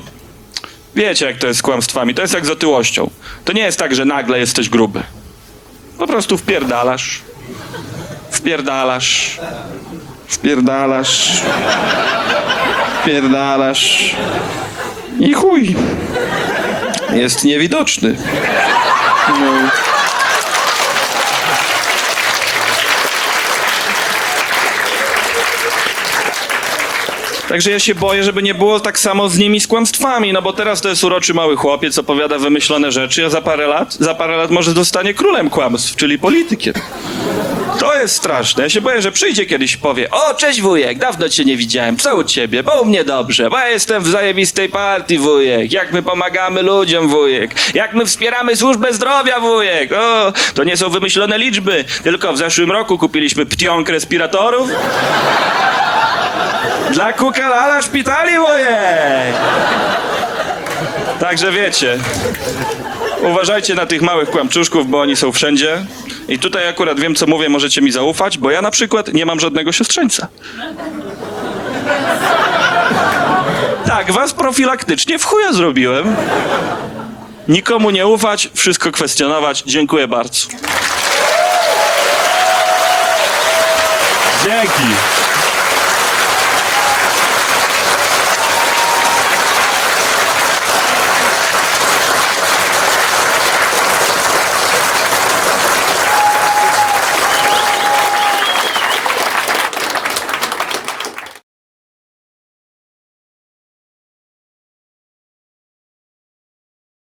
wiecie, 0.96 1.26
jak 1.26 1.38
to 1.38 1.48
jest 1.48 1.60
z 1.60 1.64
kłamstwami. 1.64 2.14
To 2.16 2.22
jest 2.22 2.34
jak 2.34 2.46
z 2.46 2.50
otyłością. 2.50 3.10
To 3.46 3.54
nie 3.54 3.62
jest 3.62 3.80
tak, 3.80 3.96
że 3.96 4.06
nagle 4.06 4.40
jesteś 4.40 4.70
gruby. 4.70 5.04
Po 5.98 6.08
prostu 6.08 6.38
wpierdalasz. 6.38 7.22
Wpierdalasz. 8.32 9.40
Wpierdalasz. 10.28 11.42
Wpierdalasz. 13.02 14.16
I 15.20 15.34
chuj. 15.34 15.76
Jest 17.14 17.44
niewidoczny. 17.44 18.16
No. 19.30 19.52
Także 27.50 27.72
ja 27.72 27.80
się 27.80 27.96
boję, 27.96 28.24
żeby 28.24 28.44
nie 28.44 28.54
było 28.54 28.80
tak 28.80 29.00
samo 29.00 29.30
z 29.30 29.38
nimi 29.38 29.60
z 29.60 29.68
kłamstwami, 29.68 30.34
no 30.34 30.42
bo 30.42 30.54
teraz 30.54 30.82
to 30.82 30.90
jest 30.90 31.04
uroczy 31.04 31.34
mały 31.34 31.56
chłopiec, 31.56 31.98
opowiada 31.98 32.40
wymyślone 32.40 32.92
rzeczy, 32.92 33.26
a 33.26 33.30
za 33.30 33.42
parę 33.42 33.68
lat, 33.68 33.94
za 33.94 34.16
parę 34.16 34.38
lat 34.38 34.52
może 34.52 34.72
zostanie 34.72 35.14
królem 35.14 35.50
kłamstw, 35.50 35.96
czyli 35.96 36.20
politykiem. 36.20 36.74
To 37.80 37.96
jest 37.96 38.16
straszne. 38.16 38.64
Ja 38.64 38.70
się 38.70 38.82
boję, 38.82 39.02
że 39.02 39.12
przyjdzie 39.12 39.46
kiedyś 39.46 39.74
i 39.74 39.78
powie 39.78 40.12
O, 40.12 40.34
cześć 40.34 40.62
wujek, 40.62 41.00
dawno 41.00 41.30
cię 41.30 41.46
nie 41.46 41.58
widziałem. 41.58 41.98
Co 41.98 42.16
u 42.16 42.24
ciebie? 42.24 42.64
Bo 42.64 42.82
u 42.82 42.86
mnie 42.86 43.04
dobrze. 43.04 43.50
Bo 43.50 43.58
ja 43.58 43.70
jestem 43.70 44.04
w 44.04 44.08
zajebistej 44.08 44.70
partii, 44.70 45.18
wujek. 45.18 45.72
Jak 45.72 45.92
my 45.92 46.04
pomagamy 46.04 46.62
ludziom, 46.62 47.08
wujek. 47.08 47.56
Jak 47.74 47.94
my 47.94 48.06
wspieramy 48.06 48.56
służbę 48.56 48.94
zdrowia, 48.94 49.40
wujek. 49.40 49.92
O, 49.92 50.34
to 50.54 50.64
nie 50.64 50.78
są 50.78 50.90
wymyślone 50.90 51.38
liczby. 51.38 51.86
Tylko 52.04 52.34
w 52.34 52.38
zeszłym 52.38 52.72
roku 52.72 52.98
kupiliśmy 52.98 53.46
ptionk 53.46 53.90
respiratorów. 53.90 54.70
Dla 56.92 57.14
kukalala 57.14 57.82
szpitali, 57.82 58.38
wujek. 58.38 59.36
Także 61.20 61.52
wiecie, 61.52 62.00
Uważajcie 63.22 63.76
na 63.76 63.86
tych 63.86 64.02
małych 64.02 64.30
kłamczuszków, 64.30 64.90
bo 64.90 65.02
oni 65.02 65.16
są 65.16 65.32
wszędzie. 65.32 65.86
I 66.28 66.40
tutaj 66.40 66.68
akurat 66.68 67.00
wiem, 67.00 67.16
co 67.16 67.28
mówię, 67.28 67.50
możecie 67.50 67.82
mi 67.82 67.92
zaufać, 67.92 68.38
bo 68.38 68.52
ja 68.52 68.62
na 68.62 68.72
przykład 68.72 69.14
nie 69.14 69.26
mam 69.26 69.40
żadnego 69.40 69.72
siostrzeńca. 69.72 70.28
Tak, 73.86 74.12
was 74.12 74.34
profilaktycznie 74.34 75.20
w 75.20 75.26
chuja 75.26 75.54
zrobiłem. 75.54 76.16
Nikomu 77.48 77.90
nie 77.90 78.08
ufać, 78.08 78.50
wszystko 78.54 78.92
kwestionować. 78.92 79.64
Dziękuję 79.66 80.08
bardzo. 80.08 80.48
Dzięki. 84.46 85.19